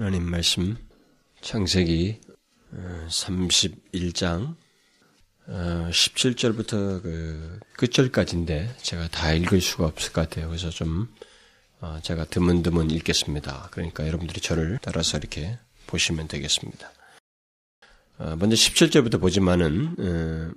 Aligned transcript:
하나님 0.00 0.30
말씀 0.30 0.78
창세기 1.42 2.20
31장 3.10 4.56
어, 5.46 5.88
17절부터 5.90 6.72
어, 6.72 7.02
그 7.02 7.60
끝절까지인데 7.74 8.76
제가 8.80 9.08
다 9.08 9.34
읽을 9.34 9.60
수가 9.60 9.84
없을 9.84 10.14
것 10.14 10.22
같아요. 10.22 10.46
그래서 10.46 10.70
좀 10.70 11.06
어, 11.82 11.98
제가 12.02 12.24
드문드문 12.24 12.90
읽겠습니다. 12.90 13.68
그러니까 13.72 14.06
여러분들이 14.06 14.40
저를 14.40 14.78
따라서 14.80 15.18
이렇게 15.18 15.58
보시면 15.86 16.28
되겠습니다. 16.28 16.90
먼저 18.38 18.56
17절부터 18.56 19.20
보지만은 19.20 20.54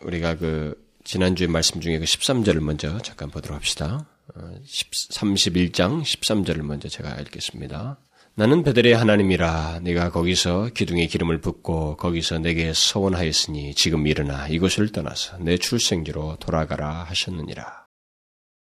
우리가 0.00 0.38
그 0.38 0.82
지난주에 1.04 1.46
말씀 1.46 1.82
중에 1.82 1.98
그 1.98 2.06
13절을 2.06 2.60
먼저 2.60 2.98
잠깐 3.00 3.30
보도록 3.30 3.54
합시다. 3.54 4.06
31장 4.32 6.00
13절을 6.00 6.62
먼저 6.62 6.88
제가 6.88 7.20
읽겠습니다. 7.20 7.98
나는 8.38 8.62
베델의 8.62 8.94
하나님이라 8.94 9.80
네가 9.82 10.12
거기서 10.12 10.68
기둥에 10.72 11.08
기름을 11.08 11.40
붓고 11.40 11.96
거기서 11.96 12.38
내게 12.38 12.72
서원하였으니 12.72 13.74
지금 13.74 14.06
일어나 14.06 14.46
이곳을 14.46 14.92
떠나서 14.92 15.38
내 15.38 15.56
출생지로 15.56 16.36
돌아가라 16.38 17.02
하셨느니라. 17.02 17.86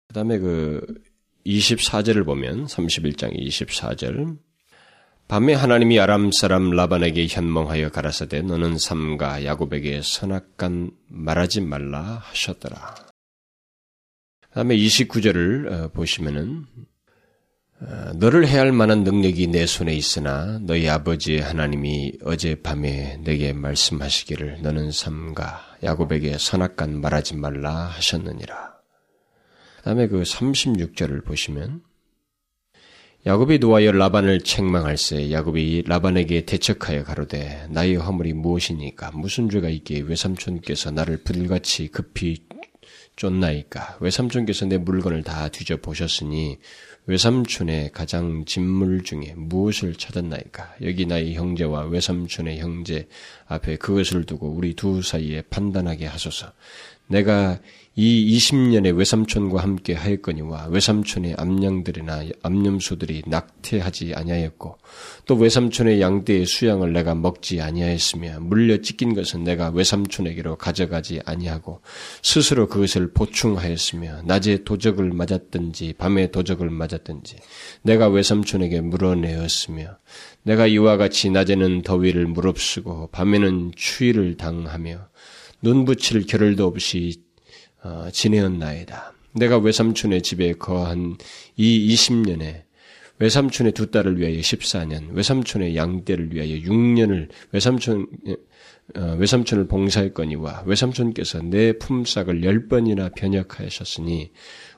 그 0.07 0.13
다음에 0.15 0.39
그 0.39 0.83
24절을 1.45 2.25
보면 2.25 2.65
31장 2.65 3.39
24절 3.39 4.39
밤에 5.27 5.53
하나님이 5.53 5.99
아람 5.99 6.31
사람 6.31 6.71
라반에게 6.71 7.27
현몽하여 7.27 7.91
가라사대 7.91 8.41
너는 8.41 8.79
삼가 8.79 9.45
야곱에게 9.45 10.01
선악간 10.01 10.89
말하지 11.07 11.61
말라 11.61 12.23
하셨더라. 12.23 12.95
그 14.41 14.49
다음에 14.55 14.75
29절을 14.75 15.71
어, 15.71 15.87
보시면은 15.89 16.65
어, 16.75 16.96
너를 18.15 18.47
해할 18.47 18.71
만한 18.71 19.03
능력이 19.03 19.47
내 19.47 19.67
손에 19.67 19.93
있으나 19.93 20.59
너희 20.63 20.89
아버지 20.89 21.39
하나님이 21.39 22.13
어젯밤에 22.23 23.17
내게 23.23 23.53
말씀하시기를 23.53 24.61
너는 24.63 24.91
삼가. 24.91 25.77
야곱에게 25.83 26.37
선악간 26.39 26.99
말하지 27.01 27.35
말라 27.35 27.71
하셨느니라. 27.71 28.77
다음에 29.83 30.07
그 30.07 30.23
36절을 30.23 31.23
보시면 31.23 31.81
야곱이 33.25 33.59
노하여 33.59 33.91
라반을 33.91 34.41
책망할세 34.41 35.31
야곱이 35.31 35.83
라반에게 35.85 36.45
대척하여 36.45 37.03
가로되 37.03 37.67
나의 37.69 37.97
화물이 37.97 38.33
무엇이니까? 38.33 39.11
무슨 39.13 39.49
죄가 39.49 39.69
있기에 39.69 39.99
외삼촌께서 39.99 40.91
나를 40.91 41.23
불같이 41.23 41.89
급히 41.89 42.37
쫓나이까? 43.15 43.97
외삼촌께서 43.99 44.65
내 44.65 44.77
물건을 44.77 45.23
다 45.23 45.49
뒤져 45.49 45.77
보셨으니 45.77 46.57
외삼촌의 47.07 47.93
가장 47.93 48.43
진물 48.43 49.01
중에 49.01 49.33
무엇을 49.37 49.95
찾았나이까? 49.95 50.75
여기 50.83 51.05
나의 51.05 51.35
형제와 51.35 51.85
외삼촌의 51.85 52.59
형제 52.59 53.07
앞에 53.47 53.77
그것을 53.77 54.25
두고 54.25 54.49
우리 54.49 54.73
두 54.73 55.01
사이에 55.01 55.41
판단하게 55.43 56.05
하소서. 56.05 56.51
내가 57.07 57.59
이 57.99 58.37
20년의 58.37 58.95
외삼촌과 58.95 59.59
함께 59.59 59.95
하였거니와 59.95 60.67
외삼촌의 60.67 61.33
암양들이나 61.35 62.25
암염소들이 62.43 63.23
낙태하지 63.25 64.13
아니하였고 64.13 64.77
또 65.25 65.35
외삼촌의 65.35 65.99
양떼의 65.99 66.45
수양을 66.45 66.93
내가 66.93 67.15
먹지 67.15 67.59
아니하였으며 67.59 68.41
물려 68.41 68.83
찢긴 68.83 69.15
것은 69.15 69.43
내가 69.43 69.69
외삼촌에게로 69.69 70.57
가져가지 70.57 71.21
아니하고 71.25 71.81
스스로 72.21 72.67
그것을 72.67 73.13
보충하였으며 73.13 74.21
낮에 74.25 74.63
도적을 74.63 75.11
맞았든지 75.13 75.95
밤에 75.97 76.29
도적을 76.29 76.69
맞았든지 76.69 77.37
내가 77.81 78.09
외삼촌에게 78.09 78.81
물어내었으며 78.81 79.97
내가 80.43 80.67
이와 80.67 80.97
같이 80.97 81.31
낮에는 81.31 81.81
더위를 81.81 82.27
무릅쓰고 82.27 83.09
밤에는 83.11 83.71
추위를 83.75 84.37
당하며 84.37 85.07
눈 85.63 85.85
붙일 85.85 86.27
겨를도 86.27 86.67
없이 86.67 87.25
어, 87.25 87.26
지내었나이다. 88.11 89.13
내가 89.33 89.57
외삼촌의 89.57 90.21
집에 90.21 90.53
거한 90.53 91.17
이 91.55 91.93
20년에 91.93 92.63
외삼촌의 93.19 93.71
두 93.71 93.89
딸을 93.89 94.19
위하여 94.19 94.37
14년, 94.37 95.11
외삼촌의 95.13 95.75
양떼를 95.75 96.33
위하여 96.33 96.55
6년을 96.59 97.29
외삼촌 97.51 98.07
어, 98.95 99.17
외삼촌을 99.19 99.67
봉사했거니와 99.67 100.63
외삼촌께서 100.65 101.41
내 101.41 101.73
품삯을 101.73 102.43
열 102.45 102.67
번이나 102.67 103.09
변역하셨으니 103.09 104.31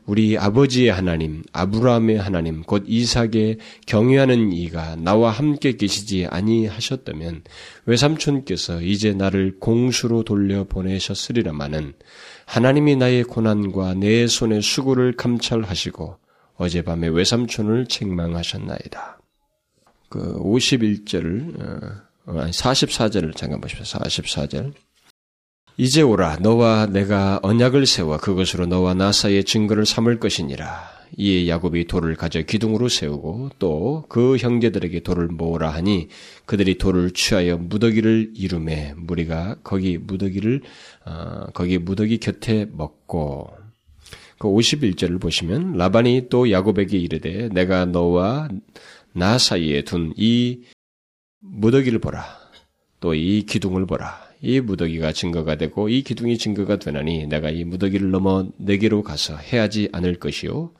우리 0.06 0.36
아버지의 0.36 0.92
하나님, 0.92 1.44
아브라함의 1.52 2.18
하나님, 2.18 2.64
곧 2.64 2.86
이삭의 2.88 3.60
경외하는 3.86 4.52
이가 4.54 4.96
나와 4.96 5.30
함께 5.30 5.74
계시지 5.74 6.26
아니하셨다면 6.26 7.44
외삼촌께서 7.86 8.82
이제 8.82 9.14
나를 9.14 9.60
공수로 9.60 10.24
돌려 10.24 10.64
보내셨으리라마는 10.64 11.94
하나님이 12.50 12.96
나의 12.96 13.26
고난과 13.26 13.94
내 13.94 14.26
손의 14.26 14.64
수고를 14.64 15.16
감찰하시고 15.16 16.18
어젯밤에 16.56 17.08
외삼촌을 17.08 17.86
책망하셨나이다. 17.86 19.20
그 20.10 20.40
51절을 20.40 22.02
어, 22.26 22.40
아니 22.40 22.50
44절을 22.50 23.36
잠깐 23.36 23.62
보십시오. 23.62 24.00
44절. 24.00 24.74
이제 25.78 26.02
오라 26.02 26.38
너와 26.38 26.88
내가 26.88 27.40
언약을 27.44 27.86
세워 27.86 28.18
그것으로 28.18 28.66
너와 28.66 28.96
나 28.96 29.12
사이의 29.12 29.44
증거를 29.44 29.86
삼을 29.86 30.20
것이니라. 30.20 30.99
이에 31.18 31.48
야곱이 31.48 31.88
돌을 31.88 32.16
가져 32.16 32.42
기둥으로 32.42 32.88
세우고 32.90 33.52
또 33.60 34.06
그 34.10 34.38
형제들에게 34.38 35.02
돌을 35.02 35.28
모으라 35.28 35.70
하니 35.70 36.08
그들이 36.46 36.78
돌을 36.78 37.12
취하여 37.12 37.58
무더기를 37.58 38.34
이루매 38.36 38.94
무리가 38.98 39.58
거기 39.64 39.98
무더기를 39.98 40.62
어, 41.06 41.46
거기 41.54 41.78
무더기 41.78 42.18
곁에 42.20 42.66
먹고. 42.72 43.52
그 44.40 44.48
51절을 44.48 45.20
보시면 45.20 45.74
라반이 45.74 46.28
또 46.30 46.50
야곱에게 46.50 46.98
이르되 46.98 47.50
내가 47.50 47.86
너와 47.86 48.48
나 49.14 49.38
사이에 49.38 49.84
둔 49.84 50.14
이 50.18 50.62
무더기를 51.42 52.00
보라. 52.00 52.24
또 53.02 53.14
이 53.16 53.44
기둥을 53.46 53.86
보라. 53.86 54.30
이 54.42 54.62
무더기가 54.62 55.12
증거가 55.12 55.56
되고 55.58 55.90
이 55.90 56.02
기둥이 56.02 56.38
증거가 56.38 56.78
되나니 56.80 57.28
내가 57.28 57.50
이 57.50 57.66
무더기를 57.66 58.10
넘어 58.12 58.48
내게로 58.58 59.04
가서 59.04 59.36
해하지 59.36 59.90
않을 59.92 60.16
것이요 60.16 60.72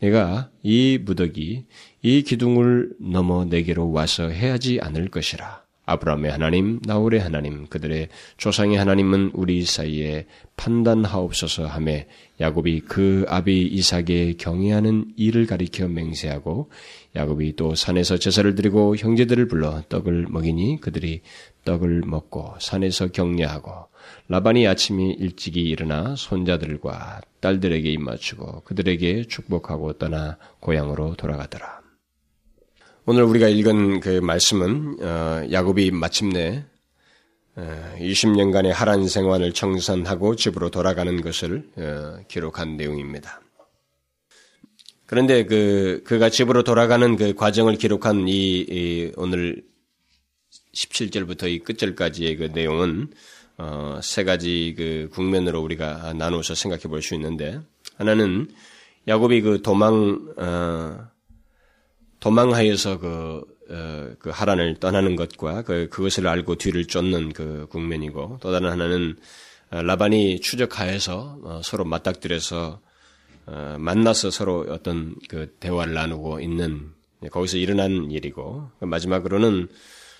내가 0.00 0.50
이 0.62 0.98
무더기 1.04 1.66
이 2.02 2.22
기둥을 2.22 2.94
넘어 3.00 3.44
내게로 3.44 3.90
와서 3.90 4.28
해하지 4.28 4.80
않을 4.80 5.08
것이라. 5.08 5.68
아브라함의 5.88 6.30
하나님, 6.30 6.80
나홀의 6.84 7.18
하나님, 7.18 7.66
그들의 7.66 8.08
조상의 8.36 8.76
하나님은 8.76 9.30
우리 9.32 9.64
사이에 9.64 10.26
판단하옵소서 10.56 11.66
하매 11.66 12.06
야곱이 12.40 12.80
그 12.80 13.24
아비 13.26 13.66
이삭의 13.66 14.36
경외하는 14.36 15.12
일을 15.16 15.46
가리켜 15.46 15.88
맹세하고 15.88 16.70
야곱이 17.16 17.56
또 17.56 17.74
산에서 17.74 18.18
제사를 18.18 18.54
드리고 18.54 18.96
형제들을 18.96 19.48
불러 19.48 19.82
떡을 19.88 20.26
먹이니 20.28 20.80
그들이 20.82 21.22
떡을 21.68 22.02
먹고 22.06 22.54
산에서 22.58 23.08
격려하고 23.08 23.88
라반이 24.28 24.66
아침이 24.66 25.12
일찍이 25.12 25.60
일어나 25.60 26.16
손자들과 26.16 27.20
딸들에게 27.40 27.90
입맞추고 27.90 28.62
그들에게 28.62 29.24
축복하고 29.24 29.98
떠나 29.98 30.38
고향으로 30.60 31.16
돌아가더라. 31.16 31.82
오늘 33.04 33.22
우리가 33.24 33.48
읽은 33.48 34.00
그 34.00 34.20
말씀은 34.20 34.96
어, 35.02 35.46
야곱이 35.52 35.90
마침내 35.90 36.64
20년간의 37.56 38.70
어, 38.70 38.72
하란 38.72 39.06
생활을 39.06 39.52
청산하고 39.52 40.36
집으로 40.36 40.70
돌아가는 40.70 41.20
것을 41.20 41.68
어, 41.76 42.18
기록한 42.28 42.78
내용입니다. 42.78 43.42
그런데 45.04 45.44
그 45.44 46.02
그가 46.04 46.28
집으로 46.30 46.64
돌아가는 46.64 47.16
그 47.16 47.34
과정을 47.34 47.76
기록한 47.76 48.28
이, 48.28 48.60
이 48.60 49.12
오늘 49.16 49.67
17절부터 50.78 51.50
이 51.50 51.58
끝절까지의 51.60 52.36
그 52.36 52.44
내용은 52.44 53.10
어, 53.56 53.98
세 54.02 54.22
가지 54.22 54.74
그 54.76 55.08
국면으로 55.10 55.60
우리가 55.60 56.12
나누어서 56.12 56.54
생각해 56.54 56.82
볼 56.82 57.02
수 57.02 57.14
있는데 57.14 57.60
하나는 57.96 58.48
야곱이 59.08 59.40
그 59.40 59.62
도망 59.62 60.34
어, 60.36 61.08
도망하여서 62.20 62.98
그, 62.98 63.42
어, 63.70 64.10
그 64.18 64.30
하란을 64.30 64.76
떠나는 64.76 65.16
것과 65.16 65.62
그, 65.62 65.88
그것을 65.88 66.26
알고 66.26 66.56
뒤를 66.56 66.86
쫓는 66.86 67.32
그 67.32 67.66
국면이고 67.70 68.38
또 68.40 68.52
다른 68.52 68.70
하나는 68.70 69.16
어, 69.70 69.82
라반이 69.82 70.40
추적하여서 70.40 71.38
어, 71.42 71.60
서로 71.64 71.84
맞닥뜨려서 71.84 72.80
어, 73.46 73.76
만나서 73.78 74.30
서로 74.30 74.66
어떤 74.68 75.16
그 75.28 75.54
대화를 75.58 75.94
나누고 75.94 76.40
있는 76.40 76.92
거기서 77.32 77.56
일어난 77.56 78.10
일이고 78.10 78.70
그 78.78 78.84
마지막으로는 78.84 79.68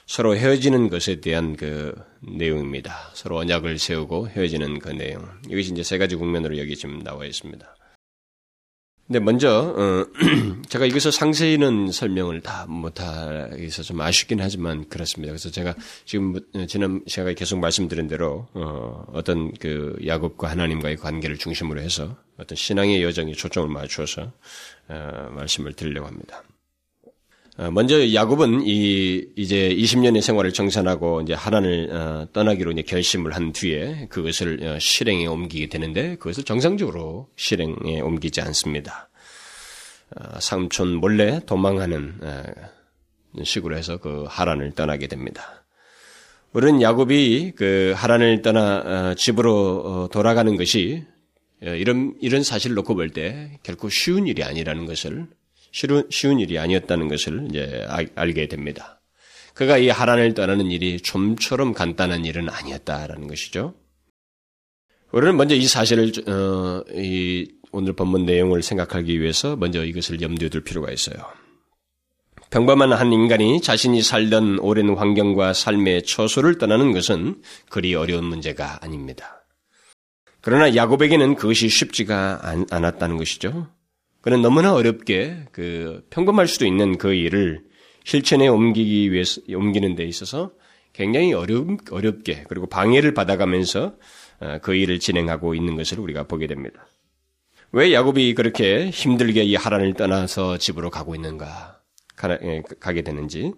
서로 0.08 0.34
헤어지는 0.34 0.88
것에 0.88 1.20
대한 1.20 1.54
그 1.54 1.94
내용입니다. 2.22 3.10
서로 3.12 3.36
언약을 3.36 3.78
세우고 3.78 4.30
헤어지는 4.30 4.78
그 4.78 4.88
내용. 4.88 5.22
이것이 5.50 5.70
이제 5.70 5.82
세 5.82 5.98
가지 5.98 6.16
국면으로 6.16 6.56
여기 6.56 6.74
지금 6.76 7.02
나와 7.02 7.26
있습니다. 7.26 7.76
근데 9.06 9.20
먼저 9.20 9.74
어, 9.76 10.06
제가 10.68 10.86
이것을 10.86 11.12
상세히는 11.12 11.92
설명을 11.92 12.40
다 12.40 12.64
못하겠어 12.66 13.82
좀 13.82 14.00
아쉽긴 14.00 14.40
하지만 14.40 14.88
그렇습니다. 14.88 15.30
그래서 15.30 15.50
제가 15.50 15.74
지금 16.06 16.32
뭐, 16.32 16.40
지난 16.66 17.02
시간에 17.06 17.34
계속 17.34 17.58
말씀드린 17.58 18.08
대로 18.08 18.48
어, 18.54 19.04
어떤 19.12 19.52
그 19.54 19.94
야곱과 20.06 20.50
하나님과의 20.50 20.96
관계를 20.96 21.36
중심으로 21.36 21.82
해서 21.82 22.16
어떤 22.38 22.56
신앙의 22.56 23.02
여정에 23.02 23.32
초점을 23.32 23.68
맞추어서 23.68 24.32
어, 24.88 25.28
말씀을 25.34 25.74
드리려고 25.74 26.06
합니다. 26.06 26.42
어, 27.58 27.72
먼저 27.72 28.14
야곱은 28.14 28.62
이 28.64 29.26
이제 29.34 29.68
20년의 29.70 30.22
생활을 30.22 30.52
정산하고 30.52 31.22
이제 31.22 31.34
하란을 31.34 31.90
어, 31.90 32.28
떠나기로 32.32 32.70
이제 32.70 32.82
결심을 32.82 33.34
한 33.34 33.52
뒤에 33.52 34.06
그것을 34.10 34.64
어, 34.64 34.78
실행에 34.78 35.26
옮기게 35.26 35.68
되는데 35.68 36.14
그것을 36.18 36.44
정상적으로 36.44 37.28
실행에 37.34 38.00
옮기지 38.00 38.40
않습니다. 38.40 39.10
삼촌 40.40 40.94
몰래 40.94 41.40
도망하는 41.44 42.14
식으로 43.42 43.76
해서 43.76 43.98
그 43.98 44.24
하란을 44.26 44.72
떠나게 44.72 45.06
됩니다. 45.06 45.64
우리는 46.54 46.80
야곱이 46.80 47.52
그 47.54 47.92
하란을 47.94 48.40
떠나 48.40 49.14
집으로 49.16 50.08
돌아가는 50.10 50.56
것이 50.56 51.04
이런 51.60 52.14
이런 52.22 52.42
사실을 52.42 52.74
놓고 52.76 52.94
볼 52.94 53.10
때 53.10 53.58
결코 53.62 53.90
쉬운 53.90 54.26
일이 54.26 54.42
아니라는 54.42 54.86
것을 54.86 55.26
쉬운 56.10 56.40
일이 56.40 56.58
아니었다는 56.58 57.08
것을 57.08 57.46
이제 57.50 57.86
알게 58.14 58.48
됩니다. 58.48 59.00
그가 59.54 59.78
이 59.78 59.88
하란을 59.88 60.34
떠나는 60.34 60.70
일이 60.70 61.00
좀처럼 61.00 61.74
간단한 61.74 62.24
일은 62.24 62.48
아니었다라는 62.48 63.26
것이죠. 63.26 63.74
우리는 65.10 65.36
먼저 65.36 65.54
이 65.54 65.66
사실을 65.66 66.12
어, 66.28 66.84
이 66.94 67.50
오늘 67.72 67.92
본문 67.94 68.24
내용을 68.24 68.62
생각하기 68.62 69.20
위해서 69.20 69.56
먼저 69.56 69.84
이것을 69.84 70.20
염두에 70.20 70.48
둘 70.48 70.62
필요가 70.62 70.90
있어요. 70.90 71.16
평범한 72.50 72.92
한 72.92 73.12
인간이 73.12 73.60
자신이 73.60 74.02
살던 74.02 74.60
오랜 74.60 74.96
환경과 74.96 75.52
삶의 75.52 76.04
처소를 76.04 76.58
떠나는 76.58 76.92
것은 76.92 77.42
그리 77.68 77.94
어려운 77.94 78.24
문제가 78.24 78.78
아닙니다. 78.82 79.44
그러나 80.40 80.74
야곱에게는 80.74 81.34
그것이 81.34 81.68
쉽지가 81.68 82.40
않았다는 82.70 83.18
것이죠. 83.18 83.68
그는 84.20 84.42
너무나 84.42 84.74
어렵게 84.74 85.46
그 85.52 86.06
평범할 86.10 86.48
수도 86.48 86.66
있는 86.66 86.98
그 86.98 87.14
일을 87.14 87.64
실천에 88.04 88.48
옮기기 88.48 89.12
위해서 89.12 89.40
옮기는 89.48 89.94
데 89.94 90.04
있어서 90.04 90.52
굉장히 90.92 91.32
어렵, 91.32 91.78
어렵게 91.90 92.44
그리고 92.48 92.66
방해를 92.66 93.14
받아가면서 93.14 93.94
어, 94.40 94.58
그 94.62 94.74
일을 94.74 94.98
진행하고 94.98 95.54
있는 95.54 95.76
것을 95.76 96.00
우리가 96.00 96.24
보게 96.24 96.46
됩니다. 96.46 96.86
왜 97.70 97.92
야곱이 97.92 98.34
그렇게 98.34 98.90
힘들게 98.90 99.42
이 99.44 99.54
하란을 99.54 99.94
떠나서 99.94 100.58
집으로 100.58 100.90
가고 100.90 101.14
있는가 101.14 101.80
예, 102.42 102.62
가게 102.80 103.02
되는지 103.02 103.52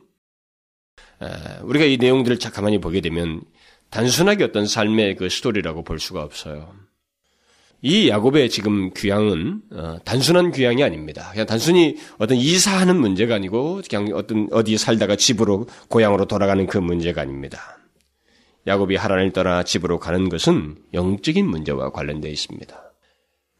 어, 1.21 1.27
우리가 1.63 1.85
이 1.85 1.97
내용들을 1.97 2.39
가만히 2.53 2.79
보게 2.79 3.01
되면 3.01 3.43
단순하게 3.91 4.45
어떤 4.45 4.67
삶의 4.67 5.17
그 5.17 5.29
스토리라고 5.29 5.85
볼 5.85 5.99
수가 5.99 6.23
없어요. 6.23 6.75
이 7.83 8.09
야곱의 8.09 8.51
지금 8.51 8.93
귀향은 8.95 9.63
어, 9.73 9.97
단순한 10.05 10.53
귀향이 10.53 10.83
아닙니다. 10.83 11.31
그냥 11.33 11.47
단순히 11.47 11.97
어떤 12.19 12.37
이사하는 12.37 12.97
문제가 12.97 13.37
아니고 13.37 13.81
그냥 13.89 14.11
어떤 14.15 14.49
어디 14.53 14.77
살다가 14.77 15.17
집으로 15.17 15.67
고향으로 15.89 16.27
돌아가는 16.27 16.67
그 16.67 16.79
문제가 16.79 17.23
아닙니다. 17.23 17.79
야곱이 18.67 18.97
하란을 18.97 19.33
떠나 19.33 19.63
집으로 19.63 19.99
가는 19.99 20.29
것은 20.29 20.77
영적인 20.93 21.47
문제와 21.47 21.91
관련되어 21.91 22.31
있습니다. 22.31 22.93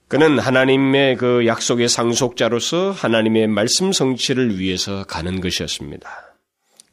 그는 0.09 0.39
하나님의 0.39 1.17
그 1.17 1.47
약속의 1.47 1.89
상속자로서 1.89 2.91
하나님의 2.91 3.47
말씀 3.47 3.93
성취를 3.93 4.59
위해서 4.59 5.05
가는 5.05 5.41
것이었습니다. 5.41 6.30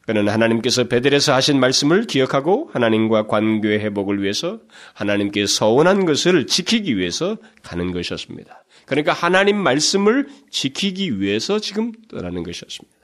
그는 0.08 0.26
하나님께서 0.26 0.84
베델에서 0.84 1.34
하신 1.34 1.60
말씀을 1.60 2.06
기억하고 2.06 2.70
하나님과 2.72 3.26
관계 3.26 3.78
회복을 3.78 4.22
위해서 4.22 4.58
하나님께 4.94 5.44
서원한 5.44 6.06
것을 6.06 6.46
지키기 6.46 6.96
위해서 6.96 7.36
가는 7.62 7.92
것이었습니다. 7.92 8.64
그러니까 8.86 9.12
하나님 9.12 9.58
말씀을 9.58 10.28
지키기 10.50 11.20
위해서 11.20 11.58
지금 11.58 11.92
떠나는 12.08 12.42
것이었습니다. 12.42 12.96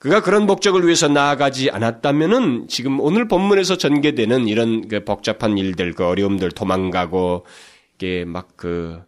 그가 0.00 0.20
그런 0.20 0.46
목적을 0.46 0.82
위해서 0.82 1.06
나아가지 1.06 1.70
않았다면은 1.70 2.66
지금 2.66 2.98
오늘 2.98 3.28
본문에서 3.28 3.78
전개되는 3.78 4.48
이런 4.48 4.88
그 4.88 5.04
복잡한 5.04 5.58
일들, 5.58 5.92
그 5.92 6.04
어려움들 6.04 6.50
도망가고 6.50 7.46
이게 7.94 8.24
막 8.24 8.56
그 8.56 9.00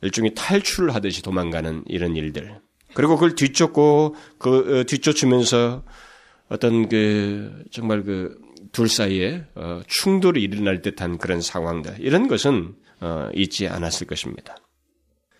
일종의 0.00 0.32
탈출을 0.34 0.94
하듯이 0.94 1.22
도망가는 1.22 1.84
이런 1.88 2.16
일들, 2.16 2.58
그리고 2.94 3.14
그걸 3.14 3.34
뒤쫓고 3.34 4.16
그 4.38 4.80
어, 4.80 4.84
뒤쫓으면서 4.84 5.82
어떤 6.48 6.88
그 6.88 7.64
정말 7.70 8.02
그 8.02 8.50
둘 8.72 8.88
사이에 8.88 9.44
어, 9.54 9.80
충돌이 9.86 10.42
일어날 10.42 10.82
듯한 10.82 11.18
그런 11.18 11.40
상황들 11.40 11.96
이런 11.98 12.28
것은 12.28 12.74
어, 13.00 13.28
있지 13.34 13.66
않았을 13.66 14.06
것입니다. 14.06 14.56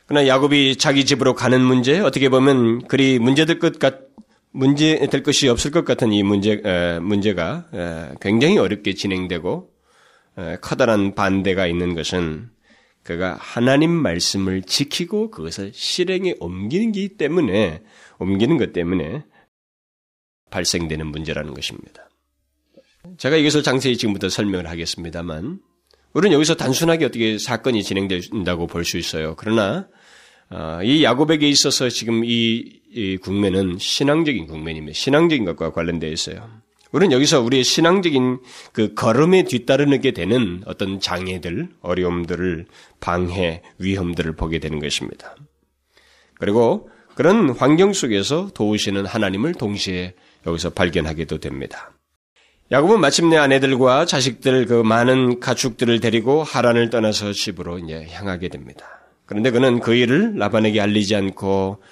그러나 0.06 0.26
야곱이 0.26 0.76
자기 0.76 1.04
집으로 1.04 1.34
가는 1.34 1.60
문제 1.60 2.00
어떻게 2.00 2.28
보면 2.28 2.88
그리 2.88 3.18
문제될 3.18 3.58
것 3.58 3.78
같, 3.78 4.00
문제 4.50 5.06
될 5.06 5.22
것이 5.22 5.48
없을 5.48 5.70
것 5.70 5.84
같은 5.84 6.12
이 6.12 6.22
문제 6.24 6.60
에, 6.64 6.98
문제가 6.98 7.66
에, 7.72 8.14
굉장히 8.20 8.58
어렵게 8.58 8.94
진행되고 8.94 9.70
에, 10.38 10.56
커다란 10.60 11.14
반대가 11.14 11.66
있는 11.68 11.94
것은 11.94 12.50
그가 13.02 13.36
하나님 13.40 13.90
말씀을 13.90 14.62
지키고 14.62 15.30
그것을 15.30 15.72
실행에 15.74 16.34
옮기는 16.38 16.92
기 16.92 17.08
때문에 17.16 17.82
옮기는 18.18 18.58
것 18.58 18.72
때문에 18.72 19.24
발생되는 20.50 21.06
문제라는 21.06 21.54
것입니다. 21.54 22.08
제가 23.16 23.36
이것을 23.36 23.62
장세히 23.62 23.96
지금부터 23.96 24.28
설명을 24.28 24.68
하겠습니다만 24.68 25.60
우리는 26.12 26.34
여기서 26.34 26.56
단순하게 26.56 27.06
어떻게 27.06 27.38
사건이 27.38 27.82
진행된다고 27.82 28.66
볼 28.66 28.84
수 28.84 28.98
있어요. 28.98 29.34
그러나 29.36 29.88
어, 30.50 30.80
이 30.82 31.04
야곱에게 31.04 31.48
있어서 31.48 31.88
지금 31.88 32.24
이, 32.24 32.80
이 32.92 33.16
국면은 33.18 33.78
신앙적인 33.78 34.46
국면입니다. 34.46 34.96
신앙적인 34.98 35.44
것과 35.44 35.72
관련되어 35.72 36.10
있어요. 36.10 36.50
우리는 36.92 37.12
여기서 37.12 37.40
우리의 37.40 37.64
신앙적인 37.64 38.38
그 38.72 38.94
걸음에 38.94 39.44
뒤따르게 39.44 40.12
되는 40.12 40.62
어떤 40.66 41.00
장애들, 41.00 41.68
어려움들을 41.82 42.66
방해, 42.98 43.62
위험들을 43.78 44.34
보게 44.34 44.58
되는 44.58 44.80
것입니다. 44.80 45.36
그리고 46.38 46.90
그런 47.14 47.50
환경 47.50 47.92
속에서 47.92 48.50
도우시는 48.54 49.06
하나님을 49.06 49.54
동시에 49.54 50.14
여기서 50.46 50.70
발견하게도 50.70 51.38
됩니다. 51.38 51.92
야곱은 52.72 53.00
마침내 53.00 53.36
아내들과 53.36 54.04
자식들 54.04 54.66
그 54.66 54.74
많은 54.74 55.40
가축들을 55.40 55.98
데리고 56.00 56.44
하란을 56.44 56.90
떠나서 56.90 57.32
집으로 57.32 57.78
이제 57.80 58.06
향하게 58.10 58.48
됩니다. 58.48 58.86
그런데 59.26 59.50
그는 59.50 59.80
그 59.80 59.94
일을 59.94 60.36
라반에게 60.36 60.80
알리지 60.80 61.14
않고 61.16 61.82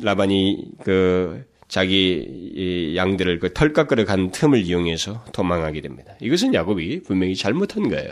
라반이 0.00 0.64
그 0.84 1.44
자기 1.72 2.92
양들을 2.96 3.38
그 3.38 3.54
털 3.54 3.72
깎으러 3.72 4.04
간 4.04 4.30
틈을 4.30 4.60
이용해서 4.60 5.24
도망하게 5.32 5.80
됩니다. 5.80 6.14
이것은 6.20 6.52
야곱이 6.52 7.02
분명히 7.04 7.34
잘못한 7.34 7.88
거예요. 7.88 8.10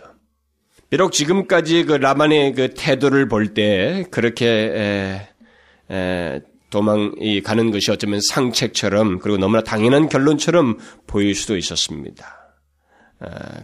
비록 0.88 1.12
지금까지 1.12 1.85
그 1.85 1.93
라반의 1.93 2.55
그 2.55 2.73
태도를 2.73 3.29
볼 3.29 3.52
때 3.52 4.07
그렇게 4.11 4.47
에, 4.49 5.95
에, 5.95 6.40
도망이 6.71 7.43
가는 7.43 7.71
것이 7.71 7.90
어쩌면 7.90 8.21
상책처럼 8.23 9.19
그리고 9.19 9.37
너무나 9.37 9.62
당연한 9.62 10.09
결론처럼 10.09 10.79
보일 11.07 11.35
수도 11.35 11.59
있었습니다. 11.59 12.55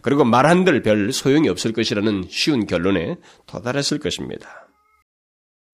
그리고 0.03 0.25
말한들 0.25 0.83
별 0.83 1.11
소용이 1.11 1.49
없을 1.49 1.73
것이라는 1.73 2.25
쉬운 2.29 2.67
결론에 2.67 3.17
도달했을 3.47 3.99
것입니다. 3.99 4.69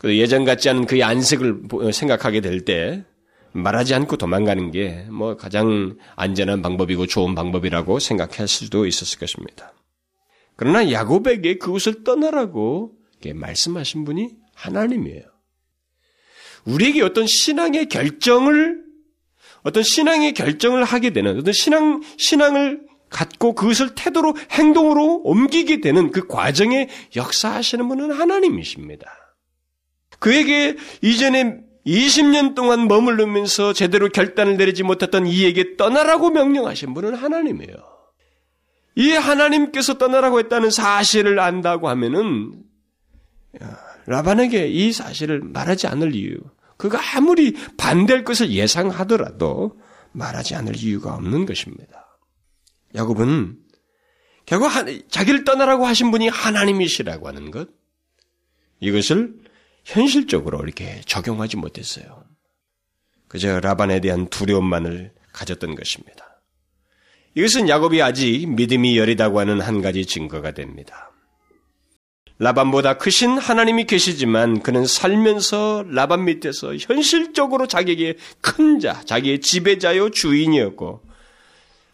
예전 0.04 0.44
같지 0.44 0.68
않은 0.70 0.86
그의 0.86 1.02
안색을 1.02 1.62
생각하게 1.92 2.40
될 2.40 2.64
때 2.64 3.04
말하지 3.52 3.94
않고 3.94 4.16
도망가는 4.16 4.70
게 4.70 5.06
뭐 5.10 5.36
가장 5.36 5.96
안전한 6.16 6.62
방법이고 6.62 7.06
좋은 7.06 7.34
방법이라고 7.34 7.98
생각할 7.98 8.48
수도 8.48 8.86
있었을 8.86 9.18
것입니다. 9.18 9.72
그러나 10.56 10.90
야곱에게 10.90 11.58
그것을 11.58 12.04
떠나라고 12.04 12.92
말씀하신 13.34 14.04
분이 14.04 14.30
하나님이에요. 14.54 15.22
우리에게 16.64 17.02
어떤 17.02 17.26
신앙의 17.26 17.86
결정을 17.88 18.82
어떤 19.62 19.82
신앙의 19.82 20.34
결정을 20.34 20.84
하게 20.84 21.10
되는 21.10 21.38
어떤 21.38 21.52
신앙 21.52 22.00
신앙을 22.18 22.86
갖고 23.08 23.54
그것을 23.54 23.94
태도로 23.94 24.34
행동으로 24.50 25.22
옮기게 25.24 25.80
되는 25.80 26.10
그 26.10 26.26
과정에 26.26 26.88
역사하시는 27.14 27.86
분은 27.86 28.12
하나님이십니다. 28.12 29.06
그에게 30.18 30.76
이전에 31.02 31.60
20년 31.86 32.54
동안 32.54 32.86
머물르면서 32.86 33.72
제대로 33.72 34.08
결단을 34.08 34.56
내리지 34.56 34.82
못했던 34.82 35.26
이에게 35.26 35.76
떠나라고 35.76 36.30
명령하신 36.30 36.94
분은 36.94 37.14
하나님이에요. 37.14 37.74
이 38.94 39.10
하나님께서 39.10 39.98
떠나라고 39.98 40.38
했다는 40.38 40.70
사실을 40.70 41.40
안다고 41.40 41.88
하면은 41.88 42.62
라반에게 44.06 44.68
이 44.68 44.92
사실을 44.92 45.40
말하지 45.40 45.86
않을 45.86 46.14
이유, 46.14 46.38
그가 46.76 47.00
아무리 47.16 47.54
반대할 47.76 48.24
것을 48.24 48.50
예상하더라도 48.50 49.80
말하지 50.12 50.54
않을 50.56 50.76
이유가 50.76 51.14
없는 51.14 51.46
것입니다. 51.46 52.18
야곱은 52.94 53.58
결국 54.44 54.70
자기를 55.08 55.44
떠나라고 55.44 55.86
하신 55.86 56.10
분이 56.10 56.28
하나님이시라고 56.28 57.28
하는 57.28 57.50
것, 57.50 57.68
이것을 58.80 59.34
현실적으로 59.84 60.62
이렇게 60.62 61.00
적용하지 61.06 61.56
못했어요. 61.56 62.24
그저 63.28 63.60
라반에 63.60 64.00
대한 64.00 64.28
두려움만을 64.28 65.12
가졌던 65.32 65.74
것입니다. 65.74 66.40
이것은 67.34 67.68
야곱이 67.68 68.02
아직 68.02 68.46
믿음이 68.46 68.98
여리다고 68.98 69.40
하는 69.40 69.60
한 69.60 69.80
가지 69.80 70.04
증거가 70.04 70.52
됩니다. 70.52 71.10
라반보다 72.38 72.98
크신 72.98 73.38
하나님이 73.38 73.84
계시지만 73.84 74.62
그는 74.62 74.84
살면서 74.84 75.84
라반 75.88 76.24
밑에서 76.24 76.76
현실적으로 76.76 77.66
자기에게 77.66 78.16
큰 78.40 78.80
자, 78.80 79.00
자기의 79.04 79.40
지배자요 79.40 80.10
주인이었고 80.10 81.02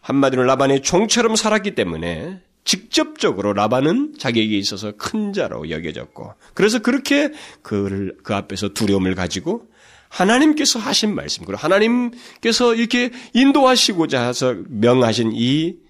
한마디로 0.00 0.45
라반의 0.45 0.80
종처럼 0.83 1.37
살았기 1.37 1.75
때문에 1.75 2.40
직접적으로 2.68 3.54
라반은 3.54 4.14
자기에게 4.18 4.58
있어서 4.58 4.92
큰 4.92 5.32
자로 5.32 5.70
여겨졌고 5.70 6.34
그래서 6.52 6.80
그렇게 6.80 7.32
그를 7.62 8.16
그 8.22 8.34
앞에서 8.34 8.68
두려움을 8.75 9.14
가지고 9.14 9.68
하나님께서 10.10 10.78
하신 10.78 11.14
말씀 11.14 11.44
그리고 11.44 11.58
하나님께서 11.58 12.75
이렇게 12.75 13.10
인도하시고자 13.32 14.26
해서 14.26 14.54
명하신 14.68 15.32
이 15.34 15.88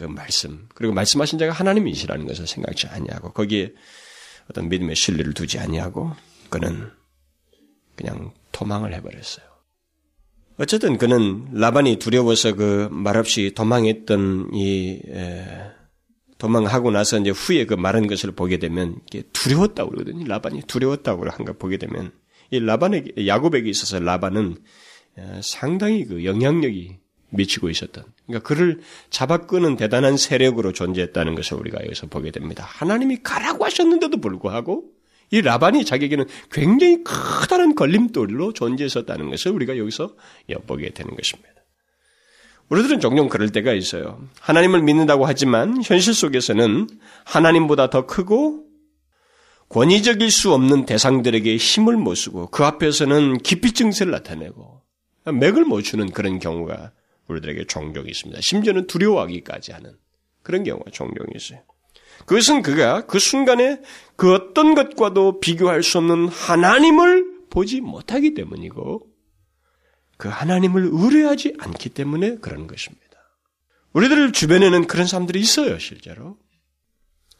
그 0.00 0.04
말씀 0.04 0.66
그리고 0.74 0.94
말씀하신 0.94 1.38
자가 1.38 1.52
하나님이시라는 1.52 2.26
것을 2.26 2.46
생각지 2.46 2.86
아니하고 2.86 3.32
거기에 3.32 3.74
어떤 4.48 4.70
믿음의 4.70 4.96
신뢰를 4.96 5.34
두지 5.34 5.58
아니하고 5.58 6.12
그는 6.48 6.90
그냥 7.96 8.32
도망을 8.50 8.94
해버렸어요. 8.94 9.44
어쨌든 10.56 10.96
그는 10.96 11.48
라반이 11.52 11.96
두려워서 11.96 12.54
그 12.54 12.88
말없이 12.90 13.52
도망했던 13.54 14.54
이 14.54 15.02
에, 15.06 15.44
도망하고 16.40 16.90
나서 16.90 17.18
이제 17.18 17.30
후에 17.30 17.66
그 17.66 17.74
말한 17.74 18.06
것을 18.08 18.32
보게 18.32 18.56
되면 18.56 18.96
이게 19.06 19.22
두려웠다고 19.32 19.90
그러거든요. 19.90 20.26
라반이 20.26 20.62
두려웠다고 20.66 21.28
한걸 21.28 21.54
보게 21.58 21.76
되면 21.76 22.10
이 22.50 22.58
라반에게 22.58 23.26
야곱에게 23.26 23.68
있어서 23.70 24.00
라반은 24.00 24.56
상당히 25.42 26.04
그 26.06 26.24
영향력이 26.24 26.96
미치고 27.32 27.68
있었던 27.70 28.04
그러니까 28.26 28.48
그를 28.48 28.80
잡아 29.10 29.46
끄는 29.46 29.76
대단한 29.76 30.16
세력으로 30.16 30.72
존재했다는 30.72 31.36
것을 31.36 31.58
우리가 31.58 31.84
여기서 31.84 32.08
보게 32.08 32.32
됩니다. 32.32 32.64
하나님이 32.66 33.18
가라고 33.22 33.64
하셨는데도 33.66 34.16
불구하고 34.20 34.84
이 35.30 35.42
라반이 35.42 35.84
자기에게는 35.84 36.24
굉장히 36.50 37.04
커다란 37.04 37.76
걸림돌로 37.76 38.52
존재했었다는 38.52 39.30
것을 39.30 39.52
우리가 39.52 39.78
여기서 39.78 40.16
엿보게 40.48 40.90
되는 40.90 41.14
것입니다. 41.14 41.52
우리들은 42.70 43.00
종종 43.00 43.28
그럴 43.28 43.50
때가 43.50 43.72
있어요. 43.72 44.20
하나님을 44.40 44.82
믿는다고 44.82 45.26
하지만 45.26 45.82
현실 45.82 46.14
속에서는 46.14 46.88
하나님보다 47.24 47.90
더 47.90 48.06
크고 48.06 48.64
권위적일 49.68 50.30
수 50.30 50.52
없는 50.52 50.86
대상들에게 50.86 51.56
힘을 51.56 51.96
못 51.96 52.14
쓰고 52.14 52.48
그 52.48 52.64
앞에서는 52.64 53.38
기피 53.38 53.72
증세를 53.72 54.12
나타내고 54.12 54.82
맥을 55.32 55.64
못 55.64 55.82
추는 55.82 56.10
그런 56.10 56.38
경우가 56.38 56.92
우리들에게 57.28 57.66
종종 57.66 58.08
있습니다. 58.08 58.40
심지어는 58.40 58.86
두려워하기까지 58.86 59.72
하는 59.72 59.92
그런 60.42 60.64
경우가 60.64 60.90
종종 60.92 61.26
있어요. 61.34 61.60
그것은 62.26 62.62
그가 62.62 63.06
그 63.06 63.18
순간에 63.18 63.80
그 64.16 64.34
어떤 64.34 64.74
것과도 64.74 65.40
비교할 65.40 65.82
수 65.82 65.98
없는 65.98 66.28
하나님을 66.28 67.26
보지 67.50 67.80
못하기 67.80 68.34
때문이고 68.34 69.09
그 70.20 70.28
하나님을 70.28 70.90
의뢰하지 70.92 71.54
않기 71.58 71.88
때문에 71.88 72.36
그런 72.36 72.66
것입니다. 72.66 73.00
우리들 73.94 74.32
주변에는 74.32 74.86
그런 74.86 75.06
사람들이 75.06 75.40
있어요, 75.40 75.78
실제로. 75.78 76.36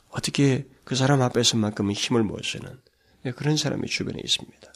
어떻게 0.08 0.66
그 0.82 0.96
사람 0.96 1.20
앞에서만큼은 1.20 1.92
힘을 1.92 2.24
못 2.24 2.42
쓰는 2.42 2.80
네, 3.22 3.32
그런 3.32 3.58
사람이 3.58 3.86
주변에 3.86 4.18
있습니다. 4.24 4.72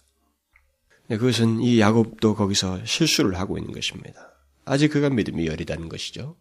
네, 1.08 1.16
그것은 1.16 1.60
이 1.60 1.80
야곱도 1.80 2.34
거기서 2.34 2.84
실수를 2.84 3.38
하고 3.38 3.56
있는 3.56 3.72
것입니다. 3.72 4.34
아직 4.66 4.88
그가 4.88 5.08
믿음이 5.08 5.46
여리다는 5.46 5.88
것이죠. 5.88 6.36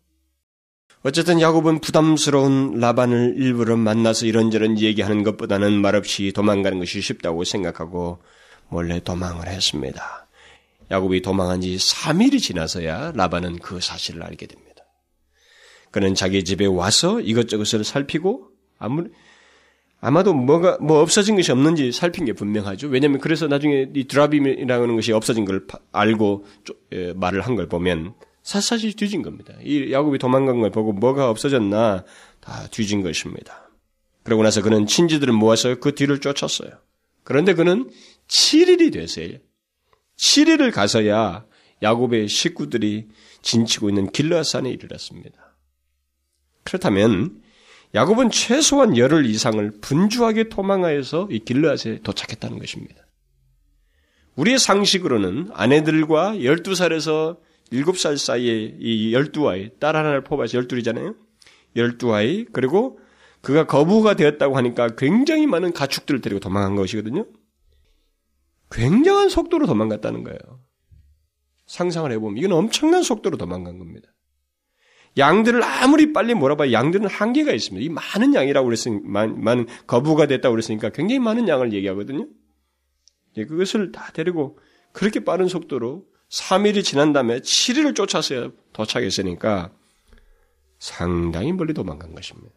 어쨌든 1.02 1.40
야곱은 1.40 1.80
부담스러운 1.80 2.80
라반을 2.80 3.36
일부러 3.38 3.78
만나서 3.78 4.26
이런저런 4.26 4.80
얘기하는 4.80 5.24
것보다는 5.24 5.82
말없이 5.82 6.34
도망가는 6.34 6.80
것이 6.80 7.02
쉽다고 7.02 7.46
생각하고 7.46 8.22
몰래 8.70 9.00
도망을 9.00 9.48
했습니다. 9.48 10.23
야곱이 10.94 11.22
도망한 11.24 11.62
지 11.62 11.76
3일이 11.76 12.40
지나서야 12.40 13.14
라반은 13.16 13.58
그 13.58 13.82
사실을 13.82 14.22
알게 14.24 14.46
됩니다. 14.46 14.84
그는 15.90 16.14
자기 16.14 16.44
집에 16.44 16.66
와서 16.66 17.20
이것저것을 17.20 17.84
살피고 17.84 18.48
아무 18.78 19.10
아마도 20.00 20.34
뭐가 20.34 20.78
뭐 20.82 21.00
없어진 21.00 21.36
것이 21.36 21.52
없는지 21.52 21.92
살핀 21.92 22.26
게 22.26 22.34
분명하죠. 22.34 22.90
왜냐하면 22.90 23.20
그래서 23.20 23.48
나중에 23.48 23.88
이 23.96 24.04
드라빔이라는 24.06 24.96
것이 24.96 25.14
없어진 25.14 25.46
걸 25.46 25.66
알고 25.92 26.46
예, 26.92 27.14
말을 27.14 27.42
한 27.42 27.56
걸 27.56 27.68
보면 27.68 28.14
사사시 28.44 28.94
뒤진 28.96 29.22
겁니다. 29.24 29.54
이 29.64 29.92
야곱이 29.92 30.20
도망간 30.20 30.60
걸 30.60 30.70
보고 30.70 30.92
뭐가 30.92 31.30
없어졌나 31.30 32.04
다 32.42 32.68
뒤진 32.70 33.02
것입니다. 33.02 33.70
그러고 34.24 34.44
나서 34.44 34.62
그는 34.62 34.86
친지들을 34.86 35.34
모아서 35.34 35.76
그 35.76 35.96
뒤를 35.96 36.20
쫓았어요. 36.20 36.70
그런데 37.24 37.54
그는 37.54 37.90
7일이 38.28 38.92
되세요. 38.92 39.38
7일을 40.18 40.72
가서야 40.72 41.46
야곱의 41.82 42.28
식구들이 42.28 43.08
진치고 43.42 43.90
있는 43.90 44.10
길라산에 44.12 44.70
이르렀습니다. 44.70 45.56
그렇다면 46.64 47.42
야곱은 47.94 48.32
최소한 48.32 48.98
열흘 48.98 49.26
이상을 49.26 49.80
분주하게 49.82 50.50
도망하여서 50.50 51.28
이 51.30 51.40
길라앗에 51.40 52.00
도착했다는 52.02 52.58
것입니다. 52.58 53.04
우리의 54.36 54.58
상식으로는 54.58 55.50
아내들과 55.54 56.34
12살에서 56.36 57.38
7살 57.72 58.18
사이에 58.18 58.76
이 58.80 59.14
12아이, 59.14 59.80
딸 59.80 59.96
하나를 59.96 60.24
뽑아서 60.24 60.58
12이잖아요. 60.60 61.16
12아이, 61.76 62.48
그리고 62.52 63.00
그가 63.42 63.66
거부가 63.66 64.16
되었다고 64.16 64.58
하니까 64.58 64.96
굉장히 64.96 65.46
많은 65.46 65.74
가축들을 65.74 66.22
데리고 66.22 66.40
도망한 66.40 66.76
것이거든요. 66.76 67.26
굉장한 68.74 69.30
속도로 69.30 69.68
도망갔다는 69.68 70.24
거예요. 70.24 70.40
상상을 71.66 72.12
해보면 72.12 72.38
이건 72.38 72.52
엄청난 72.54 73.04
속도로 73.04 73.38
도망간 73.38 73.78
겁니다. 73.78 74.10
양들을 75.18 75.64
아무리 75.64 76.12
빨리 76.12 76.34
몰아봐야 76.34 76.72
양들은 76.72 77.08
한계가 77.08 77.54
있습니다. 77.54 77.86
이 77.86 77.90
많은 77.90 78.34
양이라고 78.34 78.66
그랬으니 78.66 79.00
많은 79.04 79.68
거부가 79.86 80.26
됐다고 80.26 80.54
그랬으니까 80.54 80.90
굉장히 80.90 81.20
많은 81.20 81.48
양을 81.48 81.72
얘기하거든요. 81.74 82.28
예, 83.38 83.46
그것을 83.46 83.92
다 83.92 84.12
데리고 84.12 84.58
그렇게 84.92 85.24
빠른 85.24 85.48
속도로 85.48 86.06
3일이 86.32 86.84
지난 86.84 87.14
다음에 87.14 87.40
7일을 87.40 87.96
쫓아서 87.96 88.52
도착했으니까 88.74 89.72
상당히 90.80 91.54
멀리 91.54 91.74
도망간 91.74 92.16
것입니다. 92.16 92.56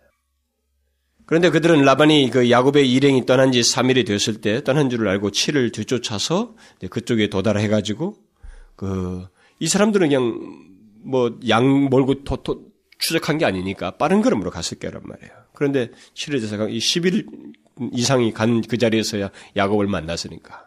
그런데 1.26 1.50
그들은 1.50 1.82
라반이 1.82 2.30
그 2.30 2.50
야곱의 2.50 2.90
일행이 2.90 3.26
떠난 3.26 3.52
지 3.52 3.60
3일이 3.60 4.06
되었을 4.06 4.40
때 4.40 4.62
떠난 4.64 4.88
줄을 4.88 5.08
알고 5.08 5.30
7을 5.30 5.72
뒤쫓아서 5.72 6.54
그쪽에 6.90 7.28
도달해 7.28 7.68
가지고 7.68 8.16
그 8.76 9.26
이 9.58 9.68
사람들은 9.68 10.08
그냥 10.08 10.38
뭐 11.02 11.38
양 11.48 11.84
몰고 11.84 12.24
토, 12.24 12.36
토, 12.42 12.60
추적한 12.98 13.38
게 13.38 13.44
아니니까 13.44 13.92
빠른 13.92 14.22
걸음으로 14.22 14.50
갔을 14.50 14.78
거란 14.78 15.02
말이에요. 15.04 15.32
그런데 15.54 15.90
7일 16.14 16.40
돼서 16.40 16.68
이 16.68 16.78
10일 16.78 17.26
이상이 17.92 18.32
간 18.32 18.62
그 18.68 18.78
자리에서야 18.78 19.30
야곱을 19.56 19.86
만났으니까 19.86 20.66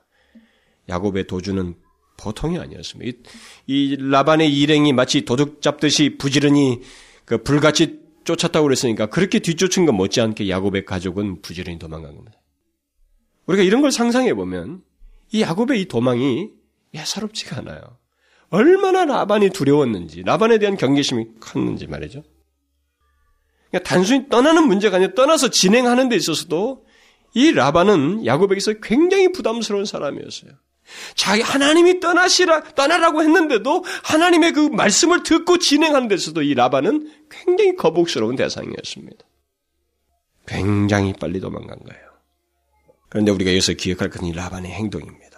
야곱의 0.88 1.28
도주는 1.28 1.75
보통이 2.18 2.58
아니었습니다. 2.60 3.18
이, 3.68 3.94
이 3.94 3.98
라반의 4.00 4.56
일행이 4.56 4.94
마치 4.94 5.24
도둑 5.24 5.62
잡듯이 5.62 6.18
부지런히 6.18 6.82
그 7.25 7.44
불같이 7.44 8.00
쫓았다고 8.24 8.64
그랬으니까 8.64 9.08
그렇게 9.08 9.40
뒤쫓은 9.40 9.86
것 9.86 9.92
못지않게 9.94 10.50
야곱의 10.50 10.86
가족은 10.86 11.42
부지런히 11.42 11.80
도망간 11.80 12.16
겁니다. 12.16 12.40
우리가 13.46 13.64
이런 13.64 13.82
걸 13.82 13.92
상상해 13.92 14.34
보면 14.34 14.82
이 15.32 15.42
야곱의 15.42 15.82
이 15.82 15.86
도망이 15.86 16.50
예사롭지가 16.94 17.60
않아요. 17.60 17.98
얼마나 18.50 19.06
라반이 19.06 19.50
두려웠는지, 19.52 20.24
라반에 20.24 20.58
대한 20.58 20.76
경계심이 20.76 21.26
컸는지 21.40 21.88
말이죠. 21.88 22.24
그러니까 23.70 23.88
단순히 23.88 24.28
떠나는 24.30 24.68
문제가 24.68 24.98
아니라 24.98 25.14
떠나서 25.14 25.50
진행하는 25.50 26.10
데 26.10 26.16
있어서도 26.16 26.86
이 27.36 27.52
라반은 27.52 28.26
야곱에게서 28.26 28.74
굉장히 28.82 29.32
부담스러운 29.32 29.86
사람이었어요. 29.86 30.52
자기 31.15 31.41
하나님이 31.41 32.00
떠나시라 32.00 32.63
떠나라고 32.75 33.22
했는데도 33.22 33.84
하나님의 34.03 34.53
그 34.53 34.60
말씀을 34.69 35.24
듣고 35.24 35.58
진행하는 35.58 36.08
데서도 36.08 36.41
이 36.41 36.53
라반은 36.53 37.12
굉장히 37.29 37.75
거북스러운 37.75 38.36
대상이었습니다. 38.36 39.25
굉장히 40.48 41.13
빨리 41.13 41.39
도망간 41.39 41.77
거예요. 41.79 42.10
그런데 43.10 43.31
우리가 43.31 43.51
여기서 43.51 43.74
기억할 43.74 44.10
것은 44.10 44.27
이 44.27 44.34
라반의 44.34 44.72
행동입니다. 44.72 45.29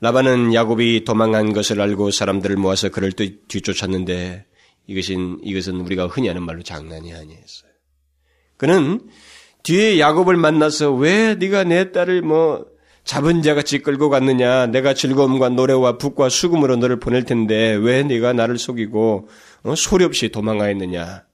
라반은 0.00 0.52
야곱이 0.52 1.04
도망한 1.04 1.52
것을 1.52 1.80
알고 1.80 2.10
사람들을 2.10 2.56
모아서 2.56 2.90
그를 2.90 3.12
뒤쫓았는데 3.12 4.46
이것은 4.86 5.40
이것은 5.42 5.80
우리가 5.80 6.06
흔히 6.06 6.28
하는 6.28 6.42
말로 6.42 6.62
장난이 6.62 7.12
아니었어요. 7.12 7.70
그는 8.56 9.08
뒤에 9.62 9.98
야곱을 9.98 10.36
만나서 10.36 10.92
왜 10.92 11.34
네가 11.34 11.64
내 11.64 11.92
딸을 11.92 12.22
뭐 12.22 12.66
잡은 13.06 13.40
자같이 13.40 13.78
끌고 13.78 14.10
갔느냐? 14.10 14.66
내가 14.66 14.92
즐거움과 14.92 15.48
노래와 15.50 15.96
북과 15.96 16.28
수금으로 16.28 16.74
너를 16.74 16.98
보낼 16.98 17.22
텐데 17.22 17.72
왜 17.74 18.02
네가 18.02 18.32
나를 18.32 18.58
속이고 18.58 19.28
어? 19.62 19.74
소리 19.76 20.04
없이 20.04 20.28
도망하였느냐? 20.28 21.24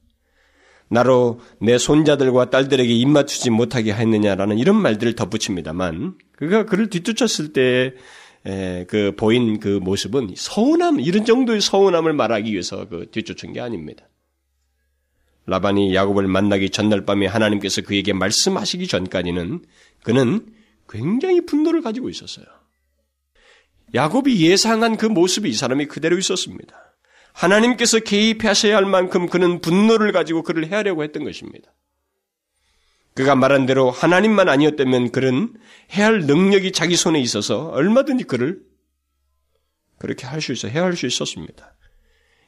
나로 0.89 1.41
내 1.59 1.79
손자들과 1.79 2.51
딸들에게 2.51 2.93
입맞추지 2.93 3.49
못하게 3.49 3.95
했느냐라는 3.95 4.59
이런 4.59 4.77
말들을 4.77 5.15
덧붙입니다만 5.15 6.17
그가 6.37 6.67
그를 6.67 6.91
뒤쫓았을 6.91 7.55
때그 7.55 9.15
보인 9.17 9.59
그 9.59 9.81
모습은 9.83 10.35
서운함 10.37 11.01
이런 11.01 11.25
정도의 11.25 11.63
서운함을 11.63 12.13
말하기 12.13 12.53
위해서 12.53 12.87
그 12.87 13.07
뒤쫓은 13.11 13.55
게 13.55 13.63
아닙니다. 13.63 14.07
라반이 15.47 15.95
야곱을 15.95 16.29
만나기 16.29 16.69
전날 16.69 17.07
밤에 17.07 17.27
하나님께서 17.27 17.81
그에게 17.81 18.13
말씀하시기 18.13 18.87
전까지는 18.87 19.65
그는 20.05 20.45
굉장히 20.93 21.45
분노를 21.47 21.81
가지고 21.81 22.11
있었어요. 22.11 22.45
야곱이 23.95 24.41
예상한 24.47 24.97
그 24.97 25.07
모습이 25.07 25.49
이 25.49 25.55
사람이 25.55 25.87
그대로 25.87 26.19
있었습니다. 26.19 26.77
하나님께서 27.33 28.01
개입하셔야 28.01 28.77
할 28.77 28.85
만큼 28.85 29.27
그는 29.27 29.61
분노를 29.61 30.13
가지고 30.13 30.43
그를 30.43 30.67
해하려고 30.67 31.03
했던 31.03 31.25
것입니다. 31.25 31.73
그가 33.15 33.35
말한 33.35 33.67
대로 33.67 33.91
하나님만 33.91 34.49
아니었다면 34.49 35.13
그는 35.13 35.55
해할 35.93 36.21
능력이 36.21 36.73
자기 36.73 36.97
손에 36.97 37.21
있어서 37.21 37.69
얼마든지 37.71 38.25
그를 38.25 38.63
그렇게 39.99 40.27
할 40.27 40.41
수 40.41 40.53
있어, 40.53 40.69
해할 40.69 40.97
수 40.97 41.07
있었습니다. 41.07 41.75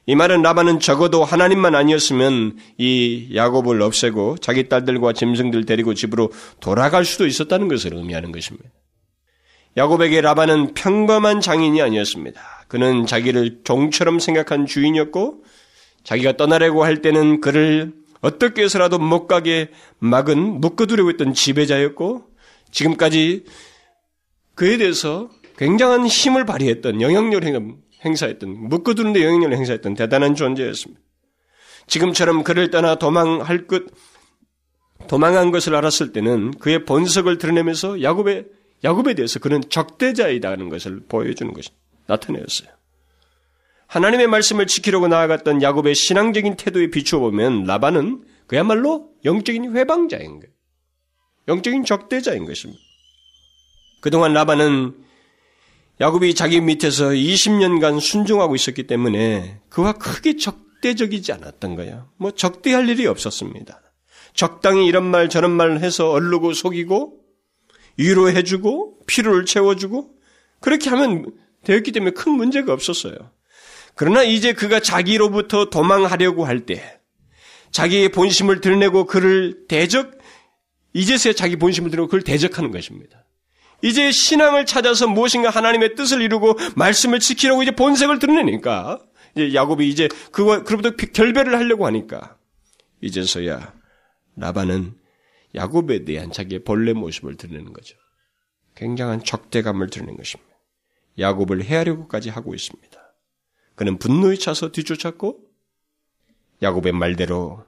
이 0.06 0.14
말은 0.14 0.42
라반은 0.42 0.80
적어도 0.80 1.24
하나님만 1.24 1.74
아니었으면 1.74 2.58
이 2.76 3.30
야곱을 3.34 3.80
없애고 3.80 4.36
자기 4.38 4.68
딸들과 4.68 5.14
짐승들 5.14 5.64
데리고 5.64 5.94
집으로 5.94 6.30
돌아갈 6.60 7.04
수도 7.04 7.26
있었다는 7.26 7.68
것을 7.68 7.94
의미하는 7.94 8.30
것입니다. 8.30 8.68
야곱에게 9.76 10.20
라반은 10.20 10.74
평범한 10.74 11.40
장인이 11.40 11.80
아니었습니다. 11.80 12.40
그는 12.68 13.06
자기를 13.06 13.60
종처럼 13.64 14.18
생각한 14.18 14.66
주인이었고 14.66 15.42
자기가 16.04 16.36
떠나려고 16.36 16.84
할 16.84 17.00
때는 17.00 17.40
그를 17.40 17.94
어떻게 18.20 18.62
해서라도 18.62 18.98
못 18.98 19.26
가게 19.26 19.70
막은 19.98 20.60
묶어두려고 20.60 21.10
했던 21.10 21.34
지배자였고 21.34 22.24
지금까지 22.70 23.44
그에 24.54 24.76
대해서 24.76 25.30
굉장한 25.56 26.06
힘을 26.06 26.44
발휘했던 26.44 27.00
영향력을 27.00 27.46
행사했던, 28.04 28.68
묶어두는데 28.68 29.24
영향력을 29.24 29.56
행사했던 29.56 29.94
대단한 29.94 30.34
존재였습니다. 30.34 31.00
지금처럼 31.86 32.44
그를 32.44 32.70
떠나 32.70 32.96
도망할 32.96 33.66
것, 33.66 33.84
도망한 35.08 35.50
것을 35.50 35.74
알았을 35.74 36.12
때는 36.12 36.52
그의 36.58 36.84
본색을 36.84 37.38
드러내면서 37.38 38.02
야곱의, 38.02 38.46
야곱에 38.84 39.14
대해서 39.14 39.38
그는 39.38 39.62
적대자이다는 39.68 40.68
것을 40.68 41.00
보여주는 41.08 41.52
것이 41.52 41.70
나타내었어요. 42.06 42.70
하나님의 43.86 44.26
말씀을 44.26 44.66
지키려고 44.66 45.08
나아갔던 45.08 45.62
야곱의 45.62 45.94
신앙적인 45.94 46.56
태도에 46.56 46.88
비추어 46.90 47.20
보면 47.20 47.64
라반은 47.64 48.24
그야말로 48.46 49.10
영적인 49.24 49.76
회방자인 49.76 50.40
거예요. 50.40 50.54
영적인 51.48 51.84
적대자인 51.84 52.46
것입니다. 52.46 52.80
그동안 54.00 54.32
라반은 54.32 55.03
야곱이 56.00 56.34
자기 56.34 56.60
밑에서 56.60 57.10
20년간 57.10 58.00
순종하고 58.00 58.54
있었기 58.56 58.86
때문에 58.86 59.60
그와 59.68 59.92
크게 59.92 60.36
적대적이지 60.36 61.32
않았던 61.32 61.76
거야. 61.76 62.06
뭐 62.16 62.32
적대할 62.32 62.88
일이 62.88 63.06
없었습니다. 63.06 63.80
적당히 64.34 64.86
이런 64.86 65.04
말 65.04 65.28
저런 65.28 65.52
말 65.52 65.78
해서 65.78 66.10
얼르고 66.10 66.52
속이고 66.52 67.20
위로해주고 67.96 68.98
피로를 69.06 69.44
채워주고 69.44 70.10
그렇게 70.60 70.90
하면 70.90 71.32
되었기 71.64 71.92
때문에 71.92 72.10
큰 72.10 72.32
문제가 72.32 72.72
없었어요. 72.72 73.14
그러나 73.94 74.24
이제 74.24 74.52
그가 74.52 74.80
자기로부터 74.80 75.70
도망하려고 75.70 76.44
할 76.44 76.66
때 76.66 77.00
자기의 77.70 78.10
본심을 78.10 78.60
드러내고 78.60 79.04
그를 79.06 79.66
대적 79.68 80.18
이제서야 80.92 81.32
자기 81.34 81.56
본심을 81.56 81.90
드러내고 81.90 82.08
그를 82.08 82.22
대적하는 82.22 82.70
것입니다. 82.70 83.23
이제 83.84 84.10
신앙을 84.10 84.64
찾아서 84.64 85.06
무엇인가 85.06 85.50
하나님의 85.50 85.94
뜻을 85.94 86.22
이루고 86.22 86.54
말씀을 86.74 87.20
지키려고 87.20 87.62
이제 87.62 87.70
본색을 87.70 88.18
드러내니까 88.18 88.98
이제 89.34 89.54
야곱이 89.54 89.86
이제 89.90 90.08
그와 90.32 90.62
그로부터 90.62 90.96
결별을 90.96 91.54
하려고 91.54 91.84
하니까 91.84 92.38
이제서야 93.02 93.74
라반은 94.36 94.94
야곱에 95.54 96.06
대한 96.06 96.32
자기의 96.32 96.64
본래 96.64 96.94
모습을 96.94 97.36
드러내는 97.36 97.74
거죠. 97.74 97.98
굉장한 98.74 99.22
적대감을 99.22 99.90
드러내는 99.90 100.16
것입니다. 100.16 100.50
야곱을 101.18 101.64
해하려고까지 101.64 102.30
하고 102.30 102.54
있습니다. 102.54 102.98
그는 103.74 103.98
분노에 103.98 104.36
차서 104.36 104.72
뒤쫓았고 104.72 105.40
야곱의 106.62 106.92
말대로 106.92 107.66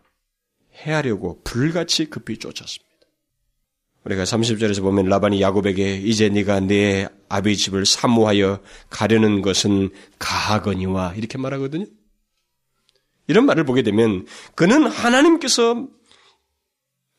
해하려고 0.73 1.43
불같이 1.43 2.07
급히 2.07 2.39
쫓았습니다. 2.39 2.86
우리가 4.07 4.23
30절에서 4.23 4.83
보면 4.83 5.07
라반이 5.07 5.41
야곱에게 5.41 5.97
이제 5.97 6.29
네가 6.29 6.61
내 6.61 7.09
아비 7.29 7.57
집을 7.57 7.87
사모하여 7.87 8.61
가려는 8.89 9.43
것은 9.43 9.91
가하거니와 10.21 11.15
이렇게 11.17 11.39
말하거든요. 11.39 11.87
이런 13.27 13.47
말을 13.47 13.65
보게 13.65 13.83
되면 13.83 14.25
그는 14.55 14.87
하나님께서 14.87 15.89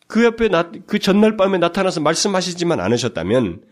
그 0.07 0.23
옆에 0.23 0.47
그 0.85 0.99
전날 0.99 1.35
밤에 1.35 1.57
나타나서 1.57 1.99
말씀하시지만 1.99 2.79
않으셨다면 2.79 3.65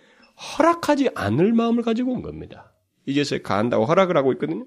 허락하지 0.58 1.12
않을 1.16 1.54
마음을 1.54 1.84
가지고 1.84 2.12
온 2.12 2.22
겁니다. 2.22 2.74
이제서 3.06 3.38
가한다고 3.42 3.86
허락을 3.86 4.18
하고 4.18 4.34
있거든요. 4.34 4.66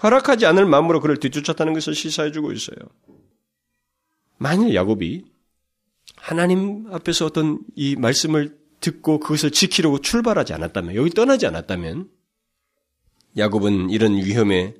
허락하지 0.00 0.46
않을 0.46 0.64
마음으로 0.66 1.00
그를 1.00 1.16
뒤쫓았다는 1.16 1.72
것을 1.72 1.96
시사해주고 1.96 2.52
있어요. 2.52 2.76
만일 4.38 4.76
야곱이 4.76 5.31
하나님 6.22 6.86
앞에서 6.92 7.26
어떤 7.26 7.58
이 7.74 7.96
말씀을 7.96 8.56
듣고 8.78 9.18
그것을 9.18 9.50
지키려고 9.50 9.98
출발하지 9.98 10.52
않았다면, 10.52 10.94
여기 10.94 11.10
떠나지 11.10 11.46
않았다면, 11.46 12.08
야곱은 13.36 13.90
이런 13.90 14.14
위험에 14.14 14.74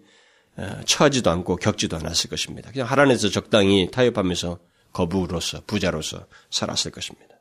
어, 0.54 0.80
처하지도 0.84 1.30
않고 1.30 1.56
겪지도 1.56 1.96
않았을 1.96 2.28
것입니다. 2.28 2.70
그냥 2.70 2.86
하란에서 2.86 3.30
적당히 3.30 3.90
타협하면서 3.90 4.58
거부로서, 4.92 5.62
부자로서 5.66 6.26
살았을 6.50 6.90
것입니다. 6.90 7.40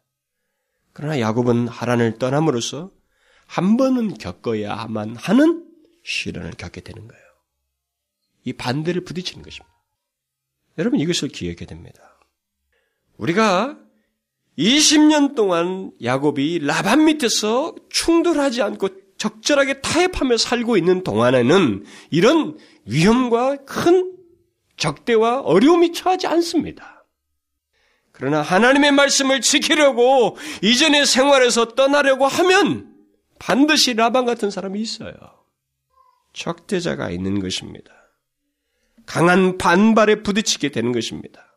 그러나 0.93 1.19
야곱은 1.19 1.67
하란을 1.67 2.17
떠남으로써 2.17 2.89
한 3.45 3.77
번은 3.77 4.17
겪어야만 4.17 5.17
하는 5.17 5.67
시련을 6.03 6.51
겪게 6.51 6.81
되는 6.81 7.07
거예요. 7.07 7.23
이 8.45 8.53
반대를 8.53 9.03
부딪히는 9.03 9.43
것입니다. 9.43 9.75
여러분 10.77 10.99
이것을 10.99 11.27
기억해야 11.27 11.67
됩니다. 11.67 12.17
우리가 13.17 13.77
20년 14.61 15.35
동안 15.35 15.91
야곱이 16.03 16.59
라반 16.59 17.05
밑에서 17.05 17.75
충돌하지 17.89 18.61
않고 18.61 18.89
적절하게 19.17 19.81
타협하며 19.81 20.37
살고 20.37 20.77
있는 20.77 21.03
동안에는 21.03 21.85
이런 22.11 22.57
위험과 22.85 23.57
큰 23.65 24.15
적대와 24.77 25.41
어려움이 25.41 25.93
처하지 25.93 26.27
않습니다. 26.27 27.05
그러나 28.11 28.41
하나님의 28.41 28.91
말씀을 28.91 29.41
지키려고 29.41 30.37
이전의 30.61 31.05
생활에서 31.05 31.69
떠나려고 31.69 32.27
하면 32.27 32.93
반드시 33.39 33.95
라반 33.95 34.25
같은 34.25 34.51
사람이 34.51 34.79
있어요. 34.79 35.13
적대자가 36.33 37.09
있는 37.09 37.39
것입니다. 37.39 37.91
강한 39.05 39.57
반발에 39.57 40.21
부딪히게 40.23 40.69
되는 40.69 40.91
것입니다. 40.91 41.50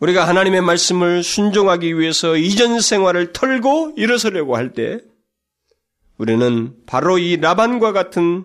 우리가 0.00 0.28
하나님의 0.28 0.60
말씀을 0.60 1.22
순종하기 1.22 1.98
위해서 1.98 2.36
이전 2.36 2.80
생활을 2.80 3.32
털고 3.32 3.94
일어서려고 3.96 4.56
할 4.56 4.72
때 4.72 5.00
우리는 6.18 6.74
바로 6.86 7.18
이 7.18 7.36
라반과 7.36 7.92
같은 7.92 8.44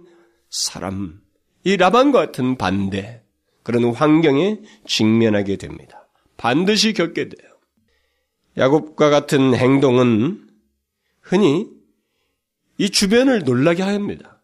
사람, 0.50 1.22
이 1.64 1.78
라반과 1.78 2.20
같은 2.20 2.58
반대, 2.58 3.24
그런 3.64 3.94
환경에 3.94 4.60
직면하게 4.86 5.56
됩니다. 5.56 6.10
반드시 6.36 6.92
겪게 6.94 7.30
돼요. 7.30 7.52
야곱과 8.58 9.10
같은 9.10 9.56
행동은 9.56 10.50
흔히 11.22 11.68
이 12.78 12.90
주변을 12.90 13.44
놀라게 13.44 13.84
합니다. 13.84 14.44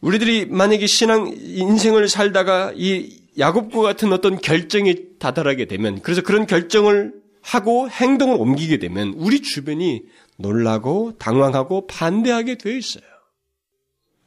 우리들이 0.00 0.46
만약에 0.46 0.86
신앙, 0.86 1.28
인생을 1.28 2.08
살다가 2.08 2.72
이 2.74 3.19
야곱과 3.38 3.80
같은 3.80 4.12
어떤 4.12 4.38
결정에 4.38 4.94
다다르게 5.18 5.66
되면 5.66 6.00
그래서 6.02 6.22
그런 6.22 6.46
결정을 6.46 7.14
하고 7.42 7.88
행동을 7.88 8.36
옮기게 8.36 8.78
되면 8.78 9.14
우리 9.16 9.40
주변이 9.40 10.04
놀라고 10.36 11.16
당황하고 11.18 11.86
반대하게 11.86 12.58
되어 12.58 12.74
있어요. 12.74 13.04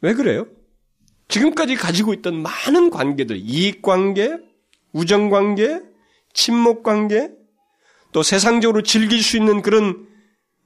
왜 0.01 0.13
그래요? 0.13 0.47
지금까지 1.27 1.75
가지고 1.75 2.13
있던 2.13 2.41
많은 2.41 2.89
관계들, 2.89 3.37
이익관계, 3.37 4.37
우정관계, 4.91 5.81
친목관계, 6.33 7.31
또 8.11 8.21
세상적으로 8.21 8.83
즐길 8.83 9.23
수 9.23 9.37
있는 9.37 9.61
그런 9.61 10.07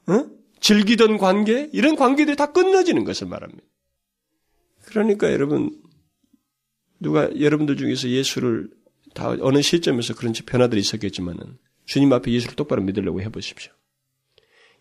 어? 0.08 0.26
즐기던 0.60 1.17
관계, 1.17 1.69
이런 1.71 1.95
관계들이 1.95 2.36
다 2.36 2.52
끊어지는 2.52 3.04
것을 3.04 3.28
말합니다. 3.28 3.63
그러니까 4.86 5.32
여러분, 5.32 5.71
누가 6.99 7.29
여러분들 7.39 7.77
중에서 7.77 8.10
예수를 8.10 8.69
다 9.13 9.36
어느 9.41 9.62
시점에서 9.62 10.15
그런 10.15 10.33
변화들이 10.33 10.79
있었겠지만은 10.81 11.57
주님 11.86 12.12
앞에 12.13 12.31
예수를 12.31 12.55
똑바로 12.55 12.81
믿으려고 12.81 13.21
해보십시오. 13.21 13.71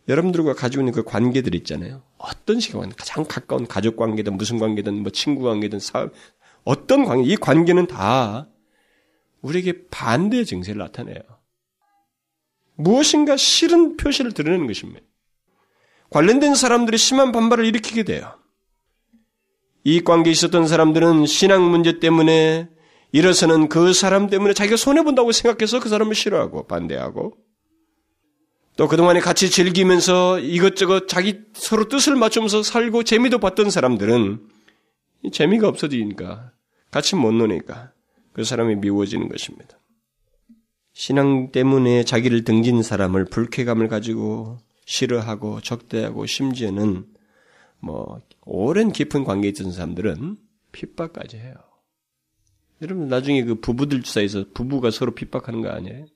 여러분들과 0.09 0.55
가지고 0.55 0.83
있는 0.83 0.93
그 0.93 1.03
관계들 1.03 1.55
있잖아요. 1.57 2.03
어떤 2.19 2.61
식의 2.61 2.81
가장 2.97 3.25
가까운 3.25 3.67
가족 3.67 3.97
관계든 3.97 4.37
무슨 4.37 4.59
관계든 4.59 5.03
뭐 5.03 5.11
친구 5.11 5.45
관계든 5.45 5.81
사업 5.81 6.13
어떤 6.65 7.05
관계 7.05 7.33
이 7.33 7.37
관계는 7.37 7.87
다 7.87 8.49
우리에게 9.41 9.87
반대의 9.91 10.47
증세를 10.47 10.79
나타내요. 10.79 11.21
무엇인가 12.75 13.37
싫은 13.37 13.97
표시를 13.97 14.33
드러내는 14.33 14.67
것입니다. 14.67 15.01
관련된 16.11 16.55
사람들이 16.55 16.99
심한 16.99 17.33
반발을 17.33 17.65
일으키게 17.65 18.05
돼요. 18.05 18.39
이 19.87 20.01
관계에 20.01 20.33
있었던 20.33 20.67
사람들은 20.67 21.27
신앙 21.27 21.71
문제 21.71 22.01
때문에 22.01 22.69
일어서는 23.13 23.69
그 23.69 23.93
사람 23.93 24.29
때문에 24.29 24.53
자기가 24.53 24.77
손해본다고 24.77 25.31
생각해서 25.31 25.79
그 25.79 25.89
사람을 25.89 26.17
싫어하고 26.17 26.67
반대하고 26.67 27.37
또 28.77 28.89
그동안에 28.89 29.21
같이 29.21 29.49
즐기면서 29.49 30.41
이것저것 30.41 31.07
자기 31.07 31.39
서로 31.53 31.87
뜻을 31.87 32.17
맞추면서 32.17 32.65
살고 32.65 33.05
재미도 33.05 33.39
봤던 33.39 33.71
사람들은 33.71 34.41
재미가 35.31 35.69
없어지니까 35.69 36.51
같이 36.91 37.15
못 37.15 37.31
노니까 37.31 37.93
그 38.33 38.43
사람이 38.43 38.75
미워지는 38.75 39.29
것입니다. 39.29 39.79
신앙 40.95 41.53
때문에 41.53 42.03
자기를 42.03 42.43
등진 42.43 42.83
사람을 42.83 43.27
불쾌감을 43.27 43.87
가지고 43.87 44.59
싫어하고 44.85 45.61
적대하고 45.61 46.27
심지어는 46.27 47.07
뭐 47.81 48.21
오랜 48.45 48.93
깊은 48.93 49.25
관계에 49.25 49.51
있던 49.51 49.73
사람들은 49.73 50.39
핍박까지 50.73 51.37
해요. 51.39 51.55
여러분 52.83 53.09
나중에 53.09 53.43
그 53.45 53.61
부부들 53.61 54.03
사이에서 54.05 54.45
부부가 54.53 54.91
서로 54.91 55.15
핍박하는 55.15 55.63
거 55.63 55.71
아니에요? 55.71 56.07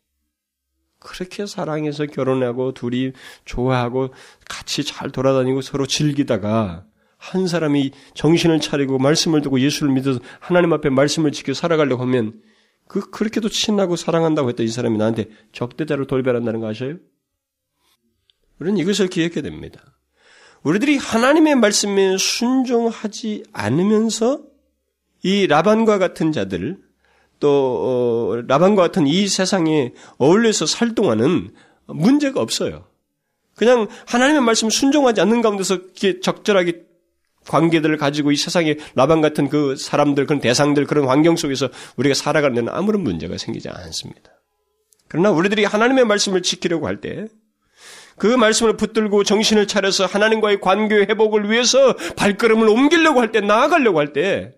그렇게 0.98 1.46
사랑해서 1.46 2.06
결혼하고 2.06 2.74
둘이 2.74 3.12
좋아하고 3.46 4.12
같이 4.48 4.84
잘 4.84 5.10
돌아다니고 5.10 5.62
서로 5.62 5.86
즐기다가 5.86 6.86
한 7.16 7.46
사람이 7.46 7.92
정신을 8.14 8.60
차리고 8.60 8.98
말씀을 8.98 9.42
듣고 9.42 9.60
예수를 9.60 9.92
믿어서 9.92 10.20
하나님 10.40 10.72
앞에 10.72 10.90
말씀을 10.90 11.32
지켜 11.32 11.54
살아가려고 11.54 12.02
하면 12.02 12.42
그 12.86 13.10
그렇게도 13.10 13.48
친하고 13.48 13.96
사랑한다고 13.96 14.48
했던 14.48 14.66
이 14.66 14.68
사람이 14.68 14.98
나한테 14.98 15.30
적대자로 15.52 16.06
돌변한다는 16.06 16.60
거 16.60 16.68
아셔요? 16.68 16.96
우리는 18.58 18.78
이것을 18.78 19.08
기억해야 19.08 19.42
됩니다. 19.42 19.99
우리들이 20.62 20.96
하나님의 20.96 21.56
말씀에 21.56 22.16
순종하지 22.18 23.44
않으면서 23.52 24.42
이 25.22 25.46
라반과 25.46 25.98
같은 25.98 26.32
자들 26.32 26.78
또 27.38 28.32
어, 28.32 28.42
라반과 28.46 28.82
같은 28.82 29.06
이 29.06 29.26
세상에 29.26 29.92
어울려서 30.18 30.66
살 30.66 30.94
동안은 30.94 31.50
문제가 31.86 32.40
없어요. 32.40 32.84
그냥 33.56 33.88
하나님의 34.06 34.42
말씀 34.42 34.70
순종하지 34.70 35.20
않는 35.22 35.42
가운데서 35.42 35.78
적절하게 36.22 36.84
관계들을 37.46 37.96
가지고 37.96 38.32
이 38.32 38.36
세상에 38.36 38.76
라반 38.94 39.20
같은 39.20 39.48
그 39.48 39.76
사람들, 39.76 40.26
그런 40.26 40.40
대상들, 40.40 40.86
그런 40.86 41.06
환경 41.08 41.36
속에서 41.36 41.68
우리가 41.96 42.14
살아가는 42.14 42.54
데는 42.54 42.72
아무런 42.72 43.02
문제가 43.02 43.38
생기지 43.38 43.68
않습니다. 43.68 44.30
그러나 45.08 45.30
우리들이 45.30 45.64
하나님의 45.64 46.04
말씀을 46.04 46.42
지키려고 46.42 46.86
할 46.86 47.00
때, 47.00 47.26
그 48.20 48.26
말씀을 48.26 48.76
붙들고 48.76 49.24
정신을 49.24 49.66
차려서 49.66 50.04
하나님과의 50.04 50.60
관계 50.60 50.96
회복을 50.96 51.50
위해서 51.50 51.96
발걸음을 52.16 52.68
옮기려고 52.68 53.18
할 53.18 53.32
때, 53.32 53.40
나아가려고 53.40 53.98
할 53.98 54.12
때, 54.12 54.54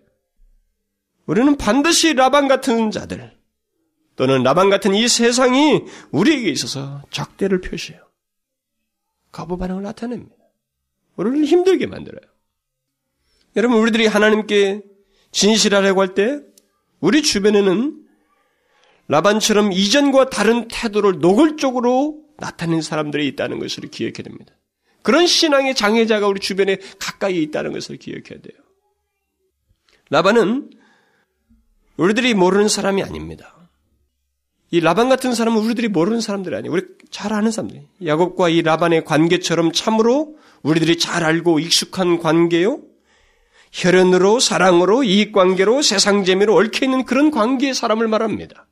우리는 1.27 1.55
반드시 1.55 2.13
라반 2.13 2.49
같은 2.49 2.91
자들 2.91 3.31
또는 4.17 4.43
라반 4.43 4.69
같은 4.69 4.93
이 4.93 5.07
세상이 5.07 5.85
우리에게 6.11 6.49
있어서 6.49 7.03
적대를 7.09 7.61
표시해요. 7.61 8.01
거부 9.31 9.57
반응을 9.57 9.81
나타냅니다. 9.81 10.35
우리를 11.15 11.45
힘들게 11.45 11.87
만들어요. 11.87 12.29
여러분, 13.55 13.77
우리들이 13.79 14.07
하나님께 14.07 14.81
진실하려고 15.31 16.01
할 16.01 16.15
때 16.15 16.41
우리 16.99 17.23
주변에는 17.23 18.03
라반처럼 19.07 19.71
이전과 19.71 20.29
다른 20.31 20.67
태도를 20.67 21.19
노골적으로 21.19 22.22
나타내는 22.37 22.81
사람들이 22.81 23.27
있다는 23.29 23.59
것을 23.59 23.89
기억해야 23.89 24.23
됩니다. 24.23 24.53
그런 25.01 25.27
신앙의 25.27 25.75
장애자가 25.75 26.27
우리 26.27 26.39
주변에 26.39 26.77
가까이 26.99 27.41
있다는 27.43 27.73
것을 27.73 27.97
기억해야 27.97 28.41
돼요. 28.41 28.57
라반은 30.09 30.71
우리들이 31.97 32.33
모르는 32.33 32.67
사람이 32.67 33.03
아닙니다. 33.03 33.53
이 34.71 34.79
라반 34.79 35.07
같은 35.07 35.35
사람은 35.35 35.61
우리들이 35.61 35.87
모르는 35.89 36.19
사람들이 36.19 36.55
아니에요. 36.55 36.73
우리 36.73 36.83
잘 37.11 37.31
아는 37.31 37.51
사람들. 37.51 37.83
야곱과 38.05 38.49
이 38.49 38.63
라반의 38.63 39.05
관계처럼 39.05 39.71
참으로 39.71 40.37
우리들이 40.63 40.97
잘 40.97 41.23
알고 41.23 41.59
익숙한 41.59 42.17
관계요. 42.17 42.81
혈연으로 43.71 44.39
사랑으로 44.39 45.03
이익관계로 45.03 45.81
세상 45.81 46.23
재미로 46.23 46.55
얽혀있는 46.55 47.05
그런 47.05 47.29
관계의 47.29 47.73
사람을 47.73 48.07
말합니다. 48.07 48.67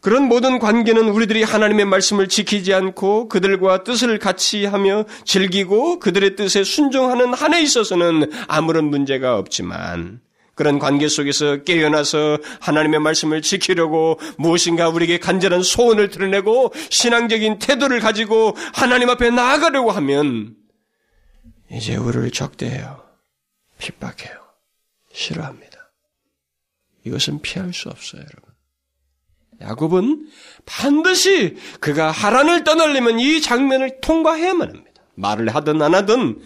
그런 0.00 0.24
모든 0.24 0.58
관계는 0.58 1.10
우리들이 1.10 1.42
하나님의 1.42 1.84
말씀을 1.84 2.28
지키지 2.28 2.72
않고 2.72 3.28
그들과 3.28 3.84
뜻을 3.84 4.18
같이 4.18 4.64
하며 4.64 5.04
즐기고 5.24 5.98
그들의 5.98 6.36
뜻에 6.36 6.64
순종하는 6.64 7.34
한에 7.34 7.60
있어서는 7.62 8.30
아무런 8.48 8.86
문제가 8.86 9.36
없지만 9.36 10.20
그런 10.54 10.78
관계 10.78 11.08
속에서 11.08 11.62
깨어나서 11.62 12.38
하나님의 12.60 13.00
말씀을 13.00 13.40
지키려고 13.42 14.18
무엇인가 14.36 14.88
우리에게 14.88 15.18
간절한 15.18 15.62
소원을 15.62 16.10
드러내고 16.10 16.72
신앙적인 16.90 17.58
태도를 17.58 18.00
가지고 18.00 18.56
하나님 18.74 19.08
앞에 19.10 19.30
나아가려고 19.30 19.90
하면 19.90 20.54
이제 21.70 21.96
우리를 21.96 22.30
적대해요. 22.32 23.02
핍박해요. 23.78 24.38
싫어합니다. 25.12 25.92
이것은 27.04 27.40
피할 27.40 27.72
수 27.72 27.88
없어요, 27.88 28.20
여러분. 28.20 28.49
야곱은 29.60 30.28
반드시 30.64 31.56
그가 31.80 32.10
하란을 32.10 32.64
떠나려면 32.64 33.20
이 33.20 33.40
장면을 33.40 34.00
통과해야만 34.00 34.68
합니다. 34.68 35.02
말을 35.14 35.54
하든 35.54 35.82
안 35.82 35.94
하든 35.94 36.40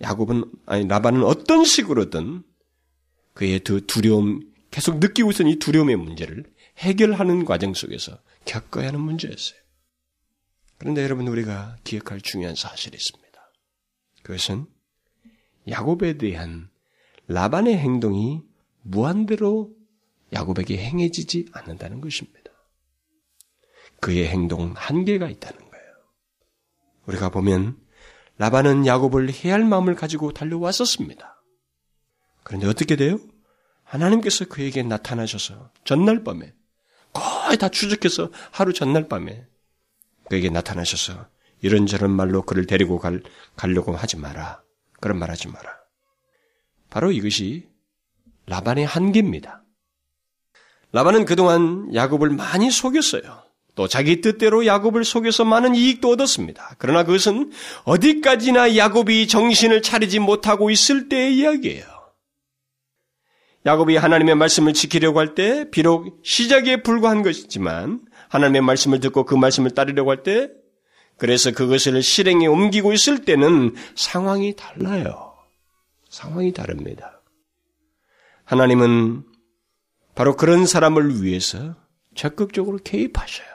야곱은 0.00 0.44
아니 0.66 0.88
라반은 0.88 1.24
어떤 1.24 1.64
식으로든 1.64 2.42
그의 3.34 3.60
그 3.60 3.84
두려움, 3.86 4.40
계속 4.70 4.98
느끼고 4.98 5.30
있던 5.32 5.48
이 5.48 5.58
두려움의 5.58 5.96
문제를 5.96 6.44
해결하는 6.78 7.44
과정 7.44 7.74
속에서 7.74 8.18
겪어야 8.44 8.88
하는 8.88 9.00
문제였어요. 9.00 9.58
그런데 10.78 11.02
여러분 11.02 11.28
우리가 11.28 11.76
기억할 11.84 12.20
중요한 12.20 12.54
사실이 12.54 12.96
있습니다. 12.96 13.24
그것은 14.22 14.66
야곱에 15.68 16.18
대한 16.18 16.68
라반의 17.28 17.78
행동이 17.78 18.42
무한대로 18.82 19.72
야곱에게 20.32 20.76
행해지지 20.76 21.46
않는다는 21.52 22.00
것입니다. 22.00 22.43
그의 24.04 24.28
행동은 24.28 24.74
한계가 24.76 25.30
있다는 25.30 25.58
거예요. 25.58 25.86
우리가 27.06 27.30
보면 27.30 27.78
라반은 28.36 28.84
야곱을 28.84 29.32
해할 29.32 29.64
마음을 29.64 29.94
가지고 29.94 30.32
달려왔었습니다. 30.32 31.42
그런데 32.42 32.66
어떻게 32.66 32.96
돼요? 32.96 33.18
하나님께서 33.82 34.44
그에게 34.44 34.82
나타나셔서 34.82 35.70
전날 35.84 36.22
밤에 36.22 36.52
거의 37.14 37.56
다 37.56 37.70
추적해서 37.70 38.30
하루 38.50 38.74
전날 38.74 39.08
밤에 39.08 39.46
그에게 40.28 40.50
나타나셔서 40.50 41.26
이런저런 41.62 42.10
말로 42.10 42.42
그를 42.42 42.66
데리고 42.66 42.98
갈, 42.98 43.22
가려고 43.56 43.96
하지 43.96 44.18
마라. 44.18 44.62
그런 45.00 45.18
말 45.18 45.30
하지 45.30 45.48
마라. 45.48 45.78
바로 46.90 47.10
이것이 47.10 47.70
라반의 48.44 48.84
한계입니다. 48.84 49.64
라반은 50.92 51.24
그동안 51.24 51.94
야곱을 51.94 52.28
많이 52.28 52.70
속였어요. 52.70 53.43
또 53.74 53.88
자기 53.88 54.20
뜻대로 54.20 54.66
야곱을 54.66 55.04
속여서 55.04 55.44
많은 55.44 55.74
이익도 55.74 56.10
얻었습니다. 56.10 56.76
그러나 56.78 57.02
그것은 57.02 57.50
어디까지나 57.84 58.76
야곱이 58.76 59.26
정신을 59.26 59.82
차리지 59.82 60.20
못하고 60.20 60.70
있을 60.70 61.08
때의 61.08 61.36
이야기예요. 61.36 61.84
야곱이 63.66 63.96
하나님의 63.96 64.34
말씀을 64.34 64.74
지키려고 64.74 65.18
할 65.18 65.34
때 65.34 65.70
비록 65.70 66.20
시작에 66.22 66.82
불과한 66.82 67.22
것이지만 67.22 68.02
하나님의 68.28 68.60
말씀을 68.62 69.00
듣고 69.00 69.24
그 69.24 69.34
말씀을 69.34 69.70
따르려고 69.70 70.10
할 70.10 70.22
때, 70.22 70.50
그래서 71.16 71.52
그것을 71.52 72.02
실행에 72.02 72.46
옮기고 72.46 72.92
있을 72.92 73.24
때는 73.24 73.74
상황이 73.94 74.54
달라요. 74.54 75.34
상황이 76.10 76.52
다릅니다. 76.52 77.22
하나님은 78.44 79.24
바로 80.14 80.36
그런 80.36 80.66
사람을 80.66 81.22
위해서 81.22 81.76
적극적으로 82.14 82.78
개입하셔요. 82.84 83.53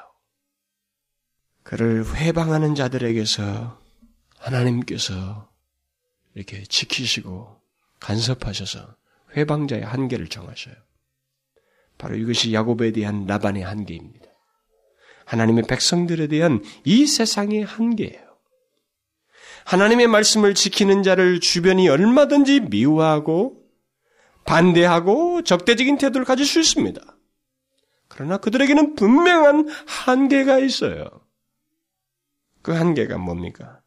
그를 1.63 2.05
회방하는 2.15 2.75
자들에게서 2.75 3.79
하나님께서 4.37 5.49
이렇게 6.33 6.63
지키시고 6.63 7.59
간섭하셔서 7.99 8.95
회방자의 9.35 9.83
한계를 9.83 10.27
정하셔요. 10.27 10.75
바로 11.97 12.15
이것이 12.15 12.53
야곱에 12.53 12.91
대한 12.91 13.25
라반의 13.25 13.63
한계입니다. 13.63 14.25
하나님의 15.25 15.65
백성들에 15.67 16.27
대한 16.27 16.63
이 16.85 17.05
세상의 17.05 17.63
한계예요. 17.63 18.29
하나님의 19.65 20.07
말씀을 20.07 20.55
지키는 20.55 21.03
자를 21.03 21.39
주변이 21.39 21.87
얼마든지 21.87 22.61
미워하고 22.61 23.61
반대하고 24.45 25.43
적대적인 25.43 25.97
태도를 25.99 26.25
가질 26.25 26.45
수 26.45 26.59
있습니다. 26.59 26.99
그러나 28.07 28.37
그들에게는 28.37 28.95
분명한 28.95 29.69
한계가 29.85 30.57
있어요. 30.57 31.18
그 32.69 32.73
한계가 32.73 33.17
뭡니까? 33.17 33.79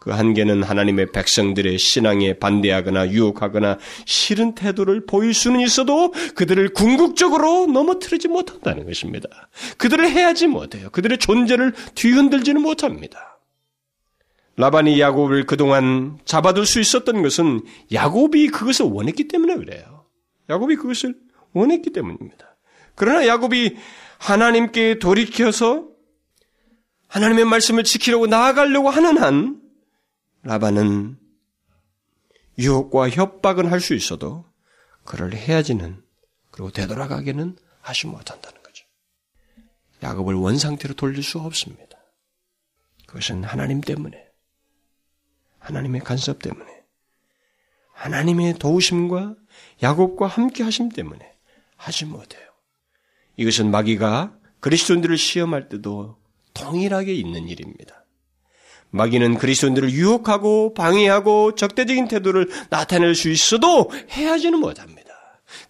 그 0.00 0.10
한계는 0.10 0.62
하나님의 0.62 1.12
백성들의 1.12 1.76
신앙에 1.76 2.38
반대하거나 2.38 3.10
유혹하거나 3.10 3.76
싫은 4.06 4.54
태도를 4.54 5.04
보일 5.04 5.34
수는 5.34 5.60
있어도 5.60 6.10
그들을 6.34 6.70
궁극적으로 6.70 7.66
넘어뜨리지 7.66 8.28
못한다는 8.28 8.86
것입니다. 8.86 9.28
그들을 9.76 10.08
해하지 10.08 10.46
못해요. 10.46 10.88
그들의 10.88 11.18
존재를 11.18 11.74
뒤흔들지는 11.94 12.62
못합니다. 12.62 13.42
라반이 14.56 14.98
야곱을 14.98 15.44
그동안 15.44 16.18
잡아둘 16.24 16.64
수 16.64 16.80
있었던 16.80 17.22
것은 17.22 17.60
야곱이 17.92 18.48
그것을 18.48 18.86
원했기 18.86 19.28
때문에 19.28 19.56
그래요. 19.56 20.06
야곱이 20.48 20.76
그것을 20.76 21.14
원했기 21.52 21.92
때문입니다. 21.92 22.56
그러나 22.94 23.26
야곱이 23.26 23.76
하나님께 24.16 24.98
돌이켜서 24.98 25.92
하나님의 27.08 27.44
말씀을 27.44 27.84
지키려고 27.84 28.26
나아가려고 28.26 28.90
하는 28.90 29.18
한 29.18 29.62
라반은 30.42 31.18
유혹과 32.58 33.10
협박은 33.10 33.70
할 33.70 33.80
수 33.80 33.94
있어도 33.94 34.44
그를 35.04 35.34
헤어지는 35.34 36.02
그리고 36.50 36.70
되돌아가기는 36.70 37.56
하지 37.80 38.06
못한다는 38.06 38.62
거죠. 38.62 38.86
야곱을 40.02 40.34
원상태로 40.34 40.94
돌릴 40.94 41.22
수 41.22 41.38
없습니다. 41.38 41.98
그것은 43.06 43.44
하나님 43.44 43.80
때문에 43.80 44.24
하나님의 45.58 46.00
간섭 46.02 46.42
때문에 46.42 46.82
하나님의 47.92 48.54
도우심과 48.58 49.34
야곱과 49.82 50.26
함께 50.26 50.62
하심 50.62 50.90
때문에 50.90 51.36
하지 51.76 52.06
못해요. 52.06 52.42
이것은 53.36 53.70
마귀가 53.70 54.36
그리스도인들을 54.60 55.16
시험할 55.16 55.68
때도 55.68 56.18
동일하게 56.54 57.12
있는 57.12 57.48
일입니다. 57.48 58.04
마귀는 58.90 59.38
그리스도인들을 59.38 59.90
유혹하고 59.90 60.72
방해하고 60.74 61.56
적대적인 61.56 62.06
태도를 62.08 62.48
나타낼 62.70 63.14
수 63.14 63.28
있어도 63.28 63.90
해하지는 64.10 64.60
못합니다. 64.60 65.10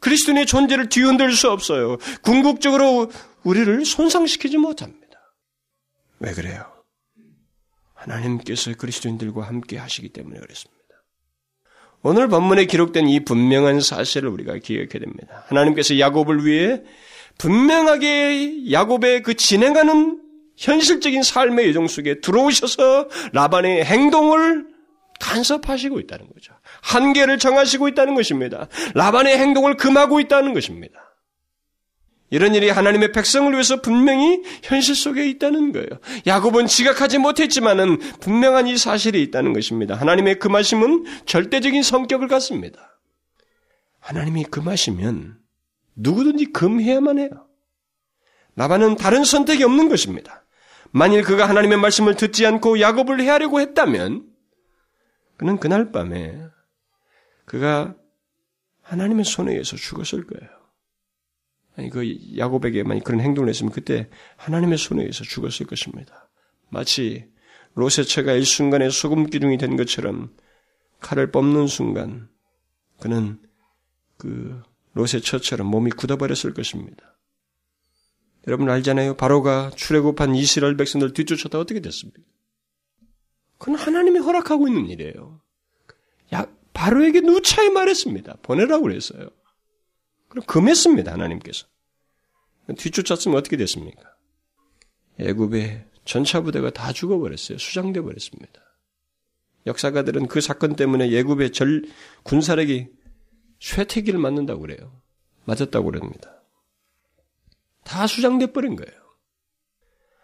그리스도인의 0.01 0.47
존재를 0.47 0.91
뒤흔들 0.91 1.33
수 1.33 1.51
없어요. 1.51 1.97
궁극적으로 2.23 3.11
우리를 3.43 3.85
손상시키지 3.85 4.59
못합니다. 4.59 5.05
왜 6.21 6.33
그래요? 6.33 6.67
하나님께서 7.95 8.75
그리스도인들과 8.75 9.43
함께 9.43 9.79
하시기 9.79 10.11
때문에 10.11 10.39
그렇습니다. 10.41 10.75
오늘 12.03 12.29
본문에 12.29 12.67
기록된 12.67 13.09
이 13.09 13.25
분명한 13.25 13.81
사실을 13.81 14.29
우리가 14.29 14.59
기억해야 14.59 15.01
됩니다. 15.01 15.45
하나님께서 15.47 15.99
야곱을 15.99 16.45
위해 16.45 16.83
분명하게 17.39 18.71
야곱의 18.71 19.23
그 19.23 19.35
진행하는 19.35 20.24
현실적인 20.57 21.23
삶의 21.23 21.69
여정 21.69 21.89
속에 21.89 22.21
들어오셔서 22.21 23.09
라반의 23.33 23.85
행동을 23.85 24.67
간섭하시고 25.21 26.01
있다는 26.01 26.27
거죠. 26.33 26.53
한계를 26.83 27.39
정하시고 27.39 27.89
있다는 27.89 28.15
것입니다. 28.15 28.69
라반의 28.95 29.39
행동을 29.39 29.77
금하고 29.77 30.21
있다는 30.21 30.55
것입니다. 30.55 31.01
이런 32.31 32.55
일이 32.55 32.69
하나님의 32.69 33.13
백성을 33.13 33.53
위해서 33.53 33.81
분명히 33.81 34.43
현실 34.63 34.97
속에 34.97 35.29
있다는 35.29 35.73
거예요. 35.73 35.89
야곱은 36.27 36.67
지각하지 36.67 37.19
못했지만은 37.19 37.99
분명한 38.21 38.67
이 38.67 38.77
사실이 38.77 39.23
있다는 39.23 39.53
것입니다. 39.53 39.95
하나님의 39.95 40.39
금하심은 40.41 41.05
절대적인 41.27 41.83
성격을 41.83 42.29
갖습니다. 42.29 42.99
하나님이 44.01 44.45
금하시면 44.45 45.39
누구든지 45.97 46.47
금해야만 46.47 47.19
해요. 47.19 47.47
라반은 48.57 48.97
다른 48.97 49.25
선택이 49.25 49.63
없는 49.65 49.89
것입니다. 49.89 50.44
만일 50.97 51.23
그가 51.23 51.49
하나님의 51.49 51.79
말씀을 51.79 52.15
듣지 52.15 52.47
않고 52.47 52.79
야곱을 52.79 53.21
해하려고 53.21 53.61
했다면 53.61 54.29
그는 55.37 55.59
그날 55.59 55.91
밤에 55.91 56.41
그가 57.47 57.97
하나님의 58.83 59.25
손에 59.25 59.51
의해서 59.51 59.75
죽었을 59.75 60.25
거예요. 60.25 60.49
아니 61.77 61.91
그 61.91 62.07
야곱에게 62.39 62.85
만약 62.85 63.03
그런 63.03 63.21
행동을 63.21 63.49
했으면 63.49 63.73
그때 63.73 64.09
하나님의 64.37 64.79
손에 64.79 65.03
의해서 65.03 65.25
죽었을 65.25 65.67
것입니다. 65.67 66.31
마치 66.71 67.29
롯의 67.75 68.07
처가 68.07 68.33
일순간에 68.35 68.89
소금 68.89 69.27
기둥이 69.27 69.59
된 69.59 69.77
것처럼 69.77 70.33
칼을 71.01 71.33
뽑는 71.33 71.67
순간 71.67 72.29
그는 73.01 73.41
그 74.17 74.63
롯의 74.93 75.23
처처럼 75.25 75.67
몸이 75.67 75.91
굳어버렸을 75.91 76.55
것입니다. 76.55 77.14
여러분 78.47 78.69
알잖아요. 78.69 79.15
바로가 79.15 79.71
출애굽한 79.75 80.35
이스라엘 80.35 80.77
백성들 80.77 81.13
뒤쫓았다 81.13 81.59
어떻게 81.59 81.81
됐습니까? 81.81 82.21
그건 83.59 83.77
하나님이 83.77 84.19
허락하고 84.19 84.69
있는 84.69 84.87
일이에요. 84.89 85.41
야, 86.35 86.47
바로에게 86.75 87.21
누차히 87.21 87.71
말했습니다. 87.71 88.39
보내라고 88.43 88.83
그랬어요. 88.83 89.31
그럼 90.29 90.45
금했습니다. 90.47 91.13
하나님께서. 91.13 91.67
뒤쫓았으면 92.77 93.39
어떻게 93.39 93.57
됐습니까? 93.57 94.03
애굽의 95.19 95.87
전차 96.05 96.41
부대가 96.43 96.71
다 96.71 96.93
죽어버렸어요. 96.93 97.59
수장돼 97.59 98.01
버렸습니다. 98.01 98.61
역사가들은 99.67 100.27
그 100.27 100.41
사건 100.41 100.77
때문에 100.77 101.11
예굽의 101.11 101.53
절 101.53 101.85
군사력이 102.25 102.89
쇠퇴기를 103.61 104.19
맞는다고 104.19 104.61
그래요. 104.63 105.01
맞았다고 105.45 105.91
그럽니다. 105.91 106.34
다 107.85 108.07
수장돼 108.07 108.53
버린 108.53 108.77
거예요. 108.77 108.93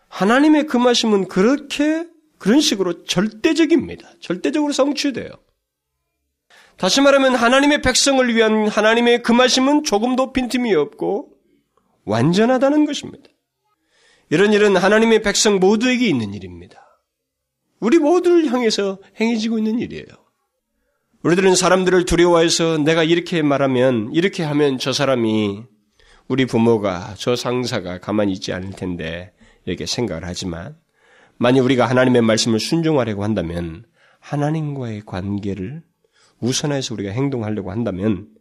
하나님의 0.08 0.66
금하심은 0.66 1.28
그렇게 1.28 2.06
그런 2.38 2.60
식으로 2.60 3.04
절대적입니다. 3.04 4.14
절대적으로 4.20 4.72
성취돼요. 4.72 5.28
다시 6.76 7.00
말하면 7.00 7.34
하나님의 7.34 7.82
백성을 7.82 8.34
위한 8.34 8.66
하나님의 8.66 9.22
금하심은 9.22 9.84
조금도 9.84 10.32
빈틈이 10.32 10.74
없고 10.74 11.32
완전하다는 12.04 12.86
것입니다. 12.86 13.28
이런 14.30 14.52
일은 14.52 14.76
하나님의 14.76 15.22
백성 15.22 15.60
모두에게 15.60 16.06
있는 16.06 16.32
일입니다. 16.32 16.80
우리 17.80 17.98
모두를 17.98 18.46
향해서 18.46 18.98
행해지고 19.20 19.58
있는 19.58 19.78
일이에요. 19.78 20.06
우리들은 21.22 21.54
사람들을 21.54 22.06
두려워해서 22.06 22.78
내가 22.78 23.04
이렇게 23.04 23.42
말하면, 23.42 24.12
이렇게 24.14 24.42
하면 24.42 24.78
저 24.78 24.92
사람이 24.92 25.64
우리 26.30 26.46
부모가 26.46 27.16
저 27.18 27.34
상사가 27.34 27.98
가만히 27.98 28.34
있지 28.34 28.52
않을 28.52 28.70
텐데 28.70 29.34
이렇게 29.64 29.84
생각을 29.84 30.24
하지만 30.24 30.78
만약 31.38 31.64
우리가 31.64 31.86
하나님의 31.86 32.22
말씀을 32.22 32.60
순종하려고 32.60 33.24
한다면 33.24 33.84
하나님과의 34.20 35.02
관계를 35.06 35.82
우선해서 36.38 36.94
우리가 36.94 37.10
행동하려고 37.10 37.72
한다면 37.72 38.32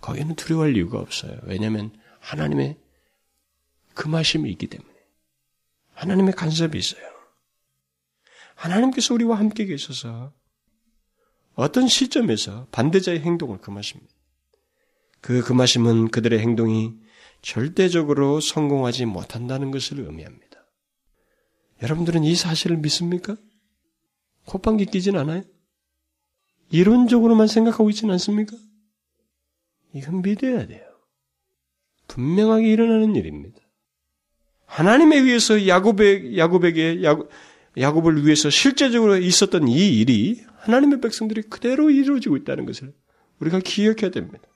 거기는 0.00 0.34
두려워할 0.34 0.74
이유가 0.76 0.98
없어요. 0.98 1.38
왜냐하면 1.42 1.92
하나님의 2.20 2.78
금하심이 3.92 4.50
있기 4.52 4.68
때문에 4.68 4.90
하나님의 5.92 6.32
간섭이 6.32 6.78
있어요. 6.78 7.04
하나님께서 8.54 9.12
우리와 9.12 9.38
함께 9.38 9.66
계셔서 9.66 10.32
어떤 11.54 11.86
시점에서 11.86 12.66
반대자의 12.72 13.20
행동을 13.20 13.58
금하십니다. 13.58 14.10
그 15.20 15.42
금하심은 15.42 16.08
그들의 16.08 16.38
행동이 16.38 17.04
절대적으로 17.46 18.40
성공하지 18.40 19.06
못한다는 19.06 19.70
것을 19.70 20.00
의미합니다. 20.00 20.66
여러분들은 21.80 22.24
이 22.24 22.34
사실을 22.34 22.76
믿습니까? 22.78 23.36
콧방귀 24.46 24.86
끼진 24.86 25.16
않아요? 25.16 25.44
이론적으로만 26.70 27.46
생각하고 27.46 27.88
있지는 27.90 28.12
않습니까? 28.14 28.56
이건 29.94 30.22
믿어야 30.22 30.66
돼요. 30.66 30.84
분명하게 32.08 32.66
일어나는 32.66 33.14
일입니다. 33.14 33.60
하나님에 34.64 35.16
의해서 35.16 35.68
야곱에, 35.68 36.36
야곱에게, 36.36 37.04
야곱, 37.04 37.30
야곱을 37.78 38.26
위해서 38.26 38.50
실제적으로 38.50 39.18
있었던 39.18 39.68
이 39.68 40.00
일이 40.00 40.44
하나님의 40.56 41.00
백성들이 41.00 41.42
그대로 41.42 41.90
이루어지고 41.90 42.36
있다는 42.38 42.66
것을 42.66 42.92
우리가 43.38 43.60
기억해야 43.60 44.10
됩니다. 44.10 44.48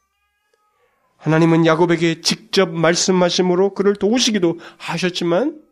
하나님은 1.20 1.66
야곱에게 1.66 2.22
직접 2.22 2.70
말씀하심으로 2.70 3.74
그를 3.74 3.94
도우시기도 3.94 4.58
하셨지만 4.78 5.62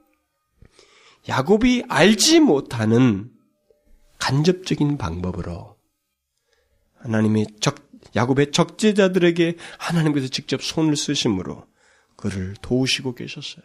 야곱이 1.26 1.84
알지 1.88 2.40
못하는 2.40 3.30
간접적인 4.18 4.98
방법으로 4.98 5.76
하나님의 6.96 7.46
적, 7.61 7.76
야곱의 8.14 8.52
적재자들에게 8.52 9.56
하나님께서 9.78 10.28
직접 10.28 10.62
손을 10.62 10.96
쓰심으로 10.96 11.66
그를 12.16 12.54
도우시고 12.61 13.14
계셨어요. 13.14 13.64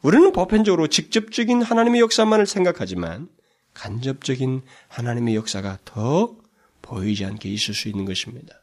우리는 0.00 0.32
보편적으로 0.32 0.86
직접적인 0.86 1.60
하나님의 1.60 2.00
역사만을 2.00 2.46
생각하지만 2.46 3.28
간접적인 3.74 4.62
하나님의 4.88 5.36
역사가 5.36 5.78
더 5.84 6.36
보이지 6.80 7.24
않게 7.26 7.50
있을 7.50 7.74
수 7.74 7.88
있는 7.88 8.06
것입니다. 8.06 8.61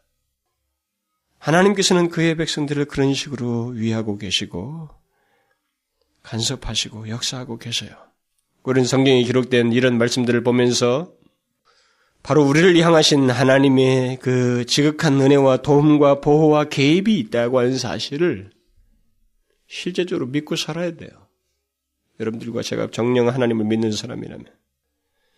하나님께서는 1.40 2.10
그의 2.10 2.36
백성들을 2.36 2.86
그런 2.86 3.14
식으로 3.14 3.68
위하고 3.68 4.18
계시고 4.18 4.90
간섭하시고 6.24 7.10
역사하고 7.10 7.58
계셔요. 7.58 7.92
우리는 8.64 8.86
성경에 8.86 9.24
기록된 9.24 9.72
이런 9.72 9.98
말씀들을 9.98 10.44
보면서 10.44 11.12
바로 12.22 12.44
우리를 12.44 12.78
향하신 12.78 13.30
하나님의 13.30 14.18
그 14.22 14.66
지극한 14.66 15.20
은혜와 15.22 15.58
도움과 15.62 16.20
보호와 16.20 16.66
개입이 16.66 17.18
있다고 17.18 17.60
하는 17.60 17.78
사실을 17.78 18.52
실제적으로 19.68 20.28
믿고 20.28 20.56
살아야 20.56 20.96
돼요. 20.96 21.10
여러분들과 22.20 22.62
제가 22.62 22.90
정령 22.92 23.30
하나님을 23.30 23.66
믿는 23.66 23.94
사람이라면. 23.94 24.46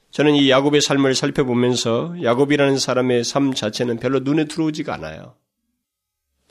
저는 0.09 0.35
이 0.35 0.49
야곱의 0.49 0.81
삶을 0.81 1.13
살펴보면서 1.13 2.15
야곱이라는 2.21 2.79
사람의 2.79 3.23
삶 3.23 3.53
자체는 3.53 3.99
별로 3.99 4.19
눈에 4.19 4.45
들어오지가 4.45 4.93
않아요. 4.95 5.35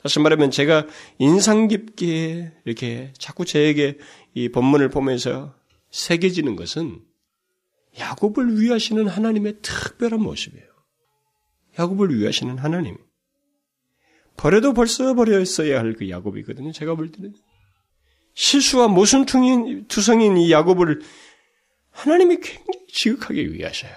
다시 0.01 0.19
말하면 0.19 0.51
제가 0.51 0.87
인상 1.19 1.67
깊게 1.67 2.53
이렇게 2.65 3.13
자꾸 3.17 3.45
저에게 3.45 3.97
이 4.33 4.49
본문을 4.49 4.89
보면서 4.89 5.55
새겨지는 5.91 6.55
것은 6.55 7.01
야곱을 7.99 8.59
위하시는 8.59 9.07
하나님의 9.07 9.57
특별한 9.61 10.21
모습이에요. 10.21 10.65
야곱을 11.79 12.17
위하시는 12.17 12.57
하나님. 12.57 12.97
버려도 14.37 14.73
벌써 14.73 15.13
버렸어야 15.13 15.79
할 15.79 15.93
그 15.93 16.09
야곱이거든요. 16.09 16.71
제가 16.71 16.95
볼 16.95 17.11
때는. 17.11 17.33
실수와 18.33 18.87
모순투성인 18.87 19.87
투성인 19.87 20.37
이 20.37 20.51
야곱을 20.51 21.01
하나님이 21.91 22.37
굉장히 22.37 22.87
지극하게 22.87 23.47
위하셔요. 23.47 23.93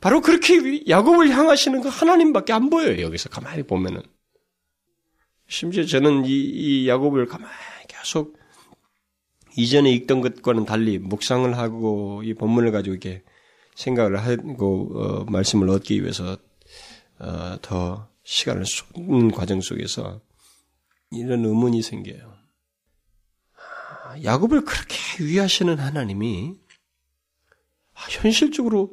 바로 0.00 0.20
그렇게 0.20 0.82
야곱을 0.88 1.30
향하시는 1.30 1.80
그 1.82 1.88
하나님밖에 1.88 2.52
안 2.52 2.70
보여요. 2.70 3.02
여기서 3.02 3.28
가만히 3.28 3.62
보면은. 3.62 4.02
심지어 5.46 5.84
저는 5.84 6.24
이, 6.26 6.30
이 6.30 6.88
야곱을 6.88 7.26
가만히 7.26 7.52
계속 7.88 8.38
이전에 9.56 9.90
읽던 9.90 10.20
것과는 10.20 10.64
달리 10.64 10.98
묵상을 10.98 11.56
하고 11.56 12.22
이 12.24 12.34
본문을 12.34 12.72
가지고 12.72 12.94
이렇게 12.94 13.22
생각을 13.74 14.18
하고 14.18 14.90
어, 14.94 15.24
말씀을 15.30 15.68
얻기 15.70 16.02
위해서 16.02 16.36
어, 17.18 17.56
더 17.62 18.08
시간을 18.24 18.64
쏟는 18.66 19.30
과정 19.30 19.60
속에서 19.60 20.20
이런 21.10 21.44
의문이 21.44 21.82
생겨요. 21.82 22.34
아, 24.04 24.22
야곱을 24.22 24.64
그렇게 24.64 25.24
위하시는 25.24 25.78
하나님이 25.78 26.54
아, 27.94 28.00
현실적으로 28.10 28.90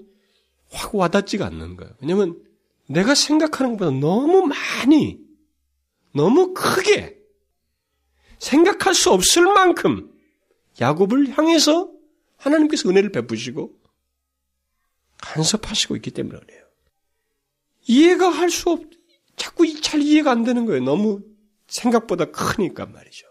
확 0.71 0.95
와닿지가 0.95 1.45
않는 1.47 1.75
거예요. 1.75 1.93
왜냐하면 2.01 2.41
내가 2.87 3.15
생각하는 3.15 3.77
것보다 3.77 3.91
너무 3.91 4.45
많이, 4.45 5.19
너무 6.13 6.53
크게 6.53 7.17
생각할 8.39 8.93
수 8.93 9.11
없을 9.11 9.43
만큼 9.43 10.11
야곱을 10.79 11.37
향해서 11.37 11.91
하나님께서 12.37 12.89
은혜를 12.89 13.11
베푸시고 13.11 13.73
간섭하시고 15.21 15.95
있기 15.97 16.11
때문에 16.11 16.39
그래요. 16.39 16.61
이해가 17.87 18.29
할 18.29 18.49
수 18.49 18.69
없, 18.71 18.83
자꾸 19.35 19.81
잘 19.81 20.01
이해가 20.01 20.31
안 20.31 20.43
되는 20.43 20.65
거예요. 20.65 20.83
너무 20.83 21.21
생각보다 21.67 22.25
크니까 22.25 22.85
말이죠. 22.85 23.27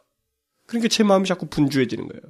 그러니까 0.66 0.88
제 0.88 1.02
마음이 1.02 1.26
자꾸 1.26 1.46
분주해지는 1.46 2.08
거예요. 2.08 2.22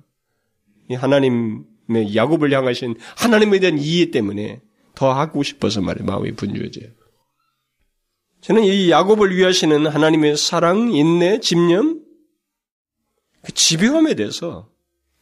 이 0.89 0.95
하나님의 0.95 2.15
야곱을 2.17 2.53
향하신 2.53 2.97
하나님에 3.17 3.61
대한 3.61 3.79
이해 3.79 4.11
때문에 4.11 4.63
더 4.95 5.13
하고 5.13 5.43
싶어서 5.43 5.81
말이에요. 5.83 6.07
마음이 6.07 6.33
분주해져요. 6.33 6.91
저는 8.41 8.65
이 8.65 8.91
야곱을 8.91 9.37
위하시는 9.37 9.87
하나님의 9.87 10.37
사랑, 10.37 10.93
인내, 10.93 11.41
집념, 11.41 12.03
그 13.43 13.53
지배함에 13.53 14.15
대해서 14.15 14.71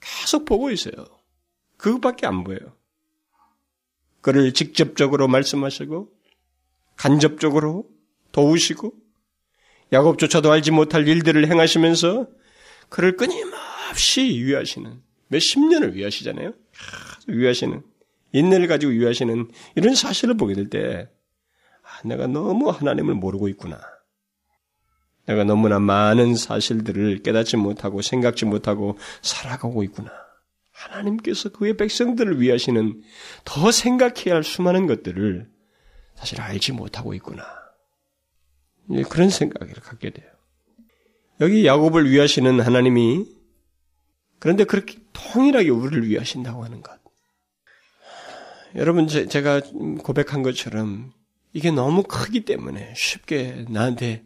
계속 0.00 0.44
보고 0.44 0.70
있어요. 0.70 1.06
그것밖에 1.76 2.26
안 2.26 2.44
보여요. 2.44 2.76
그를 4.20 4.52
직접적으로 4.52 5.28
말씀하시고 5.28 6.10
간접적으로 6.96 7.88
도우시고 8.32 8.92
야곱조차도 9.92 10.50
알지 10.52 10.70
못할 10.70 11.06
일들을 11.08 11.48
행하시면서 11.50 12.28
그를 12.88 13.16
끊임없이 13.16 14.22
위하시는 14.22 15.00
몇십 15.28 15.60
년을 15.68 15.94
위하시잖아요. 15.94 16.52
위하시는 17.26 17.82
인내를 18.32 18.66
가지고 18.66 18.92
위하시는 18.92 19.50
이런 19.76 19.94
사실을 19.94 20.36
보게 20.36 20.54
될때 20.54 21.08
아, 21.08 21.17
내가 22.04 22.26
너무 22.26 22.70
하나님을 22.70 23.14
모르고 23.14 23.48
있구나. 23.48 23.80
내가 25.26 25.44
너무나 25.44 25.78
많은 25.78 26.36
사실들을 26.36 27.22
깨닫지 27.22 27.56
못하고 27.56 28.00
생각지 28.02 28.46
못하고 28.46 28.96
살아가고 29.22 29.82
있구나. 29.82 30.10
하나님께서 30.72 31.50
그의 31.50 31.76
백성들을 31.76 32.40
위하시는 32.40 33.02
더 33.44 33.70
생각해야 33.70 34.36
할 34.36 34.44
수많은 34.44 34.86
것들을 34.86 35.50
사실 36.14 36.40
알지 36.40 36.72
못하고 36.72 37.14
있구나. 37.14 37.44
그런 39.10 39.28
생각을 39.28 39.74
갖게 39.74 40.10
돼요. 40.10 40.28
여기 41.40 41.66
야곱을 41.66 42.10
위하시는 42.10 42.60
하나님이 42.60 43.26
그런데 44.38 44.64
그렇게 44.64 44.98
통일하게 45.12 45.68
우리를 45.68 46.08
위하신다고 46.08 46.64
하는 46.64 46.80
것. 46.80 46.98
여러분, 48.76 49.08
제 49.08 49.42
가 49.42 49.60
고백한 50.02 50.42
것처럼 50.42 51.12
이게 51.52 51.70
너무 51.70 52.02
크기 52.02 52.44
때문에 52.44 52.94
쉽게 52.96 53.64
나한테 53.68 54.24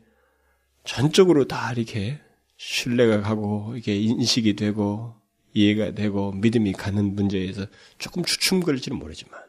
전적으로 0.85 1.46
다 1.46 1.72
이렇게 1.72 2.20
신뢰가 2.56 3.20
가고 3.22 3.74
이게 3.76 3.96
인식이 3.96 4.56
되고 4.56 5.14
이해가 5.54 5.94
되고 5.94 6.32
믿음이 6.32 6.72
가는 6.72 7.14
문제에서 7.14 7.66
조금 7.98 8.24
주춤거릴지는 8.24 8.98
모르지만 8.98 9.40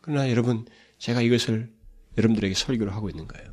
그러나 0.00 0.30
여러분 0.30 0.66
제가 0.98 1.20
이것을 1.20 1.72
여러분들에게 2.16 2.54
설교를 2.54 2.94
하고 2.94 3.08
있는 3.08 3.26
거예요. 3.26 3.52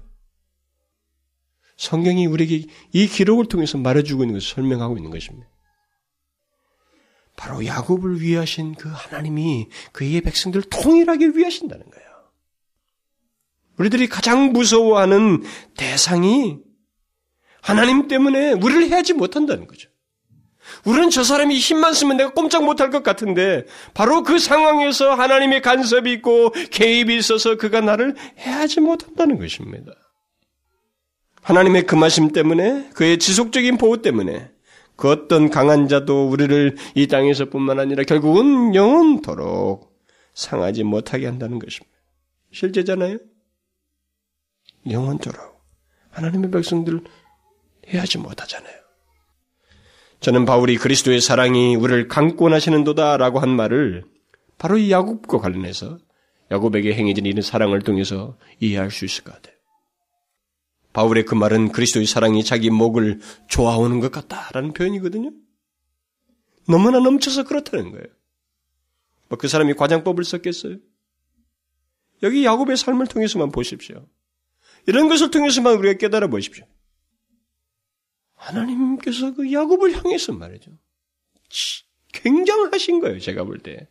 성경이 1.78 2.26
우리에게 2.28 2.66
이 2.92 3.08
기록을 3.08 3.46
통해서 3.46 3.78
말해주고 3.78 4.24
있는 4.24 4.34
것을 4.36 4.54
설명하고 4.56 4.98
있는 4.98 5.12
것입니다. 5.12 5.48
바로 7.38 7.66
야곱을 7.66 8.20
위하신 8.20 8.76
그 8.76 8.90
하나님이 8.90 9.70
그의 9.94 10.20
백성들을 10.20 10.70
통일하게 10.70 11.28
위하신다는 11.28 11.90
거예요. 11.90 12.09
우리들이 13.80 14.08
가장 14.08 14.52
무서워하는 14.52 15.44
대상이 15.76 16.58
하나님 17.62 18.08
때문에 18.08 18.54
우리를 18.54 18.90
해하지 18.90 19.14
못한다는 19.14 19.68
거죠. 19.68 19.90
우리는 20.86 21.10
저 21.10 21.24
사람이 21.24 21.58
힘만 21.58 21.94
쓰면 21.94 22.18
내가 22.18 22.34
꼼짝 22.34 22.64
못할 22.64 22.92
것 22.92 23.04
같은데 23.04 23.66
바로 23.94 24.24
그 24.24 24.38
상황에서 24.38 25.16
하나님의 25.16 25.62
간섭이 25.62 26.12
있고 26.14 26.52
개입이 26.72 27.18
있어서 27.18 27.56
그가 27.56 27.82
나를 27.82 28.16
해하지 28.38 28.82
못한다는 28.82 29.40
것입니다. 29.40 29.94
하나님의 31.42 31.86
금하심 31.88 32.32
때문에 32.34 32.90
그의 32.94 33.18
지속적인 33.18 33.78
보호 33.78 34.02
때문에 34.02 34.52
그 34.96 35.10
어떤 35.10 35.50
강한 35.50 35.88
자도 35.88 36.28
우리를 36.28 36.76
이 36.94 37.08
땅에서뿐만 37.08 37.80
아니라 37.80 38.04
결국은 38.04 38.76
영원토록 38.76 39.98
상하지 40.34 40.84
못하게 40.84 41.26
한다는 41.26 41.58
것입니다. 41.58 41.98
실제잖아요. 42.52 43.18
영원토록 44.92 45.64
하나님의 46.12 46.52
백성들 46.52 47.02
해하지 47.88 48.18
못하잖아요. 48.18 48.80
저는 50.20 50.46
바울이 50.46 50.78
그리스도의 50.78 51.22
사랑이 51.22 51.76
우리를 51.76 52.08
강권하시는도다라고 52.08 53.40
한 53.40 53.50
말을 53.50 54.04
바로 54.58 54.78
이 54.78 54.92
야곱과 54.92 55.40
관련해서 55.40 55.98
야곱에게 56.52 56.94
행해진 56.94 57.26
이런 57.26 57.42
사랑을 57.42 57.82
통해서 57.82 58.38
이해할 58.60 58.92
수 58.92 59.06
있을 59.06 59.24
것 59.24 59.34
같아요. 59.34 59.56
바울의 60.92 61.26
그 61.26 61.36
말은 61.36 61.72
그리스도의 61.72 62.06
사랑이 62.06 62.44
자기 62.44 62.70
목을 62.70 63.22
좋아오는 63.48 64.00
것 64.00 64.12
같다라는 64.12 64.74
표현이거든요. 64.74 65.32
너무나 66.68 67.00
넘쳐서 67.00 67.44
그렇다는 67.44 67.92
거예요. 67.92 68.06
뭐 69.30 69.38
그 69.38 69.48
사람이 69.48 69.76
과장법을 69.76 70.24
썼겠어요? 70.24 70.78
여기 72.24 72.44
야곱의 72.44 72.76
삶을 72.76 73.08
통해서만 73.08 73.52
보십시오. 73.52 74.06
이런 74.88 75.08
것을 75.08 75.32
통해서만 75.32 75.76
우리가 75.76 75.98
깨달아 75.98 76.28
보십시오. 76.28 76.66
하나님께서 78.36 79.34
그 79.34 79.52
야곱을 79.52 79.96
향해서 79.98 80.34
말이죠. 80.34 80.72
굉장하신 82.14 83.00
거예요, 83.00 83.20
제가 83.20 83.44
볼 83.44 83.60
때. 83.60 83.88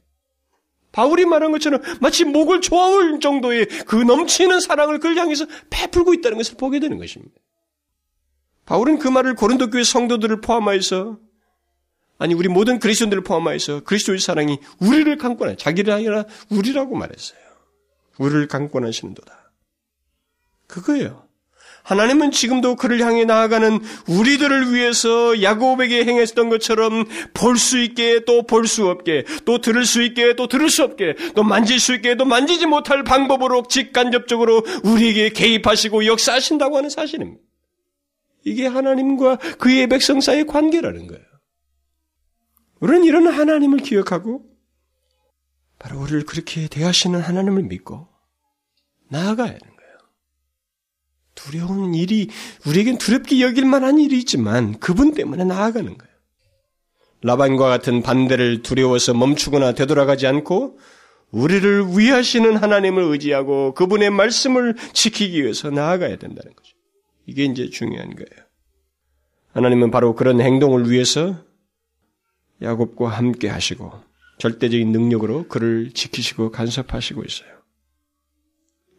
바울이 0.92 1.26
말한 1.26 1.52
것처럼 1.52 1.82
마치 2.00 2.24
목을 2.24 2.60
조아올 2.60 3.20
정도의 3.20 3.66
그 3.86 3.96
넘치는 3.96 4.60
사랑을 4.60 4.98
그를 4.98 5.16
향해서 5.16 5.46
베풀고 5.70 6.14
있다는 6.14 6.38
것을 6.38 6.56
보게 6.56 6.80
되는 6.80 6.98
것입니다. 6.98 7.34
바울은 8.64 8.98
그 8.98 9.08
말을 9.08 9.34
고린도 9.34 9.70
교회 9.70 9.82
성도들을 9.82 10.40
포함하여서 10.40 11.18
아니 12.18 12.34
우리 12.34 12.48
모든 12.48 12.78
그리스도인들을 12.80 13.22
포함하여서 13.22 13.84
그리스도의 13.84 14.18
사랑이 14.18 14.58
우리를 14.80 15.16
강권해 15.16 15.56
자기를 15.56 15.92
아니라 15.92 16.24
우리라고 16.50 16.96
말했어요. 16.96 17.38
우리를 18.18 18.48
강권하시는도다. 18.48 19.47
그거예요. 20.68 21.26
하나님은 21.82 22.32
지금도 22.32 22.76
그를 22.76 23.00
향해 23.00 23.24
나아가는 23.24 23.80
우리들을 24.08 24.74
위해서 24.74 25.42
야곱에게 25.42 26.04
행했던 26.04 26.50
것처럼 26.50 27.06
볼 27.32 27.56
수 27.56 27.78
있게 27.78 28.24
또 28.26 28.42
볼 28.42 28.66
수 28.66 28.88
없게 28.88 29.24
또 29.46 29.58
들을 29.62 29.86
수 29.86 30.02
있게 30.02 30.36
또 30.36 30.48
들을 30.48 30.68
수 30.68 30.84
없게 30.84 31.14
또 31.34 31.42
만질 31.42 31.80
수 31.80 31.94
있게 31.94 32.14
또 32.16 32.26
만지지 32.26 32.66
못할 32.66 33.04
방법으로 33.04 33.62
직간접적으로 33.68 34.62
우리에게 34.84 35.30
개입하시고 35.30 36.04
역사하신다고 36.04 36.76
하는 36.76 36.90
사실입니다. 36.90 37.42
이게 38.44 38.66
하나님과 38.66 39.36
그의 39.58 39.86
백성 39.86 40.20
사이의 40.20 40.46
관계라는 40.46 41.06
거예요. 41.06 41.24
우리는 42.80 43.04
이런 43.04 43.26
하나님을 43.28 43.78
기억하고 43.78 44.44
바로 45.78 46.00
우리를 46.00 46.26
그렇게 46.26 46.68
대하시는 46.68 47.18
하나님을 47.18 47.62
믿고 47.62 48.08
나아가야 49.10 49.56
거예요. 49.58 49.67
두려운 51.48 51.94
일이 51.94 52.28
우리에겐 52.66 52.98
두렵게 52.98 53.40
여길 53.40 53.64
만한 53.64 53.98
일이 53.98 54.18
있지만 54.18 54.78
그분 54.78 55.14
때문에 55.14 55.44
나아가는 55.44 55.86
거예요. 55.96 56.14
라반과 57.22 57.68
같은 57.68 58.02
반대를 58.02 58.62
두려워서 58.62 59.14
멈추거나 59.14 59.72
되돌아가지 59.72 60.26
않고 60.26 60.78
우리를 61.30 61.86
위하시는 61.96 62.56
하나님을 62.56 63.02
의지하고 63.02 63.74
그분의 63.74 64.10
말씀을 64.10 64.76
지키기 64.92 65.42
위해서 65.42 65.70
나아가야 65.70 66.16
된다는 66.16 66.54
거죠. 66.54 66.76
이게 67.26 67.44
이제 67.44 67.68
중요한 67.70 68.14
거예요. 68.14 68.46
하나님은 69.52 69.90
바로 69.90 70.14
그런 70.14 70.40
행동을 70.40 70.90
위해서 70.90 71.36
야곱과 72.62 73.08
함께 73.08 73.48
하시고 73.48 73.92
절대적인 74.38 74.92
능력으로 74.92 75.48
그를 75.48 75.90
지키시고 75.92 76.50
간섭하시고 76.50 77.24
있어요. 77.24 77.57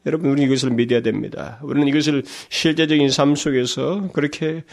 여러분, 0.05 0.29
우리는 0.29 0.47
이것을 0.47 0.71
믿어야 0.71 1.01
됩니다. 1.01 1.59
우리는 1.63 1.87
이것을 1.87 2.23
실제적인 2.49 3.09
삶 3.09 3.35
속에서 3.35 4.09
그렇게 4.13 4.63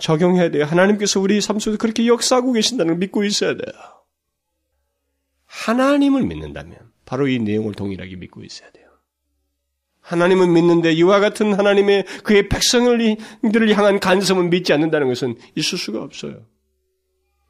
적용해야 0.00 0.50
돼요. 0.50 0.64
하나님께서 0.64 1.20
우리 1.20 1.40
삶 1.40 1.58
속에서 1.58 1.78
그렇게 1.78 2.06
역사하고 2.06 2.52
계신다는 2.52 2.94
걸 2.94 2.98
믿고 2.98 3.24
있어야 3.24 3.54
돼요. 3.54 3.72
하나님을 5.46 6.24
믿는다면 6.24 6.78
바로 7.06 7.28
이 7.28 7.38
내용을 7.38 7.74
동일하게 7.74 8.16
믿고 8.16 8.42
있어야 8.42 8.70
돼요. 8.70 8.86
하나님은 10.00 10.52
믿는데 10.52 10.92
이와 10.92 11.20
같은 11.20 11.52
하나님의 11.52 12.04
그의 12.24 12.48
백성을 12.48 13.16
들을 13.52 13.76
향한 13.76 14.00
간섭은 14.00 14.50
믿지 14.50 14.72
않는다는 14.72 15.06
것은 15.08 15.36
있을 15.54 15.78
수가 15.78 16.02
없어요. 16.02 16.46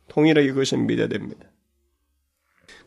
동일하게 0.08 0.48
그것은 0.48 0.86
믿어야 0.86 1.08
됩니다. 1.08 1.47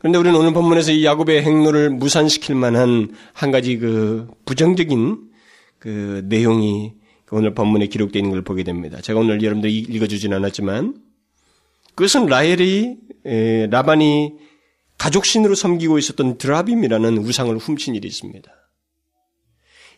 그런데 0.02 0.18
우리는 0.18 0.36
오늘 0.36 0.52
본문에서 0.52 0.94
이 0.94 1.06
야곱의 1.06 1.44
행로를 1.44 1.92
무산시킬 1.92 2.56
만한 2.56 3.16
한 3.34 3.52
가지 3.52 3.78
그 3.78 4.28
부정적인 4.46 5.30
그 5.78 6.24
내용이 6.26 6.94
오늘 7.30 7.54
본문에 7.54 7.86
기록되어 7.86 8.20
있는 8.20 8.32
걸 8.32 8.42
보게 8.42 8.64
됩니다. 8.64 9.00
제가 9.00 9.20
오늘 9.20 9.44
여러분들 9.44 9.70
읽어주진 9.70 10.34
않았지만 10.34 10.96
그것은 11.94 12.26
라헬이 12.26 12.98
라반이 13.70 14.34
가족신으로 14.98 15.54
섬기고 15.54 16.00
있었던 16.00 16.40
드라빔이라는 16.40 17.20
우상을 17.20 17.56
훔친 17.56 17.94
일이 17.94 18.08
있습니다. 18.08 18.52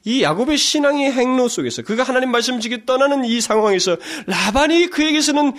이 0.04 0.22
야곱의 0.22 0.58
신앙의 0.58 1.14
행로 1.14 1.48
속에서 1.48 1.82
그가 1.82 2.04
하나님 2.04 2.30
말씀 2.30 2.60
지기 2.60 2.86
떠나는 2.86 3.24
이 3.24 3.40
상황에서 3.40 3.96
라반이 4.28 4.88
그에게서는 4.88 5.54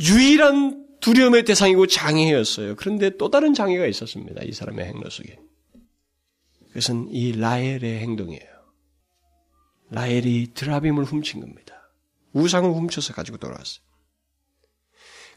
유일한 0.00 0.83
두려움의 1.04 1.44
대상이고 1.44 1.86
장애였어요. 1.86 2.76
그런데 2.76 3.10
또 3.18 3.28
다른 3.28 3.52
장애가 3.52 3.86
있었습니다. 3.88 4.42
이 4.42 4.52
사람의 4.52 4.86
행로 4.86 5.10
속에. 5.10 5.38
그것은 6.68 7.08
이 7.10 7.32
라헬의 7.38 7.98
행동이에요. 8.00 8.54
라헬이 9.90 10.54
드라빔을 10.54 11.04
훔친 11.04 11.40
겁니다. 11.40 11.90
우상을 12.32 12.70
훔쳐서 12.70 13.12
가지고 13.12 13.36
돌아왔어요. 13.36 13.84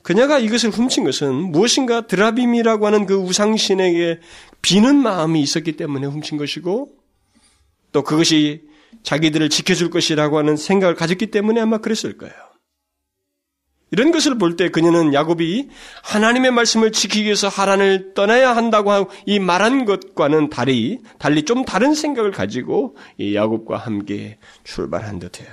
그녀가 0.03 0.39
이것을 0.39 0.69
훔친 0.69 1.03
것은 1.03 1.33
무엇인가 1.35 2.07
드라빔이라고 2.07 2.85
하는 2.85 3.05
그 3.05 3.15
우상신에게 3.15 4.21
비는 4.61 4.95
마음이 4.95 5.41
있었기 5.41 5.73
때문에 5.73 6.07
훔친 6.07 6.37
것이고 6.37 6.95
또 7.91 8.03
그것이 8.03 8.63
자기들을 9.03 9.49
지켜줄 9.49 9.89
것이라고 9.89 10.37
하는 10.37 10.55
생각을 10.55 10.95
가졌기 10.95 11.27
때문에 11.27 11.59
아마 11.59 11.79
그랬을 11.79 12.17
거예요. 12.17 12.46
이런 13.91 14.11
것을 14.11 14.37
볼 14.37 14.55
때 14.57 14.69
그녀는 14.69 15.13
야곱이 15.13 15.69
하나님의 16.03 16.51
말씀을 16.51 16.91
지키기 16.91 17.23
위해서 17.25 17.47
하란을 17.47 18.13
떠나야 18.13 18.55
한다고 18.55 18.91
하고 18.91 19.09
이 19.25 19.39
말한 19.39 19.85
것과는 19.85 20.49
달리 20.49 20.99
달리 21.19 21.43
좀 21.43 21.63
다른 21.63 21.93
생각을 21.93 22.31
가지고 22.31 22.95
이 23.17 23.35
야곱과 23.35 23.77
함께 23.77 24.39
출발한 24.63 25.19
듯해요. 25.19 25.47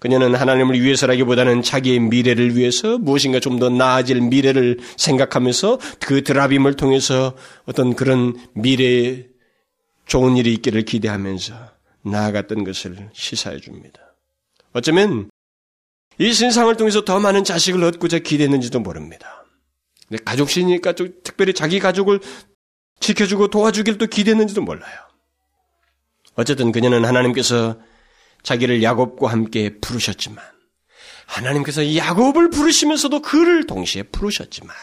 그녀는 0.00 0.34
하나님을 0.34 0.78
위해서라기보다는 0.82 1.62
자기의 1.62 1.98
미래를 2.00 2.56
위해서 2.56 2.98
무엇인가 2.98 3.40
좀 3.40 3.58
더 3.58 3.70
나아질 3.70 4.20
미래를 4.20 4.78
생각하면서 4.98 5.78
그 6.00 6.22
드라빔을 6.24 6.74
통해서 6.74 7.34
어떤 7.64 7.94
그런 7.94 8.36
미래에 8.54 9.28
좋은 10.06 10.36
일이 10.36 10.52
있기를 10.54 10.82
기대하면서 10.82 11.54
나아갔던 12.02 12.64
것을 12.64 13.08
시사해 13.14 13.60
줍니다. 13.60 14.00
어쩌면 14.74 15.30
이 16.18 16.32
신상을 16.32 16.74
통해서 16.76 17.04
더 17.04 17.18
많은 17.20 17.44
자식을 17.44 17.82
얻고자 17.84 18.20
기대했는지도 18.20 18.80
모릅니다. 18.80 19.44
가족신이니까 20.24 20.92
좀 20.94 21.12
특별히 21.24 21.54
자기 21.54 21.78
가족을 21.78 22.20
지켜주고 23.00 23.48
도와주길 23.48 23.98
또 23.98 24.06
기대했는지도 24.06 24.62
몰라요. 24.62 24.96
어쨌든 26.36 26.72
그녀는 26.72 27.04
하나님께서 27.04 27.80
자기를 28.42 28.82
야곱과 28.82 29.30
함께 29.30 29.78
부르셨지만 29.80 30.44
하나님께서 31.26 31.96
야곱을 31.96 32.50
부르시면서도 32.50 33.22
그를 33.22 33.66
동시에 33.66 34.04
부르셨지만 34.04 34.74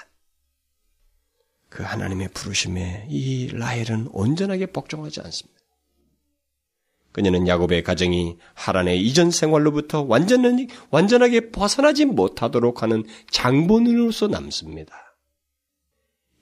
그 1.69 1.83
하나님의 1.83 2.29
부르심에 2.33 3.07
이 3.09 3.47
라헬은 3.53 4.09
온전하게 4.11 4.67
복종하지 4.67 5.21
않습니다. 5.21 5.60
그녀는 7.11 7.47
야곱의 7.47 7.83
가정이 7.83 8.37
하란의 8.53 9.01
이전 9.01 9.31
생활로부터 9.31 10.03
완전히, 10.03 10.67
완전하게 10.89 11.51
벗어나지 11.51 12.05
못하도록 12.05 12.81
하는 12.81 13.03
장본으로서 13.29 14.27
남습니다. 14.27 15.17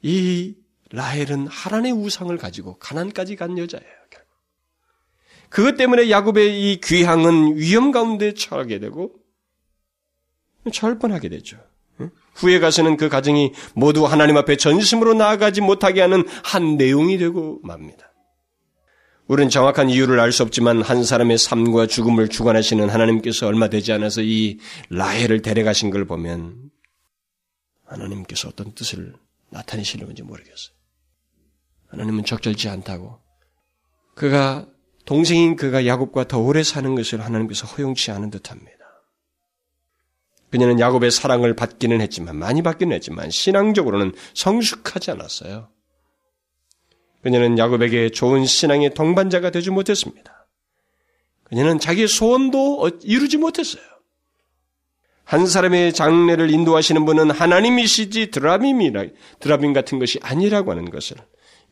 이 0.02 0.56
라헬은 0.92 1.48
하란의 1.48 1.92
우상을 1.92 2.36
가지고 2.38 2.78
가난까지 2.78 3.36
간 3.36 3.58
여자예요. 3.58 3.88
결국. 4.10 4.30
그것 5.50 5.78
때문에 5.78 6.10
야곱의 6.10 6.72
이 6.72 6.80
귀향은 6.82 7.58
위험 7.58 7.92
가운데 7.92 8.34
처하게 8.34 8.80
되고 8.80 9.14
절번하게 10.72 11.30
되죠. 11.30 11.58
후에 12.36 12.60
가서는 12.60 12.96
그 12.96 13.10
가정이 13.10 13.54
모두 13.74 14.06
하나님 14.06 14.38
앞에 14.38 14.56
전심으로 14.56 15.14
나아가지 15.14 15.62
못하게 15.62 16.02
하는 16.02 16.26
한 16.44 16.78
내용이 16.78 17.18
되고 17.18 17.60
맙니다. 17.64 18.09
우리는 19.30 19.52
정확한 19.52 19.92
이유를 19.92 20.20
알 20.20 20.32
수 20.32 20.42
없지만 20.42 20.82
한 20.82 21.04
사람의 21.04 21.38
삶과 21.38 21.86
죽음을 21.86 22.30
주관하시는 22.30 22.90
하나님께서 22.90 23.46
얼마 23.46 23.70
되지 23.70 23.92
않아서 23.94 24.22
이 24.22 24.58
라헬을 24.90 25.44
데려가신 25.44 25.92
걸 25.92 26.06
보면 26.06 26.72
하나님께서 27.86 28.50
어떤 28.50 28.74
뜻을 28.74 29.14
나타내시려는지 29.52 30.24
모르겠어요. 30.24 30.74
하나님은 31.90 32.26
적절치 32.26 32.70
않다고 32.70 33.20
그가 34.16 34.68
동생인 35.06 35.56
그가 35.56 35.86
야곱과 35.86 36.28
더 36.28 36.40
오래 36.40 36.64
사는 36.64 36.96
것을 36.96 37.22
하나님께서 37.22 37.68
허용치 37.68 38.10
않은 38.10 38.32
듯합니다. 38.32 38.78
그녀는 40.50 40.80
야곱의 40.80 41.12
사랑을 41.12 41.56
받기는 41.56 42.02
했지만 42.02 42.36
많이 42.36 42.64
받기는 42.64 42.96
했지만 42.96 43.30
신앙적으로는 43.30 44.14
성숙하지 44.34 45.12
않았어요. 45.12 45.70
그녀는 47.22 47.58
야곱에게 47.58 48.10
좋은 48.10 48.46
신앙의 48.46 48.94
동반자가 48.94 49.50
되지 49.50 49.72
못했습니다. 49.72 50.48
그녀는 51.44 51.80
자기의 51.80 52.08
소원도 52.08 53.00
이루지 53.04 53.38
못했어요. 53.38 53.84
한 55.26 55.46
사람의 55.46 55.94
장래를 55.94 56.50
인도하시는 56.50 57.06
분은 57.06 57.32
하나님이시지 57.32 58.32
드라빔이라 58.32 59.06
드라빔 59.40 59.74
같은 59.74 60.00
것이 60.00 60.20
아니라고 60.24 60.72
하는 60.72 60.90
것을 60.90 61.18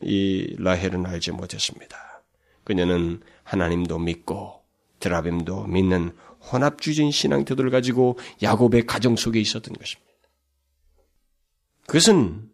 이 0.00 0.54
라헬은 0.58 1.06
알지 1.06 1.32
못했습니다. 1.32 2.22
그녀는 2.64 3.20
하나님도 3.42 3.98
믿고 3.98 4.62
드라빔도 5.00 5.64
믿는 5.64 6.12
혼합주의적인 6.52 7.10
신앙 7.10 7.44
태도를 7.44 7.70
가지고 7.70 8.18
야곱의 8.42 8.86
가정 8.86 9.16
속에 9.16 9.40
있었던 9.40 9.74
것입니다. 9.74 10.12
그것은 11.86 12.48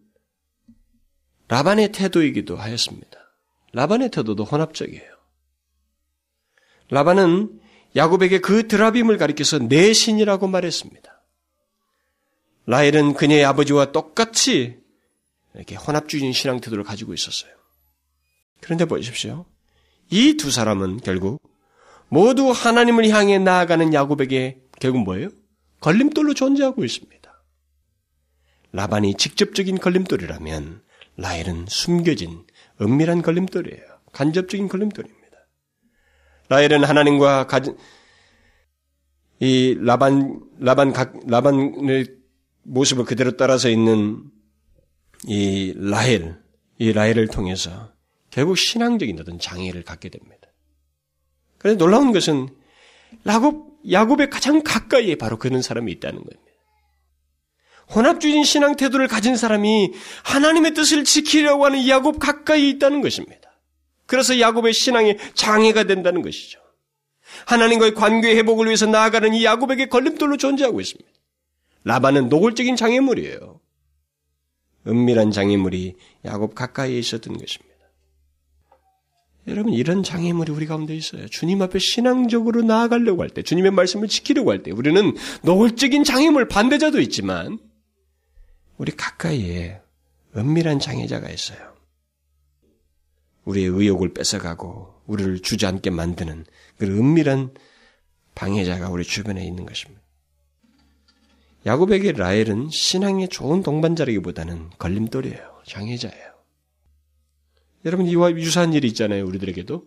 라반의 1.49 1.93
태도이기도 1.93 2.57
하였습니다. 2.57 3.19
라반의 3.73 4.11
태도도 4.11 4.45
혼합적이에요. 4.45 5.15
라반은 6.91 7.61
야곱에게 7.97 8.41
그 8.41 8.67
드라빔을 8.69 9.19
가리켜서 9.19 9.59
내 9.59 9.93
신이라고 9.93 10.47
말했습니다. 10.49 11.23
라헬은 12.67 13.15
그녀의 13.15 13.45
아버지와 13.45 13.93
똑같이 13.93 14.79
이렇게 15.55 15.77
혼합주의적인 15.77 16.33
신앙 16.33 16.61
태도를 16.61 16.83
가지고 16.85 17.15
있었어요. 17.15 17.53
그런데 18.61 18.85
보십시오. 18.87 19.47
이 20.11 20.37
두 20.37 20.51
사람은 20.51 20.99
결국 21.01 21.41
모두 22.09 22.51
하나님을 22.51 23.09
향해 23.11 23.39
나아가는 23.39 23.93
야곱에게 23.93 24.61
결국 24.81 25.03
뭐예요? 25.05 25.29
걸림돌로 25.81 26.35
존재하고 26.35 26.85
있습니다. 26.85 27.43
라반이 28.73 29.15
직접적인 29.15 29.79
걸림돌이라면 29.79 30.83
라헬은 31.17 31.67
숨겨진 31.69 32.45
은밀한 32.81 33.23
걸림돌이에요. 33.23 33.85
간접적인 34.13 34.69
걸림돌입니다. 34.69 35.25
라헬은 36.49 36.85
하나님과 36.85 37.47
가진 37.47 37.77
이 39.41 39.77
라반 39.81 40.41
라반 40.59 40.93
각 40.93 41.15
라반의 41.27 42.09
모습을 42.63 43.05
그대로 43.05 43.37
따라서 43.37 43.69
있는 43.69 44.25
이 45.27 45.75
라헬 45.77 46.37
이 46.79 46.93
라헬을 46.93 47.29
통해서 47.29 47.93
결국 48.31 48.57
신앙적인 48.57 49.19
어떤 49.21 49.39
장애를 49.39 49.85
갖게 49.85 50.09
됩니다. 50.09 50.49
그런데 51.59 51.79
놀라운 51.79 52.13
것은 52.13 52.49
야곱 53.27 53.75
야곱의 53.91 54.31
가장 54.31 54.63
가까이에 54.63 55.17
바로 55.17 55.39
그런 55.39 55.63
사람이 55.63 55.93
있다는 55.93 56.19
겁니다. 56.19 56.44
혼합주의인 57.93 58.45
신앙 58.45 58.77
태도를 58.77 59.09
가진 59.09 59.37
사람이 59.37 59.93
하나님의 60.25 60.75
뜻을 60.75 61.05
지키려고 61.05 61.65
하는 61.65 61.87
야곱 61.89 62.19
가까이 62.19 62.71
있다는 62.71 63.01
것입니다. 63.03 63.51
그래서 64.07 64.39
야곱의 64.39 64.73
신앙에 64.73 65.19
장애가 65.35 65.85
된다는 65.85 66.23
것이죠. 66.23 66.61
하나님과의 67.47 67.95
관계 67.95 68.37
회복을 68.37 68.67
위해서 68.67 68.87
나아가는 68.87 69.35
이 69.35 69.45
야곱에게 69.45 69.89
걸림돌로 69.89 70.37
존재하고 70.37 70.81
있습니다. 70.81 71.11
라반은 71.85 72.29
노골적인 72.29 72.77
장애물이에요. 72.77 73.61
은밀한 74.87 75.31
장애물이 75.31 75.95
야곱 76.25 76.55
가까이에 76.55 76.99
있었던 76.99 77.37
것입니다. 77.39 77.75
여러분 79.47 79.75
이런 79.75 80.03
장애물이 80.03 80.53
우리 80.53 80.67
가운데 80.67 80.95
있어요. 80.97 81.29
주님 81.29 81.61
앞에 81.61 81.79
신앙적으로 81.79 82.63
나아가려고 82.63 83.23
할 83.23 83.31
때, 83.31 83.43
주님의 83.43 83.73
말씀을 83.73 84.09
지키려고 84.09 84.51
할 84.51 84.63
때, 84.63 84.71
우리는 84.71 85.15
노골적인 85.43 86.05
장애물 86.05 86.49
반대자도 86.49 87.01
있지만 87.01 87.59
우리 88.79 88.93
가까이에 88.93 89.81
은밀한 90.37 90.79
장애자가 90.79 91.31
있어요. 91.31 91.75
우리의 93.45 93.69
의욕을 93.69 94.15
뺏어가고 94.15 95.03
우리를 95.07 95.41
주저앉게 95.43 95.91
만드는 95.91 96.47
그 96.79 96.87
은밀한 96.87 97.55
방해자가 98.35 98.89
우리 98.89 99.05
주변에 99.05 99.45
있는 99.45 99.67
것입니다. 99.67 100.03
야곱에게 101.67 102.13
라헬은 102.13 102.71
신앙의 102.71 103.29
좋은 103.29 103.63
동반자라기보다는 103.63 104.71
걸림돌이에요. 104.79 105.63
장애자예요. 105.67 106.35
여러분 107.85 108.07
이와 108.07 108.33
유사한 108.33 108.73
일이 108.73 108.89
있잖아요. 108.89 109.25
우리들에게도. 109.27 109.85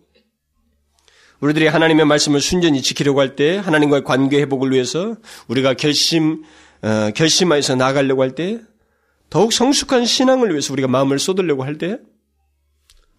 우리들이 1.40 1.66
하나님의 1.68 2.06
말씀을 2.06 2.40
순전히 2.40 2.82
지키려고 2.82 3.20
할 3.20 3.36
때 3.36 3.58
하나님과의 3.58 4.02
관계 4.02 4.40
회복을 4.40 4.72
위해서 4.72 5.16
우리가 5.46 5.74
결심 5.74 6.42
어, 6.82 7.10
결심하여서 7.14 7.76
나가려고 7.76 8.22
할 8.22 8.34
때 8.34 8.60
더욱 9.30 9.52
성숙한 9.52 10.04
신앙을 10.04 10.50
위해서 10.50 10.72
우리가 10.72 10.88
마음을 10.88 11.18
쏟으려고 11.18 11.64
할 11.64 11.78
때 11.78 11.98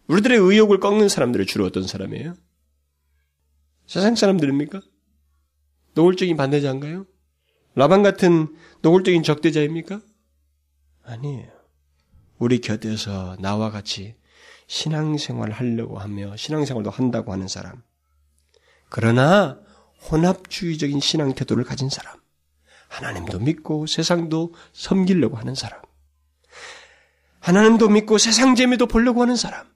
우리들의 0.07 0.39
의욕을 0.39 0.79
꺾는 0.79 1.07
사람들을 1.07 1.45
주로 1.45 1.65
어떤 1.65 1.85
사람이에요? 1.85 2.33
세상 3.85 4.15
사람들입니까? 4.15 4.81
노골적인 5.93 6.35
반대자인가요? 6.35 7.05
라반 7.75 8.01
같은 8.01 8.55
노골적인 8.81 9.21
적대자입니까? 9.21 10.01
아니에요. 11.03 11.51
우리 12.39 12.59
곁에서 12.59 13.35
나와 13.39 13.69
같이 13.69 14.15
신앙생활을 14.67 15.53
하려고 15.53 15.99
하며 15.99 16.35
신앙생활도 16.35 16.89
한다고 16.89 17.31
하는 17.31 17.47
사람. 17.47 17.83
그러나 18.89 19.59
혼합주의적인 20.09 20.99
신앙 21.01 21.33
태도를 21.33 21.63
가진 21.63 21.89
사람. 21.89 22.17
하나님도 22.87 23.39
믿고 23.39 23.85
세상도 23.85 24.55
섬기려고 24.73 25.37
하는 25.37 25.53
사람. 25.53 25.81
하나님도 27.39 27.89
믿고 27.89 28.17
세상 28.17 28.55
재미도 28.55 28.87
보려고 28.87 29.21
하는 29.21 29.35
사람. 29.35 29.67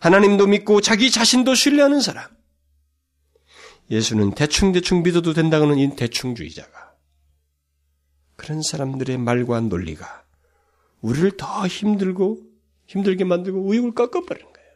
하나님도 0.00 0.46
믿고 0.46 0.80
자기 0.80 1.10
자신도 1.10 1.54
신뢰하는 1.54 2.00
사람. 2.00 2.30
예수는 3.90 4.34
대충대충 4.34 5.02
믿어도 5.02 5.32
된다고는 5.32 5.78
이 5.78 5.96
대충주의자가. 5.96 6.94
그런 8.36 8.62
사람들의 8.62 9.18
말과 9.18 9.60
논리가 9.60 10.24
우리를 11.02 11.36
더 11.36 11.66
힘들고 11.66 12.38
힘들게 12.86 13.24
만들고 13.24 13.70
의욕을 13.70 13.94
꺾어버리는 13.94 14.52
거예요. 14.52 14.70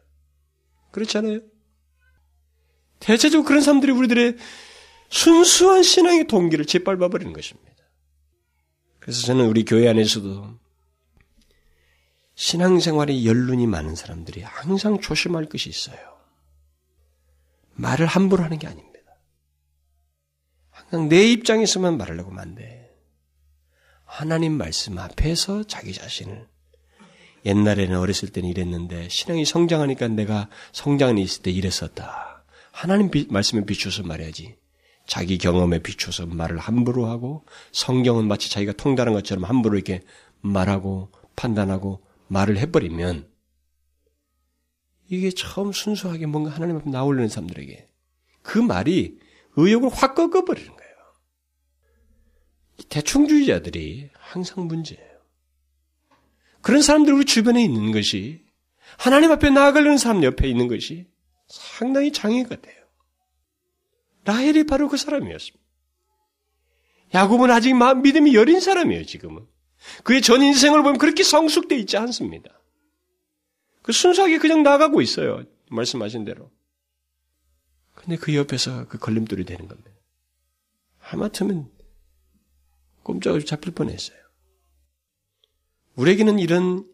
그렇지 0.90 1.18
않아요? 1.18 1.40
대체적으로 3.00 3.46
그런 3.46 3.62
사람들이 3.62 3.92
우리들의 3.92 4.36
순수한 5.08 5.82
신앙의 5.82 6.26
동기를 6.26 6.64
짓밟아버리는 6.66 7.32
것입니다. 7.32 7.72
그래서 9.00 9.22
저는 9.26 9.46
우리 9.46 9.64
교회 9.64 9.88
안에서도 9.88 10.58
신앙생활에 12.34 13.24
연륜이 13.24 13.66
많은 13.66 13.94
사람들이 13.94 14.42
항상 14.42 15.00
조심할 15.00 15.48
것이 15.48 15.68
있어요. 15.68 15.98
말을 17.74 18.06
함부로 18.06 18.42
하는 18.42 18.58
게 18.58 18.66
아닙니다. 18.66 18.98
항상 20.70 21.08
내 21.08 21.30
입장에서만 21.30 21.96
말하려고 21.96 22.32
돼. 22.54 22.90
하나님 24.04 24.52
말씀 24.52 24.98
앞에서 24.98 25.64
자기 25.64 25.92
자신을 25.92 26.46
옛날에는 27.44 27.98
어렸을 27.98 28.30
때는 28.30 28.48
이랬는데 28.48 29.08
신앙이 29.08 29.44
성장하니까 29.44 30.08
내가 30.08 30.48
성장이 30.72 31.22
있을 31.22 31.42
때 31.42 31.50
이랬었다. 31.50 32.44
하나님 32.72 33.10
비, 33.10 33.26
말씀에 33.30 33.64
비추어서 33.64 34.02
말해야지. 34.02 34.56
자기 35.06 35.36
경험에 35.36 35.80
비추어서 35.80 36.26
말을 36.26 36.58
함부로 36.58 37.06
하고 37.06 37.44
성경은 37.72 38.26
마치 38.26 38.50
자기가 38.50 38.72
통달한 38.72 39.14
것처럼 39.14 39.44
함부로 39.44 39.76
이렇게 39.76 40.02
말하고 40.40 41.10
판단하고 41.36 42.02
말을 42.28 42.58
해버리면 42.58 43.30
이게 45.08 45.30
처음 45.30 45.72
순수하게 45.72 46.26
뭔가 46.26 46.50
하나님 46.50 46.76
앞에 46.76 46.90
나오려는 46.90 47.28
사람들에게 47.28 47.88
그 48.42 48.58
말이 48.58 49.18
의욕을 49.56 49.90
확 49.90 50.14
꺾어버리는 50.14 50.68
거예요. 50.68 50.94
대충주의자들이 52.88 54.10
항상 54.14 54.66
문제예요. 54.66 55.14
그런 56.60 56.82
사람들 56.82 57.12
우리 57.12 57.24
주변에 57.24 57.62
있는 57.62 57.92
것이 57.92 58.44
하나님 58.98 59.30
앞에 59.32 59.50
나아가려는 59.50 59.98
사람 59.98 60.24
옆에 60.24 60.48
있는 60.48 60.68
것이 60.68 61.06
상당히 61.48 62.12
장애가 62.12 62.60
돼요. 62.60 62.84
라헬이 64.24 64.64
바로 64.64 64.88
그 64.88 64.96
사람이었습니다. 64.96 65.62
야곱은 67.12 67.50
아직 67.50 67.74
믿음이 67.74 68.34
여린 68.34 68.60
사람이에요, 68.60 69.04
지금은. 69.04 69.46
그의 70.02 70.22
전 70.22 70.42
인생을 70.42 70.82
보면 70.82 70.98
그렇게 70.98 71.22
성숙되어 71.22 71.78
있지 71.78 71.96
않습니다. 71.96 72.50
그 73.82 73.92
순수하게 73.92 74.38
그냥 74.38 74.62
나가고 74.62 75.00
있어요. 75.02 75.44
말씀하신 75.70 76.24
대로. 76.24 76.50
근데 77.94 78.16
그 78.16 78.34
옆에서 78.34 78.86
그 78.88 78.98
걸림돌이 78.98 79.44
되는 79.44 79.68
겁니다. 79.68 79.90
하마터면 80.98 81.70
꼼짝없이 83.02 83.46
잡힐 83.46 83.72
뻔했어요. 83.72 84.18
우리에게는 85.96 86.38
이런 86.38 86.88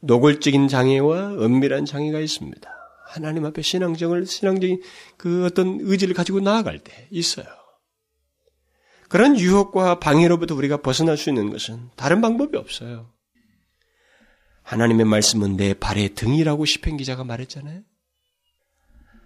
노골적인 0.00 0.68
장애와 0.68 1.42
은밀한 1.42 1.86
장애가 1.86 2.20
있습니다. 2.20 2.70
하나님 3.06 3.46
앞에 3.46 3.62
신앙적을 3.62 4.26
신앙적인 4.26 4.82
그 5.16 5.44
어떤 5.46 5.78
의지를 5.80 6.14
가지고 6.14 6.40
나아갈 6.40 6.78
때 6.78 7.08
있어요. 7.10 7.46
그런 9.08 9.38
유혹과 9.38 9.98
방해로부터 9.98 10.54
우리가 10.54 10.78
벗어날 10.78 11.16
수 11.16 11.30
있는 11.30 11.50
것은 11.50 11.90
다른 11.96 12.20
방법이 12.20 12.56
없어요. 12.56 13.10
하나님의 14.62 15.06
말씀은 15.06 15.56
내 15.56 15.72
발의 15.72 16.14
등이라고 16.14 16.66
시편 16.66 16.98
기자가 16.98 17.24
말했잖아요. 17.24 17.82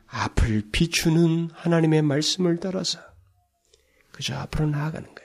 앞을 0.07 0.71
비추는 0.71 1.51
하나님의 1.53 2.03
말씀을 2.03 2.61
따라서 2.61 3.01
그저 4.13 4.37
앞으로 4.37 4.67
나아가는 4.67 5.13
거예요. 5.15 5.22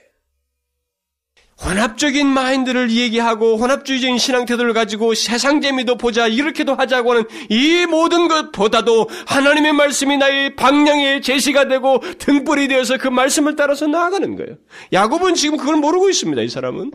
혼합적인 1.64 2.28
마인드를 2.28 2.92
얘기하고 2.92 3.58
혼합주의적인 3.58 4.20
신앙 4.20 4.46
태도를 4.46 4.74
가지고 4.74 5.16
세상 5.16 5.60
재미도 5.60 5.98
보자 5.98 6.28
이렇게도 6.28 6.76
하자고 6.76 7.12
하는 7.12 7.24
이 7.50 7.86
모든 7.88 8.28
것보다도 8.28 9.10
하나님의 9.26 9.74
말씀이 9.74 10.18
나의 10.18 10.56
방향의 10.56 11.22
제시가 11.24 11.68
되고 11.68 12.00
등불이 12.20 12.68
되어서 12.68 12.98
그 12.98 13.08
말씀을 13.08 13.56
따라서 13.56 13.88
나아가는 13.88 14.36
거예요. 14.36 14.58
야곱은 14.94 15.34
지금 15.34 15.58
그걸 15.58 15.78
모르고 15.78 16.10
있습니다. 16.10 16.42
이 16.44 16.50
사람은 16.50 16.92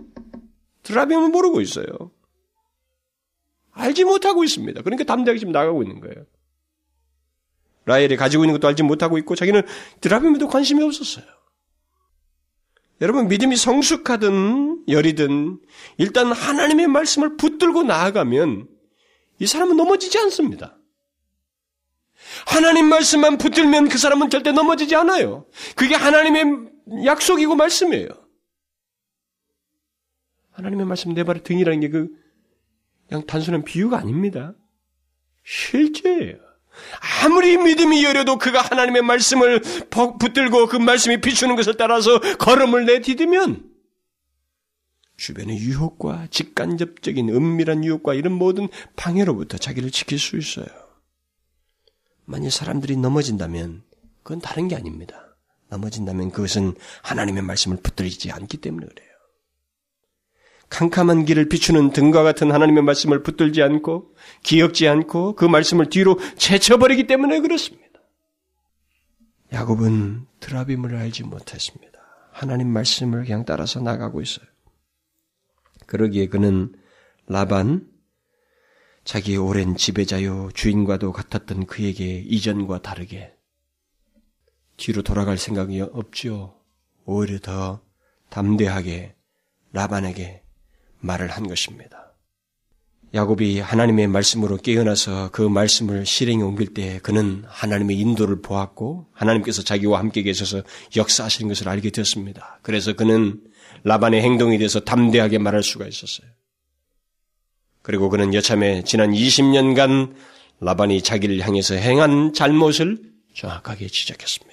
드라비움은 0.85 1.33
모르고 1.33 1.61
있어요. 1.61 1.87
알지 3.73 4.05
못하고 4.05 4.45
있습니다. 4.45 4.83
그러니까 4.83 5.05
담대하게 5.05 5.41
지금 5.41 5.53
나가고 5.53 5.83
있는 5.83 6.01
거예요. 6.01 6.25
라헬이 7.85 8.17
가지고 8.17 8.45
있는 8.45 8.55
것도 8.55 8.69
알지 8.69 8.85
못하고 8.85 9.19
있고 9.19 9.35
자기는 9.35 9.63
드라비움에도 10.01 10.47
관심이 10.47 10.85
없었어요. 10.85 11.25
여러분 13.03 13.29
믿음이 13.29 13.57
성숙하든 13.57 14.85
여리든 14.89 15.61
일단 15.99 16.33
하나님의 16.33 16.87
말씀을 16.89 17.37
붙들고 17.37 17.83
나아가면 17.83 18.69
이 19.41 19.47
사람은 19.47 19.77
넘어지지 19.77 20.19
않습니다. 20.19 20.79
하나님 22.47 22.87
말씀만 22.87 23.37
붙들면 23.39 23.89
그 23.89 23.99
사람은 23.99 24.31
절대 24.31 24.53
넘어지지 24.53 24.95
않아요. 24.95 25.47
그게 25.77 25.95
하나님의 25.95 26.71
약속이고 27.05 27.57
말씀이에요. 27.57 28.09
하나님의 30.53 30.87
말씀 30.87 31.13
내 31.13 31.25
발의 31.25 31.43
등이라는 31.43 31.81
게 31.81 31.89
그 31.89 32.23
그냥 33.13 33.27
단순한 33.27 33.65
비유가 33.65 33.99
아닙니다. 33.99 34.55
실제예요. 35.45 36.39
아무리 37.25 37.57
믿음이 37.57 38.05
여려도 38.05 38.39
그가 38.39 38.63
하나님의 38.63 39.03
말씀을 39.03 39.63
붙들고 39.91 40.67
그 40.69 40.77
말씀이 40.77 41.21
비추는 41.21 41.57
것을 41.57 41.77
따라서 41.77 42.19
걸음을 42.19 42.87
내디디면 42.87 43.71
주변의 45.17 45.57
유혹과 45.59 46.29
직간접적인 46.31 47.29
은밀한 47.29 47.85
유혹과 47.85 48.15
이런 48.15 48.33
모든 48.33 48.69
방해로부터 48.97 49.57
자기를 49.59 49.91
지킬 49.91 50.19
수 50.19 50.37
있어요. 50.37 50.67
만일 52.25 52.51
사람들이 52.51 52.97
넘어진다면 52.97 53.83
그건 54.23 54.41
다른 54.41 54.69
게 54.69 54.77
아닙니다. 54.77 55.37
넘어진다면 55.69 56.31
그것은 56.31 56.75
하나님의 57.03 57.43
말씀을 57.43 57.79
붙들지 57.79 58.31
않기 58.31 58.59
때문에 58.59 58.87
그래요. 58.87 59.12
캄캄한 60.73 61.27
길을 61.27 61.51
비추는 61.51 61.91
등과 61.91 62.23
같은 62.23 62.51
하나님의 62.51 62.83
말씀을 62.83 63.23
붙들지 63.23 63.63
않고 63.63 64.15
기억지 64.43 64.89
않고 64.89 65.35
그 65.35 65.45
말씀을 65.45 65.91
뒤로 65.91 66.19
제쳐버리기 66.39 67.07
때문에 67.07 67.41
그렇습니다. 67.41 68.01
야곱은 69.53 70.27
드라빔을 70.41 70.97
알지 70.97 71.25
못했습니다. 71.25 72.01
하나님 72.33 72.69
말씀을 72.69 73.25
그냥 73.25 73.45
따라서 73.45 73.81
나가고 73.81 74.23
있어요. 74.23 74.47
그러기에 75.87 76.29
그는 76.29 76.75
라반 77.27 77.87
자기의 79.05 79.37
오랜 79.37 79.77
지배자요 79.77 80.53
주인과도 80.55 81.13
같았던 81.13 81.67
그에게 81.67 82.21
이전과 82.21 82.81
다르게 82.81 83.35
뒤로 84.79 85.03
돌아갈 85.03 85.37
생각이 85.37 85.83
없지요. 85.83 86.55
오히려 87.05 87.39
더 87.41 87.83
담대하게 88.31 89.17
라반에게 89.73 90.42
말을 91.03 91.29
한 91.29 91.47
것입니다. 91.47 92.13
야곱이 93.15 93.61
하나님의 93.61 94.07
말씀으로 94.07 94.57
깨어나서 94.57 95.31
그 95.33 95.43
말씀을 95.43 96.07
실행에 96.07 96.43
옮길 96.43 96.73
때 96.73 96.99
그는 97.03 97.45
하나님의 97.47 97.99
인도를 97.99 98.41
보았고 98.41 99.09
하나님께서 99.13 99.63
자기와 99.63 99.99
함께 99.99 100.23
계셔서 100.23 100.63
역사하시는 100.97 101.47
것을 101.49 101.69
알게 101.69 101.91
되었습니다. 101.91 102.61
그래서 102.63 102.95
그는 102.95 103.43
라반의 103.85 104.23
행동에 104.23 104.57
대해서 104.57 104.81
담대하게 104.81 105.39
말할 105.39 105.63
수가 105.63 105.87
있었어요. 105.87 106.27
그리고 107.83 108.09
그는 108.09 108.33
여참에 108.33 108.83
지난 108.85 109.11
20년간 109.11 110.15
라반이 110.61 111.03
자기를 111.03 111.41
향해서 111.41 111.75
행한 111.75 112.33
잘못을 112.33 112.99
정확하게 113.35 113.89
지적했습니다. 113.89 114.53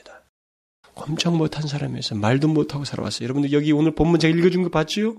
꼼짝 0.95 1.38
못한 1.38 1.66
사람에서 1.66 2.16
말도 2.16 2.50
못하고 2.50 2.84
살아왔어요. 2.84 3.24
여러분들 3.24 3.54
여기 3.54 3.72
오늘 3.72 3.95
본문 3.95 4.20
제가 4.20 4.36
읽어준 4.36 4.64
거 4.64 4.70
봤지요? 4.70 5.16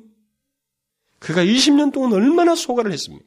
그가 1.21 1.45
20년 1.45 1.93
동안 1.93 2.13
얼마나 2.13 2.55
소가를 2.57 2.93
했습니까? 2.93 3.25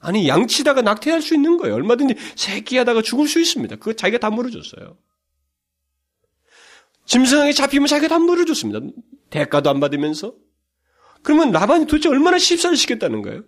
아니, 0.00 0.28
양치다가 0.28 0.82
낙태할 0.82 1.22
수 1.22 1.34
있는 1.34 1.56
거예요. 1.56 1.74
얼마든지 1.76 2.16
새끼하다가 2.36 3.00
죽을 3.00 3.26
수 3.26 3.40
있습니다. 3.40 3.76
그거 3.76 3.94
자기가 3.94 4.18
다 4.18 4.28
물어줬어요. 4.28 4.98
짐승에게 7.06 7.52
잡히면 7.52 7.86
자기가 7.86 8.08
다 8.08 8.18
물어줬습니다. 8.18 8.80
대가도 9.30 9.70
안 9.70 9.80
받으면서. 9.80 10.34
그러면 11.22 11.52
라반이 11.52 11.86
도대체 11.86 12.10
얼마나 12.10 12.38
십사를 12.38 12.76
시켰다는 12.76 13.22
거예요? 13.22 13.44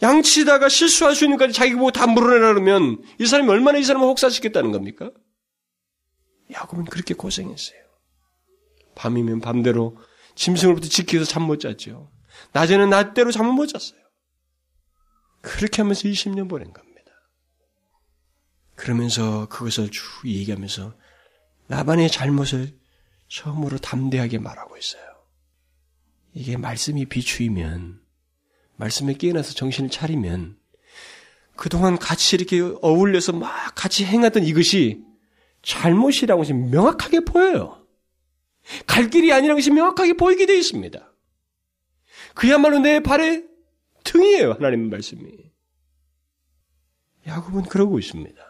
양치다가 0.00 0.68
실수할 0.68 1.14
수 1.14 1.24
있는 1.24 1.36
까지 1.36 1.52
자기가 1.52 1.78
뭐다 1.78 2.06
물어내라 2.06 2.54
그러면 2.54 3.02
이 3.20 3.26
사람이 3.26 3.48
얼마나 3.50 3.78
이 3.78 3.84
사람을 3.84 4.06
혹사시켰다는 4.08 4.72
겁니까? 4.72 5.10
야곱은 6.50 6.86
그렇게 6.86 7.14
고생했어요. 7.14 7.78
밤이면 8.94 9.40
밤대로 9.40 9.98
짐승으로부터 10.34 10.88
지키기 10.88 11.16
위해서 11.16 11.30
잠 11.30 11.42
못 11.42 11.60
잤죠. 11.60 12.10
낮에는 12.52 12.90
낮대로 12.90 13.30
잠을 13.30 13.52
못 13.52 13.66
잤어요. 13.66 14.00
그렇게 15.40 15.82
하면서 15.82 16.02
20년 16.08 16.48
보낸 16.48 16.72
겁니다. 16.72 17.12
그러면서 18.74 19.46
그것을 19.48 19.90
쭉 19.90 20.02
얘기하면서 20.24 20.94
라반의 21.68 22.10
잘못을 22.10 22.78
처음으로 23.28 23.78
담대하게 23.78 24.38
말하고 24.38 24.76
있어요. 24.76 25.02
이게 26.34 26.56
말씀이 26.56 27.06
비추이면, 27.06 28.00
말씀에 28.76 29.14
깨어나서 29.14 29.54
정신을 29.54 29.90
차리면, 29.90 30.58
그동안 31.56 31.98
같이 31.98 32.36
이렇게 32.36 32.60
어울려서 32.60 33.32
막 33.32 33.74
같이 33.74 34.04
행하던 34.04 34.44
이것이 34.44 35.04
잘못이라고 35.62 36.44
지금 36.44 36.70
명확하게 36.70 37.20
보여요. 37.20 37.81
갈 38.86 39.08
길이 39.10 39.32
아니라는 39.32 39.56
것이 39.56 39.70
명확하게 39.70 40.14
보이게 40.14 40.46
되어 40.46 40.56
있습니다. 40.56 41.12
그야말로 42.34 42.78
내 42.78 43.00
발의 43.00 43.46
등이에요. 44.04 44.52
하나님 44.52 44.90
말씀이. 44.90 45.52
야곱은 47.26 47.64
그러고 47.64 47.98
있습니다. 47.98 48.42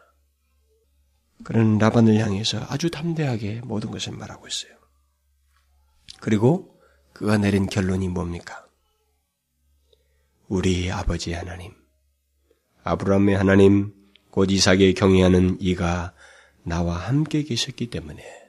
그는 1.44 1.78
라반을 1.78 2.18
향해서 2.18 2.64
아주 2.68 2.90
담대하게 2.90 3.62
모든 3.64 3.90
것을 3.90 4.12
말하고 4.12 4.46
있어요. 4.46 4.72
그리고 6.20 6.80
그가 7.12 7.36
내린 7.38 7.66
결론이 7.66 8.08
뭡니까? 8.08 8.66
우리 10.48 10.90
아버지 10.90 11.32
하나님, 11.32 11.72
아브라함의 12.84 13.36
하나님, 13.36 13.94
곧 14.30 14.50
이삭의 14.50 14.94
경외하는 14.94 15.58
이가 15.60 16.14
나와 16.62 16.96
함께 16.96 17.42
계셨기 17.42 17.90
때문에 17.90 18.41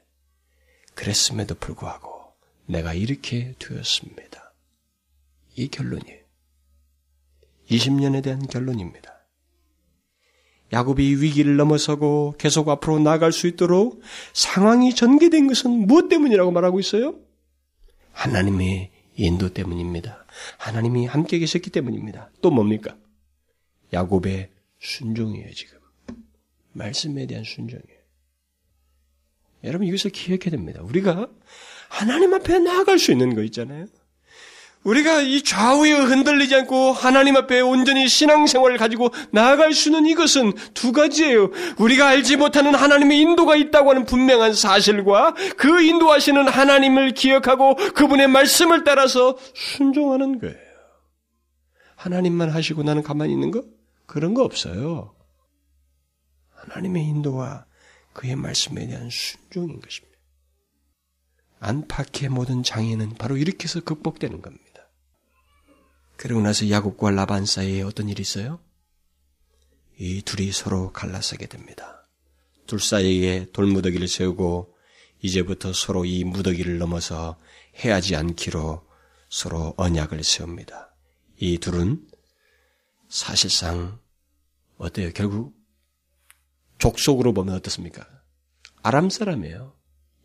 그랬음에도 0.96 1.56
불구하고 1.56 2.34
내가 2.66 2.94
이렇게 2.94 3.54
되었습니다. 3.60 4.54
이 5.56 5.68
결론이에요. 5.68 6.24
20년에 7.70 8.24
대한 8.24 8.46
결론입니다. 8.48 9.14
야곱이 10.72 11.22
위기를 11.22 11.56
넘어서고 11.56 12.36
계속 12.40 12.68
앞으로 12.70 13.00
나아갈 13.00 13.32
수 13.32 13.48
있도록 13.48 14.02
상황이 14.34 14.96
전개된 14.96 15.48
것은 15.48 15.70
무엇 15.70 16.10
때문이라고 16.10 16.52
말하고 16.52 16.80
있어요? 16.80 17.16
하나님의 18.12 18.92
인도 19.16 19.54
때문입니다. 19.54 20.26
하나님이 20.58 21.06
함께 21.06 21.38
계셨기 21.38 21.70
때문입니다. 21.70 22.32
또 22.42 22.50
뭡니까? 22.50 22.98
야곱의 23.92 24.50
순종이에요, 24.80 25.54
지금. 25.54 25.78
말씀에 26.72 27.28
대한 27.28 27.44
순종이에요. 27.44 27.93
여러분 29.64 29.88
이것을 29.88 30.12
기억해야 30.12 30.52
됩니다. 30.52 30.82
우리가 30.84 31.28
하나님 31.90 32.34
앞에 32.34 32.60
나아갈 32.60 33.00
수 33.00 33.12
있는 33.12 33.36
거 33.36 33.44
있잖아요. 33.44 33.86
우리가 34.84 35.22
이 35.22 35.42
좌우에 35.42 35.94
흔들리지 35.94 36.56
않고 36.56 36.92
하나님 36.92 37.38
앞에 37.38 37.62
온전히 37.62 38.10
신앙생활을 38.10 38.78
가지고 38.78 39.10
나아갈 39.32 39.74
수 39.74 39.90
있는 39.90 40.06
이것은 40.08 40.54
두 40.74 40.92
가지예요. 40.92 41.52
우리가 41.78 42.10
알지 42.10 42.36
못하는 42.36 42.76
하나님의 42.76 43.20
인도가 43.22 43.56
있다고 43.56 43.92
하는 43.92 44.06
분명한 44.06 44.54
사실과 44.54 45.34
그 45.56 45.82
인도하시는 45.82 46.48
하나님을 46.48 47.12
기억하고 47.12 47.76
그분의 47.76 48.28
말씀을 48.28 48.84
따라서 48.84 49.38
순종하는 49.54 50.40
거예요. 50.40 50.58
하나님만 51.96 52.50
하시고 52.50 52.84
나는 52.84 53.04
가만히 53.04 53.32
있는 53.32 53.52
거? 53.52 53.64
그런 54.06 54.34
거 54.34 54.44
없어요. 54.44 55.16
하나님의 56.56 57.04
인도와 57.06 57.66
그의 58.14 58.36
말씀에 58.36 58.88
대한 58.88 59.10
순종인 59.10 59.80
것입니다. 59.82 60.18
안팎의 61.60 62.30
모든 62.30 62.62
장애는 62.64 63.16
바로 63.16 63.38
이렇게 63.38 63.64
해서 63.64 63.82
극복되는 63.82 64.42
겁니다. 64.42 64.64
그리고 66.18 66.42
나서 66.42 66.70
야곱과 66.70 67.12
라반 67.12 67.46
사이에 67.46 67.82
어떤 67.82 68.10
일이 68.10 68.22
있어요? 68.22 68.60
이 69.98 70.22
둘이 70.22 70.52
서로 70.52 70.92
갈라서게 70.92 71.48
됩니다. 71.48 72.08
둘 72.68 72.80
사이에 72.80 73.52
돌무더기를 73.52 74.08
세우고 74.08 74.76
이제부터 75.22 75.74
서로 75.74 76.06
이 76.06 76.24
무더기를 76.24 76.78
넘어서 76.78 77.40
해하지 77.84 78.16
않기로 78.16 78.86
서로 79.30 79.74
언약을 79.78 80.24
세웁니다. 80.24 80.96
이 81.38 81.58
둘은 81.58 82.08
사실상 83.10 84.00
어때요? 84.78 85.12
결국 85.14 85.56
족속으로 86.84 87.34
보면 87.34 87.56
어떻습니까? 87.56 88.06
아람 88.82 89.10
사람이에요. 89.10 89.74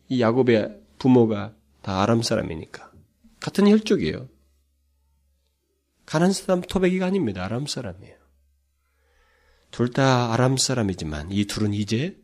이 0.09 0.19
야곱의 0.21 0.81
부모가 0.97 1.55
다 1.81 2.01
아람 2.01 2.21
사람이니까 2.21 2.91
같은 3.39 3.65
혈족이에요. 3.65 4.27
가난 6.05 6.33
사람 6.33 6.59
토백이가 6.59 7.05
아닙니다. 7.05 7.45
아람 7.45 7.65
사람이에요. 7.65 8.17
둘 9.71 9.93
다 9.93 10.33
아람 10.33 10.57
사람이지만 10.57 11.31
이 11.31 11.45
둘은 11.45 11.73
이제 11.73 12.19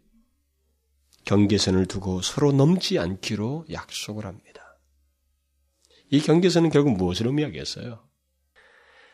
경계선을 1.23 1.85
두고 1.85 2.21
서로 2.21 2.51
넘지 2.51 2.99
않기로 2.99 3.67
약속을 3.71 4.25
합니다. 4.25 4.79
이 6.09 6.19
경계선은 6.19 6.71
결국 6.71 6.97
무엇을 6.97 7.27
의미하겠어요? 7.27 8.05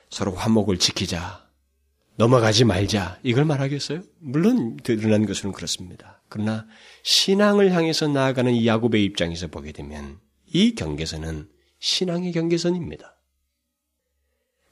서로 0.10 0.32
화목을 0.34 0.80
지키자, 0.80 1.51
넘어가지 2.16 2.66
말자, 2.66 3.20
이걸 3.24 3.46
말하겠어요? 3.46 4.02
물론 4.20 4.78
드러난 4.84 5.26
것은 5.26 5.52
그렇습니다. 5.52 6.22
그러나 6.30 6.68
신앙을 7.04 7.72
향해서 7.72 8.08
나아가는 8.08 8.54
이 8.54 8.68
야곱의 8.68 9.04
입장에서 9.04 9.48
보게 9.48 9.72
되면 9.72 10.20
이 10.54 10.76
경계선은 10.76 11.50
신앙의 11.80 12.32
경계선입니다. 12.32 13.18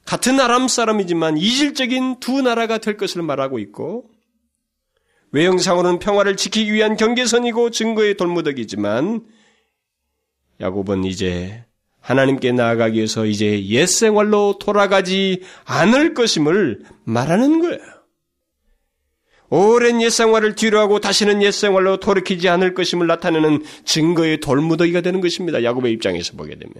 같은 0.05 0.39
아람 0.39 0.67
사람이지만 0.67 1.37
이질적인 1.37 2.19
두 2.19 2.41
나라가 2.41 2.77
될 2.77 2.97
것을 2.97 3.21
말하고 3.21 3.59
있고 3.59 4.09
외형상으로는 5.31 5.99
평화를 5.99 6.35
지키기 6.35 6.73
위한 6.73 6.97
경계선이고 6.97 7.69
증거의 7.69 8.17
돌무더기지만 8.17 9.25
야곱은 10.59 11.03
이제 11.03 11.63
하나님께 12.01 12.51
나아가기 12.53 12.97
위해서 12.97 13.25
이제 13.25 13.65
옛 13.65 13.85
생활로 13.85 14.57
돌아가지 14.59 15.41
않을 15.65 16.13
것임을 16.13 16.81
말하는 17.03 17.59
거예요. 17.59 17.99
오랜 19.49 20.01
옛 20.01 20.09
생활을 20.09 20.55
뒤로하고 20.55 20.99
다시는 20.99 21.41
옛 21.41 21.51
생활로 21.51 21.97
돌이키지 21.97 22.49
않을 22.49 22.73
것임을 22.73 23.07
나타내는 23.07 23.63
증거의 23.83 24.39
돌무더기가 24.39 25.01
되는 25.01 25.21
것입니다. 25.21 25.63
야곱의 25.63 25.91
입장에서 25.93 26.35
보게 26.37 26.55
되면. 26.55 26.73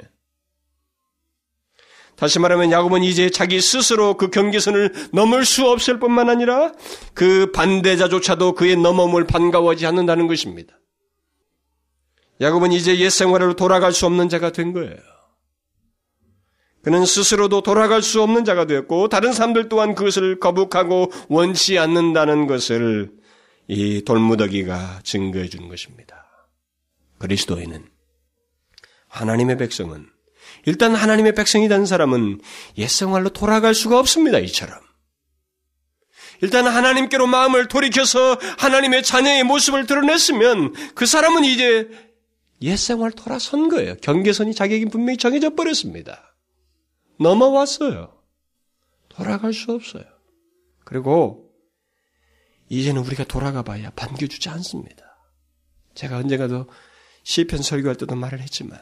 다시 2.16 2.38
말하면 2.38 2.72
야곱은 2.72 3.02
이제 3.02 3.30
자기 3.30 3.62
스스로 3.62 4.18
그 4.18 4.30
경계선을 4.30 4.94
넘을 5.14 5.46
수 5.46 5.68
없을 5.68 6.00
뿐만 6.00 6.30
아니라 6.30 6.74
그 7.14 7.52
반대자조차도 7.54 8.56
그의 8.56 8.76
넘어옴을 8.76 9.26
반가워하지 9.26 9.86
않는다는 9.86 10.28
것입니다. 10.28 10.79
야곱은 12.42 12.72
이제 12.72 12.98
옛 13.00 13.10
생활로 13.10 13.56
돌아갈 13.56 13.92
수 13.92 14.06
없는 14.06 14.30
자가 14.30 14.52
된 14.52 14.74
거예요. 14.74 14.96
그는 16.82 17.06
스스로도 17.06 17.62
돌아갈 17.62 18.02
수 18.02 18.22
없는 18.22 18.46
자가 18.46 18.66
되었고 18.66 19.10
다른 19.10 19.34
사람들 19.34 19.68
또한 19.68 19.96
그것을 19.96 20.40
거북하고 20.40 21.12
원치 21.28 21.78
않는다는 21.78 22.48
것을 22.48 23.12
이 23.68 24.04
돌무더기가 24.06 25.02
증거해 25.04 25.50
주는 25.50 25.68
것입니다. 25.68 26.26
그리스도인은 27.20 27.86
하나님의 29.10 29.58
백성은 29.58 30.08
일단 30.66 30.96
하나님의 30.96 31.36
백성이 31.36 31.68
된 31.68 31.86
사람은 31.86 32.40
옛 32.78 32.88
생활로 32.88 33.30
돌아갈 33.30 33.76
수가 33.76 34.00
없습니다. 34.00 34.40
이처럼. 34.40 34.80
일단 36.42 36.66
하나님께로 36.66 37.28
마음을 37.28 37.68
돌이켜서 37.68 38.38
하나님의 38.58 39.04
자녀의 39.04 39.44
모습을 39.44 39.86
드러냈으면 39.86 40.74
그 40.96 41.06
사람은 41.06 41.44
이제 41.44 41.90
옛생활 42.62 43.12
돌아선 43.12 43.70
거예요. 43.70 43.96
경계선이 43.98 44.54
자기에게 44.54 44.86
분명히 44.86 45.18
정해져 45.18 45.52
버렸습니다. 45.56 46.36
넘어왔어요. 47.20 48.22
돌아갈 49.08 49.54
수 49.54 49.72
없어요. 49.72 50.04
그리고 50.84 51.54
이제는 52.70 53.02
우리가 53.06 53.24
돌아가 53.24 53.64
봐야 53.64 53.90
반겨주지 53.92 54.50
않습니다. 54.50 55.06
제가 55.94 56.18
언젠가도 56.18 56.68
시편 57.24 57.62
설교할 57.62 57.96
때도 57.96 58.16
말을 58.16 58.40
했지만 58.42 58.80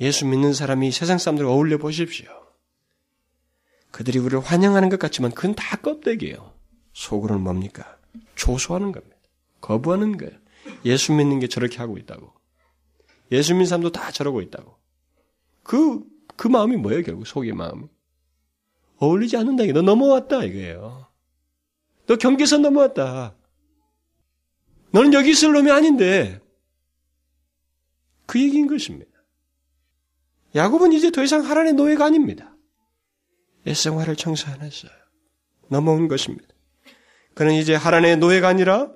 예수 0.00 0.26
믿는 0.26 0.52
사람이 0.52 0.90
세상 0.92 1.18
사람들과 1.18 1.52
어울려 1.52 1.78
보십시오. 1.78 2.28
그들이 3.90 4.18
우리를 4.18 4.40
환영하는 4.40 4.88
것 4.88 4.98
같지만 4.98 5.30
그건 5.32 5.54
다 5.54 5.76
껍데기예요. 5.76 6.52
속으로는 6.94 7.42
뭡니까? 7.42 7.96
조소하는 8.34 8.90
겁니다. 8.92 9.16
거부하는 9.60 10.16
거예요. 10.16 10.32
예수 10.84 11.12
믿는 11.12 11.38
게 11.38 11.46
저렇게 11.46 11.78
하고 11.78 11.96
있다고. 11.96 12.32
예수 13.34 13.52
믿는 13.52 13.66
사람도 13.66 13.92
다 13.92 14.10
저러고 14.10 14.40
있다고. 14.42 14.76
그, 15.62 16.02
그 16.36 16.48
마음이 16.48 16.76
뭐예요, 16.76 17.02
결국? 17.02 17.26
속의 17.26 17.52
마음이. 17.52 17.86
어울리지 18.98 19.36
않는다. 19.36 19.64
너 19.72 19.82
넘어왔다, 19.82 20.44
이거예요. 20.44 21.06
너 22.06 22.16
경계선 22.16 22.62
넘어왔다. 22.62 23.36
너는 24.92 25.12
여기 25.12 25.30
있을 25.30 25.52
놈이 25.52 25.70
아닌데. 25.70 26.40
그 28.26 28.40
얘기인 28.40 28.66
것입니다. 28.66 29.10
야곱은 30.54 30.92
이제 30.92 31.10
더 31.10 31.22
이상 31.22 31.44
하란의 31.44 31.72
노예가 31.74 32.04
아닙니다. 32.04 32.56
옛생활을 33.66 34.16
청소해냈어요. 34.16 34.92
넘어온 35.68 36.08
것입니다. 36.08 36.46
그는 37.34 37.54
이제 37.54 37.74
하란의 37.74 38.18
노예가 38.18 38.48
아니라 38.48 38.92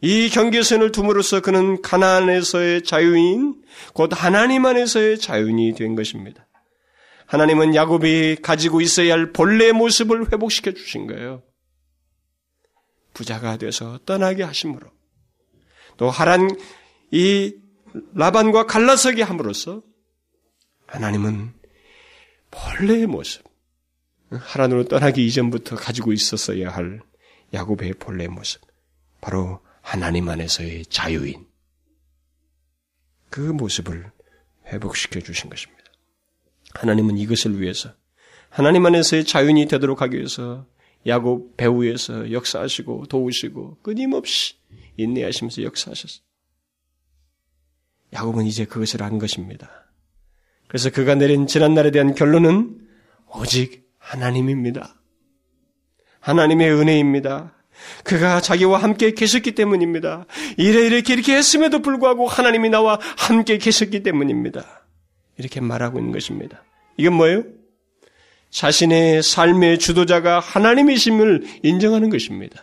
이 0.00 0.28
경계선을 0.28 0.92
둠으로써 0.92 1.40
그는 1.40 1.80
가나안에서의 1.80 2.84
자유인, 2.84 3.62
곧 3.94 4.10
하나님 4.12 4.66
안에서의 4.66 5.18
자유인이 5.18 5.74
된 5.74 5.94
것입니다. 5.94 6.46
하나님은 7.26 7.74
야곱이 7.74 8.36
가지고 8.42 8.80
있어야 8.80 9.14
할 9.14 9.32
본래의 9.32 9.72
모습을 9.72 10.30
회복시켜 10.32 10.72
주신 10.72 11.06
거예요. 11.06 11.42
부자가 13.14 13.56
돼서 13.56 13.98
떠나게 14.04 14.42
하심으로 14.42 14.90
또 15.96 16.10
하란 16.10 16.50
이 17.10 17.54
라반과 18.14 18.66
갈라서게 18.66 19.22
함으로써 19.22 19.82
하나님은 20.86 21.54
본래의 22.50 23.06
모습, 23.06 23.44
하란으로 24.30 24.84
떠나기 24.84 25.24
이전부터 25.26 25.76
가지고 25.76 26.12
있었어야 26.12 26.70
할 26.70 27.00
야곱의 27.52 27.94
본래의 27.94 28.28
모습, 28.28 28.60
바로 29.20 29.60
하나님 29.84 30.30
안에서의 30.30 30.86
자유인, 30.86 31.46
그 33.28 33.38
모습을 33.38 34.10
회복시켜 34.66 35.20
주신 35.20 35.50
것입니다. 35.50 35.84
하나님은 36.74 37.18
이것을 37.18 37.60
위해서 37.60 37.90
하나님 38.48 38.86
안에서의 38.86 39.26
자유인이 39.26 39.66
되도록 39.66 40.00
하기 40.00 40.16
위해서 40.16 40.66
야곱 41.06 41.58
배후에서 41.58 42.32
역사하시고 42.32 43.06
도우시고 43.06 43.82
끊임없이 43.82 44.54
인내하시면서 44.96 45.62
역사하셨어요. 45.62 46.24
야곱은 48.14 48.46
이제 48.46 48.64
그것을 48.64 49.02
안 49.02 49.18
것입니다. 49.18 49.92
그래서 50.66 50.90
그가 50.90 51.14
내린 51.14 51.46
지난날에 51.46 51.90
대한 51.90 52.14
결론은 52.14 52.88
오직 53.36 53.86
하나님입니다. 53.98 54.98
하나님의 56.20 56.72
은혜입니다. 56.72 57.63
그가 58.02 58.40
자기와 58.40 58.78
함께 58.78 59.12
계셨기 59.12 59.52
때문입니다. 59.52 60.26
이래 60.56 60.86
이렇게 60.86 61.14
이렇게 61.14 61.36
했음에도 61.36 61.80
불구하고 61.80 62.26
하나님이 62.26 62.70
나와 62.70 62.98
함께 63.16 63.58
계셨기 63.58 64.02
때문입니다. 64.02 64.86
이렇게 65.38 65.60
말하고 65.60 65.98
있는 65.98 66.12
것입니다. 66.12 66.62
이건 66.96 67.14
뭐예요? 67.14 67.44
자신의 68.50 69.22
삶의 69.22 69.78
주도자가 69.78 70.38
하나님이심을 70.38 71.42
인정하는 71.62 72.08
것입니다. 72.08 72.62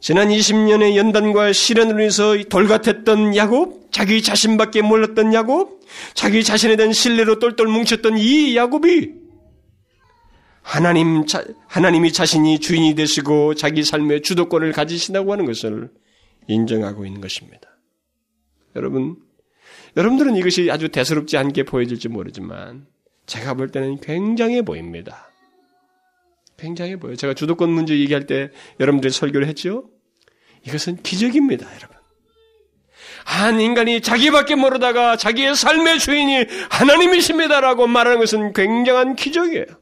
지난 0.00 0.28
20년의 0.28 0.96
연단과 0.96 1.52
시련으로 1.52 2.00
인해서 2.00 2.36
돌같았던 2.48 3.36
야곱, 3.36 3.92
자기 3.92 4.22
자신밖에 4.22 4.82
몰랐던 4.82 5.34
야곱, 5.34 5.82
자기 6.14 6.42
자신에 6.42 6.76
대한 6.76 6.92
신뢰로 6.92 7.38
똘똘 7.38 7.68
뭉쳤던 7.68 8.16
이 8.18 8.56
야곱이 8.56 9.20
하나님, 10.70 11.26
자, 11.26 11.44
하나님이 11.66 12.12
자신이 12.12 12.60
주인이 12.60 12.94
되시고 12.94 13.54
자기 13.56 13.82
삶의 13.82 14.22
주도권을 14.22 14.70
가지신다고 14.70 15.32
하는 15.32 15.44
것을 15.44 15.90
인정하고 16.46 17.04
있는 17.04 17.20
것입니다. 17.20 17.68
여러분, 18.76 19.16
여러분들은 19.96 20.36
이것이 20.36 20.70
아주 20.70 20.88
대수롭지 20.88 21.36
않게 21.36 21.64
보여질지 21.64 22.06
모르지만 22.06 22.86
제가 23.26 23.54
볼 23.54 23.72
때는 23.72 23.98
굉장해 23.98 24.62
보입니다. 24.62 25.28
굉장해 26.56 27.00
보여요. 27.00 27.16
제가 27.16 27.34
주도권 27.34 27.68
문제 27.68 27.98
얘기할 27.98 28.28
때 28.28 28.50
여러분들이 28.78 29.12
설교를 29.12 29.48
했죠? 29.48 29.90
이것은 30.64 31.02
기적입니다, 31.02 31.66
여러분. 31.66 31.96
한 33.24 33.60
인간이 33.60 34.00
자기밖에 34.00 34.54
모르다가 34.54 35.16
자기의 35.16 35.56
삶의 35.56 35.98
주인이 35.98 36.46
하나님이십니다라고 36.70 37.88
말하는 37.88 38.20
것은 38.20 38.52
굉장한 38.52 39.16
기적이에요. 39.16 39.80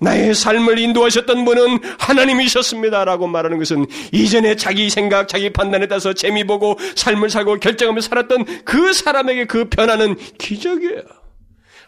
나의 0.00 0.34
삶을 0.34 0.78
인도하셨던 0.78 1.44
분은 1.44 1.80
하나님이셨습니다라고 1.98 3.26
말하는 3.26 3.58
것은 3.58 3.86
이전에 4.12 4.56
자기 4.56 4.90
생각, 4.90 5.28
자기 5.28 5.50
판단에 5.50 5.86
따라서 5.86 6.12
재미 6.12 6.44
보고 6.44 6.78
삶을 6.96 7.30
살고 7.30 7.60
결정하며 7.60 8.00
살았던 8.00 8.64
그 8.64 8.92
사람에게 8.92 9.46
그 9.46 9.68
변화는 9.68 10.16
기적이에요. 10.38 11.02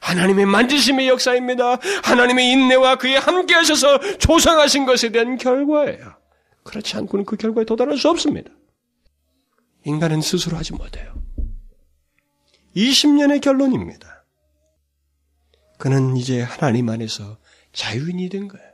하나님의 0.00 0.46
만지심의 0.46 1.08
역사입니다. 1.08 1.78
하나님의 2.02 2.50
인내와 2.52 2.96
그에 2.96 3.16
함께 3.16 3.54
하셔서 3.54 3.98
조성하신 4.18 4.86
것에 4.86 5.10
대한 5.10 5.36
결과예요. 5.36 6.14
그렇지 6.62 6.96
않고는 6.96 7.24
그 7.24 7.36
결과에 7.36 7.64
도달할 7.64 7.96
수 7.96 8.08
없습니다. 8.10 8.50
인간은 9.84 10.20
스스로 10.20 10.56
하지 10.56 10.72
못해요. 10.72 11.14
20년의 12.76 13.40
결론입니다. 13.40 14.24
그는 15.78 16.16
이제 16.16 16.42
하나님 16.42 16.88
안에서 16.88 17.38
자유인이 17.76 18.28
된 18.30 18.48
거예요. 18.48 18.66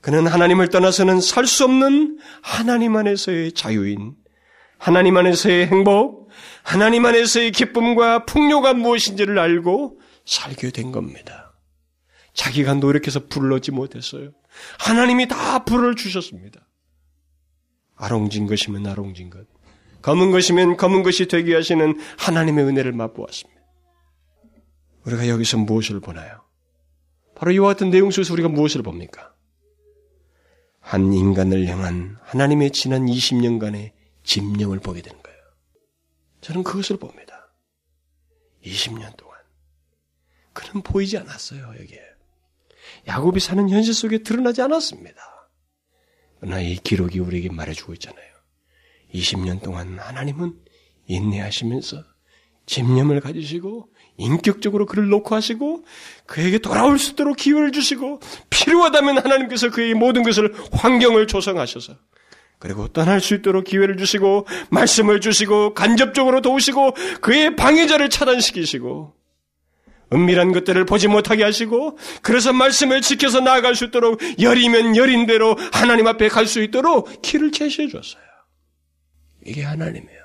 그는 0.00 0.26
하나님을 0.26 0.68
떠나서는 0.68 1.20
살 1.20 1.46
수 1.46 1.64
없는 1.64 2.18
하나님 2.42 2.96
안에서의 2.96 3.52
자유인, 3.52 4.14
하나님 4.78 5.16
안에서의 5.16 5.66
행복, 5.66 6.30
하나님 6.62 7.04
안에서의 7.04 7.50
기쁨과 7.50 8.24
풍요가 8.24 8.72
무엇인지를 8.74 9.38
알고 9.38 10.00
살게 10.24 10.70
된 10.70 10.92
겁니다. 10.92 11.58
자기가 12.34 12.74
노력해서 12.74 13.26
불러지 13.26 13.72
못했어요. 13.72 14.30
하나님이 14.78 15.26
다 15.26 15.64
불을 15.64 15.96
주셨습니다. 15.96 16.60
아롱진 17.96 18.46
것이면 18.46 18.86
아롱진 18.86 19.30
것, 19.30 19.44
검은 20.02 20.30
것이면 20.30 20.76
검은 20.76 21.02
것이 21.02 21.26
되게 21.26 21.56
하시는 21.56 21.98
하나님의 22.18 22.64
은혜를 22.64 22.92
맛보았습니다. 22.92 23.60
우리가 25.04 25.26
여기서 25.26 25.58
무엇을 25.58 25.98
보나요? 25.98 26.47
바로 27.38 27.52
이와 27.52 27.68
같은 27.68 27.90
내용 27.90 28.10
속에서 28.10 28.32
우리가 28.32 28.48
무엇을 28.48 28.82
봅니까? 28.82 29.32
한 30.80 31.12
인간을 31.12 31.66
향한 31.68 32.16
하나님의 32.22 32.72
지난 32.72 33.06
20년간의 33.06 33.92
집념을 34.24 34.80
보게 34.80 35.02
되는 35.02 35.22
거예요. 35.22 35.38
저는 36.40 36.64
그것을 36.64 36.96
봅니다. 36.96 37.52
20년 38.64 39.16
동안. 39.16 39.38
그는 40.52 40.82
보이지 40.82 41.16
않았어요, 41.18 41.74
여기에. 41.78 42.02
야곱이 43.06 43.38
사는 43.38 43.68
현실 43.68 43.94
속에 43.94 44.24
드러나지 44.24 44.60
않았습니다. 44.62 45.20
그러나 46.40 46.60
이 46.60 46.74
기록이 46.76 47.20
우리에게 47.20 47.50
말해주고 47.50 47.92
있잖아요. 47.94 48.34
20년 49.14 49.62
동안 49.62 49.98
하나님은 49.98 50.58
인내하시면서 51.06 52.02
집념을 52.66 53.20
가지시고 53.20 53.92
인격적으로 54.18 54.84
그를 54.84 55.08
놓고 55.08 55.34
하시고 55.34 55.84
그에게 56.26 56.58
돌아올 56.58 56.98
수 56.98 57.12
있도록 57.12 57.36
기회를 57.36 57.72
주시고 57.72 58.20
필요하다면 58.50 59.18
하나님께서 59.18 59.70
그의 59.70 59.94
모든 59.94 60.24
것을 60.24 60.52
환경을 60.72 61.28
조성하셔서 61.28 61.94
그리고 62.58 62.88
떠날 62.88 63.20
수 63.20 63.34
있도록 63.34 63.64
기회를 63.64 63.96
주시고 63.96 64.46
말씀을 64.70 65.20
주시고 65.20 65.74
간접적으로 65.74 66.40
도우시고 66.40 66.94
그의 67.20 67.54
방해자를 67.54 68.10
차단시키시고 68.10 69.14
은밀한 70.12 70.52
것들을 70.52 70.84
보지 70.84 71.06
못하게 71.06 71.44
하시고 71.44 71.98
그래서 72.22 72.52
말씀을 72.52 73.02
지켜서 73.02 73.40
나아갈 73.40 73.76
수 73.76 73.84
있도록 73.84 74.20
열이면 74.40 74.96
열인 74.96 75.26
대로 75.26 75.56
하나님 75.72 76.06
앞에 76.08 76.28
갈 76.28 76.46
수 76.46 76.60
있도록 76.62 77.22
길을 77.22 77.52
제시해 77.52 77.88
줬어요. 77.88 78.22
이게 79.44 79.62
하나님이에요. 79.62 80.18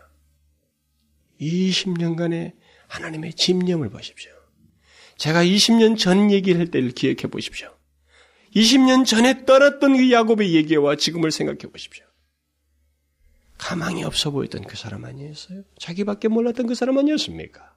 20년간의 1.39 2.53
하나님의 2.93 3.33
집념을 3.33 3.89
보십시오. 3.89 4.31
제가 5.17 5.43
20년 5.43 5.97
전 5.97 6.31
얘기를 6.31 6.59
할 6.59 6.69
때를 6.69 6.91
기억해 6.91 7.27
보십시오. 7.27 7.75
20년 8.55 9.05
전에 9.05 9.45
떠났던 9.45 9.97
그 9.97 10.11
야곱의 10.11 10.53
얘기와 10.53 10.95
지금을 10.95 11.31
생각해 11.31 11.71
보십시오. 11.71 12.05
가망이 13.57 14.03
없어 14.03 14.29
보였던 14.29 14.65
그 14.65 14.77
사람 14.77 15.05
아니었어요? 15.05 15.63
자기밖에 15.79 16.27
몰랐던 16.27 16.67
그 16.67 16.75
사람 16.75 16.97
아니었습니까? 16.99 17.75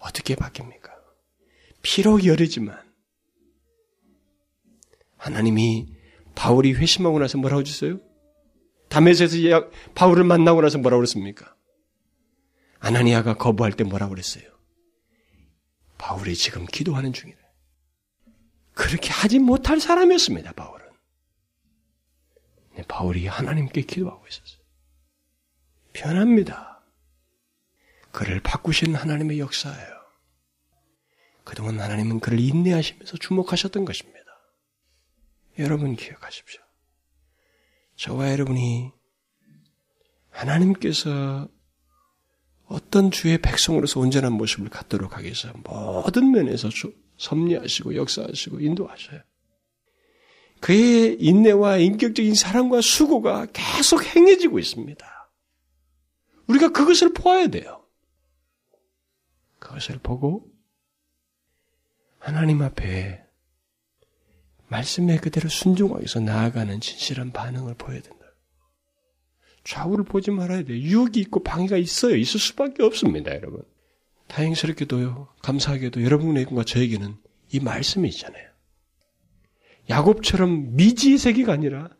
어떻게 0.00 0.34
바뀝니까? 0.34 0.90
비록 1.82 2.24
여르지만 2.24 2.76
하나님이 5.16 5.86
바울이 6.34 6.72
회심하고 6.72 7.18
나서 7.20 7.38
뭐라고 7.38 7.62
주어요 7.62 8.00
담에서에서 8.88 9.70
바울을 9.94 10.24
만나고 10.24 10.60
나서 10.60 10.78
뭐라고 10.78 11.00
그랬습니까? 11.00 11.55
아나니아가 12.78 13.34
거부할 13.34 13.72
때 13.72 13.84
뭐라고 13.84 14.10
그랬어요? 14.10 14.44
바울이 15.98 16.34
지금 16.34 16.66
기도하는 16.66 17.12
중이래. 17.12 17.38
그렇게 18.74 19.10
하지 19.10 19.38
못할 19.38 19.80
사람이었습니다, 19.80 20.52
바울은. 20.52 20.86
네, 22.74 22.82
바울이 22.86 23.26
하나님께 23.26 23.82
기도하고 23.82 24.26
있었어요. 24.26 24.60
변합니다. 25.94 26.82
그를 28.12 28.40
바꾸시는 28.40 28.94
하나님의 28.94 29.40
역사예요. 29.40 29.96
그동안 31.44 31.80
하나님은 31.80 32.20
그를 32.20 32.40
인내하시면서 32.40 33.16
주목하셨던 33.18 33.84
것입니다. 33.84 34.18
여러분 35.58 35.96
기억하십시오. 35.96 36.60
저와 37.96 38.30
여러분이 38.32 38.92
하나님께서 40.30 41.48
어떤 42.66 43.10
주의 43.10 43.38
백성으로서 43.38 44.00
온전한 44.00 44.32
모습을 44.32 44.68
갖도록 44.68 45.16
하기 45.16 45.24
위해서 45.24 45.52
모든 45.64 46.32
면에서 46.32 46.68
섭리하시고 47.16 47.94
역사하시고 47.94 48.60
인도하셔요. 48.60 49.20
그의 50.60 51.16
인내와 51.20 51.76
인격적인 51.78 52.34
사랑과 52.34 52.80
수고가 52.80 53.46
계속 53.52 54.04
행해지고 54.04 54.58
있습니다. 54.58 55.30
우리가 56.48 56.72
그것을 56.72 57.12
보아야 57.12 57.48
돼요. 57.48 57.84
그것을 59.58 59.98
보고 59.98 60.50
하나님 62.18 62.62
앞에 62.62 63.22
말씀에 64.68 65.18
그대로 65.18 65.48
순종하기 65.48 66.00
위해서 66.00 66.18
나아가는 66.20 66.80
진실한 66.80 67.32
반응을 67.32 67.74
보여야 67.74 68.00
된다. 68.00 68.15
좌우를 69.66 70.04
보지 70.04 70.30
말아야 70.30 70.62
돼요. 70.62 70.78
유혹이 70.78 71.18
있고 71.20 71.42
방해가 71.42 71.76
있어요. 71.76 72.16
있을 72.16 72.38
수밖에 72.38 72.82
없습니다, 72.84 73.34
여러분. 73.34 73.62
다행스럽게도요, 74.28 75.28
감사하게도 75.42 76.04
여러분과 76.04 76.64
저에게는 76.64 77.16
이 77.52 77.60
말씀이 77.60 78.08
있잖아요. 78.08 78.46
야곱처럼 79.90 80.76
미지의 80.76 81.18
세계가 81.18 81.52
아니라 81.52 81.90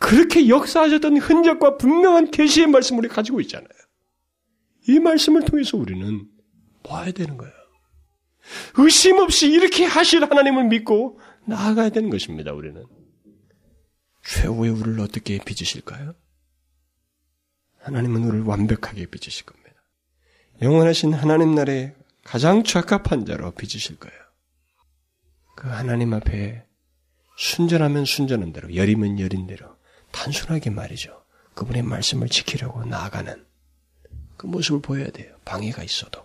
그렇게 0.00 0.48
역사하셨던 0.48 1.18
흔적과 1.18 1.76
분명한 1.76 2.30
계시의 2.30 2.68
말씀을 2.68 3.08
가지고 3.08 3.40
있잖아요. 3.40 3.68
이 4.88 4.98
말씀을 4.98 5.44
통해서 5.44 5.76
우리는 5.76 6.26
봐야 6.82 7.12
되는 7.12 7.36
거예요. 7.36 7.52
의심 8.78 9.18
없이 9.18 9.48
이렇게 9.48 9.84
하실 9.84 10.22
하나님을 10.24 10.64
믿고 10.64 11.20
나아가야 11.46 11.90
되는 11.90 12.10
것입니다, 12.10 12.52
우리는. 12.52 12.84
최후의 14.24 14.72
우리를 14.72 15.00
어떻게 15.00 15.38
빚으실까요? 15.38 16.14
하나님은 17.80 18.24
우리를 18.24 18.44
완벽하게 18.44 19.06
빚으실 19.06 19.46
겁니다. 19.46 19.74
영원하신 20.62 21.14
하나님 21.14 21.54
나라에 21.54 21.94
가장 22.24 22.62
적합한 22.62 23.24
자로 23.24 23.52
빚으실 23.52 23.96
거예요. 23.98 24.18
그 25.56 25.68
하나님 25.68 26.12
앞에 26.14 26.64
순전하면 27.36 28.04
순전한 28.04 28.52
대로, 28.52 28.74
여리면 28.74 29.18
여린 29.18 29.46
대로, 29.46 29.76
단순하게 30.12 30.70
말이죠. 30.70 31.24
그분의 31.54 31.82
말씀을 31.82 32.28
지키려고 32.28 32.84
나아가는 32.84 33.46
그 34.36 34.46
모습을 34.46 34.80
보여야 34.82 35.10
돼요. 35.10 35.34
방해가 35.44 35.82
있어도. 35.82 36.24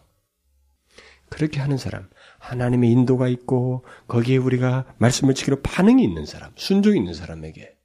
그렇게 1.29 1.59
하는 1.59 1.77
사람, 1.77 2.09
하나님의 2.39 2.91
인도가 2.91 3.27
있고, 3.29 3.85
거기에 4.07 4.37
우리가 4.37 4.93
말씀을 4.97 5.33
지키려 5.33 5.61
반응이 5.61 6.03
있는 6.03 6.25
사람, 6.25 6.51
순종이 6.55 6.97
있는 6.97 7.13
사람에게 7.13 7.77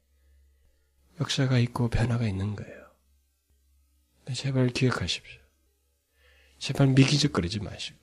역사가 1.21 1.59
있고 1.59 1.89
변화가 1.89 2.27
있는 2.27 2.57
거예요. 2.57 2.80
네, 4.31 4.35
제발 4.35 4.69
기억하십시오. 4.69 5.41
제발 6.59 6.87
미기적거리지 6.87 7.59
마시고, 7.59 7.99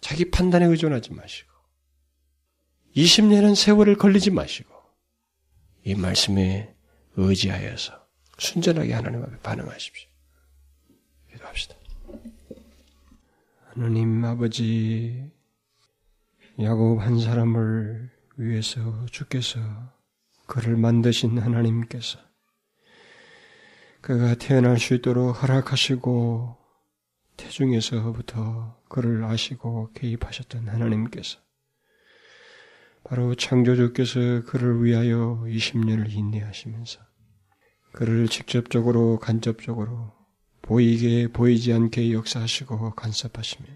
자기 0.00 0.30
판단에 0.30 0.64
의존하지 0.64 1.12
마시고, 1.12 1.52
20년은 2.96 3.54
세월을 3.54 3.96
걸리지 3.96 4.30
마시고, 4.30 4.72
이 5.84 5.94
말씀에 5.94 6.74
의지하여서 7.16 8.08
순전하게 8.38 8.94
하나님 8.94 9.22
앞에 9.22 9.40
반응하십시오. 9.40 10.08
기도합시다. 11.32 11.74
하나님 13.74 14.24
아버지, 14.24 15.30
야곱 16.58 16.98
한 17.02 17.20
사람을 17.20 18.10
위해서 18.38 19.04
주께서 19.10 19.60
그를 20.46 20.78
만드신 20.78 21.36
하나님께서 21.36 22.31
그가 24.02 24.34
태어날 24.34 24.80
수 24.80 24.94
있도록 24.94 25.42
허락하시고 25.42 26.56
태중에서부터 27.36 28.82
그를 28.88 29.24
아시고 29.24 29.92
개입하셨던 29.94 30.68
하나님께서 30.68 31.38
바로 33.04 33.36
창조주께서 33.36 34.42
그를 34.44 34.82
위하여 34.82 35.44
20년을 35.46 36.10
인내하시면서 36.10 37.00
그를 37.92 38.26
직접적으로 38.26 39.20
간접적으로 39.20 40.12
보이게 40.62 41.28
보이지 41.28 41.72
않게 41.72 42.12
역사하시고 42.12 42.96
간섭하시며 42.96 43.68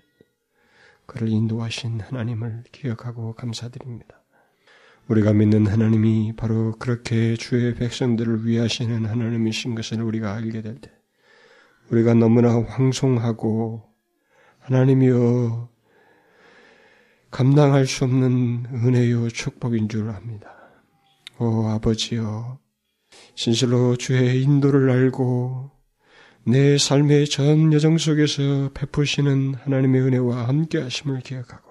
그를 1.07 1.29
인도하신 1.29 2.01
하나님을 2.01 2.65
기억하고 2.73 3.35
감사드립니다. 3.35 4.26
우리가 5.09 5.33
믿는 5.33 5.67
하나님이 5.67 6.35
바로 6.37 6.73
그렇게 6.79 7.37
주의 7.37 7.75
백성들을 7.75 8.47
위하시는 8.47 9.07
하나님이신 9.07 9.75
것을 9.75 10.03
우리가 10.03 10.35
알게 10.35 10.63
될 10.63 10.81
때, 10.81 10.91
우리가 11.91 12.15
너무나 12.15 12.61
황송하고 12.63 13.85
하나님이여 14.61 15.69
감당할 17.31 17.87
수 17.87 18.05
없는 18.05 18.67
은혜요 18.73 19.29
축복인 19.29 19.89
줄 19.89 20.11
압니다. 20.11 20.53
오 21.39 21.67
아버지여 21.67 22.59
진실로 23.35 23.97
주의 23.97 24.43
인도를 24.43 24.91
알고 24.91 25.71
내 26.45 26.79
삶의 26.79 27.27
전 27.27 27.73
여정 27.73 27.99
속에서 27.99 28.71
베푸시는 28.73 29.55
하나님의 29.55 30.01
은혜와 30.01 30.49
함께 30.49 30.81
하심을 30.81 31.21
기억하고 31.21 31.66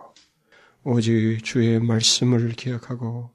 오직 0.88 1.40
주의 1.44 1.80
말씀을 1.80 2.52
기억하고 2.52 3.32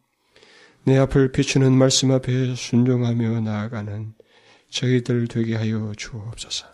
내 0.84 0.96
앞을 0.98 1.32
비추는 1.32 1.72
말씀 1.72 2.12
앞에 2.12 2.55
순종하며 2.55 3.40
나아가는 3.40 4.14
저희들 4.70 5.26
되게 5.26 5.57
하여 5.57 5.92
주옵소서. 5.96 6.68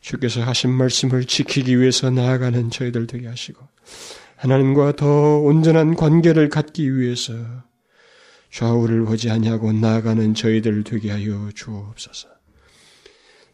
주께서 0.00 0.42
하신 0.42 0.70
말씀을 0.70 1.24
지키기 1.24 1.80
위해서 1.80 2.08
나아가는 2.10 2.70
저희들 2.70 3.08
되게 3.08 3.26
하시고 3.26 3.66
하나님과 4.36 4.94
더 4.94 5.38
온전한 5.38 5.96
관계를 5.96 6.50
갖기 6.50 6.96
위해서 6.96 7.32
좌우를 8.52 9.04
보지 9.06 9.28
아니하고 9.28 9.72
나아가는 9.72 10.34
저희들 10.34 10.84
되게 10.84 11.10
하여 11.10 11.50
주옵소서. 11.52 12.28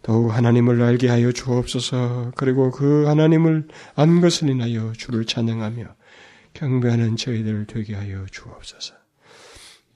더욱 0.02 0.30
하나님을 0.34 0.82
알게 0.82 1.08
하여 1.08 1.32
주옵소서. 1.32 2.32
그리고 2.36 2.70
그 2.70 3.06
하나님을 3.06 3.68
안 3.94 4.20
것을 4.20 4.50
인하여 4.50 4.92
주를 4.92 5.24
찬양하며 5.24 5.99
경배하는 6.54 7.16
저희들 7.16 7.66
되게 7.66 7.94
하여 7.94 8.26
주옵소서. 8.26 8.94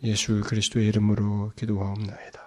예수 0.02 0.40
그리스도의 0.42 0.88
이름으로 0.88 1.52
기도하옵나이다. 1.56 2.43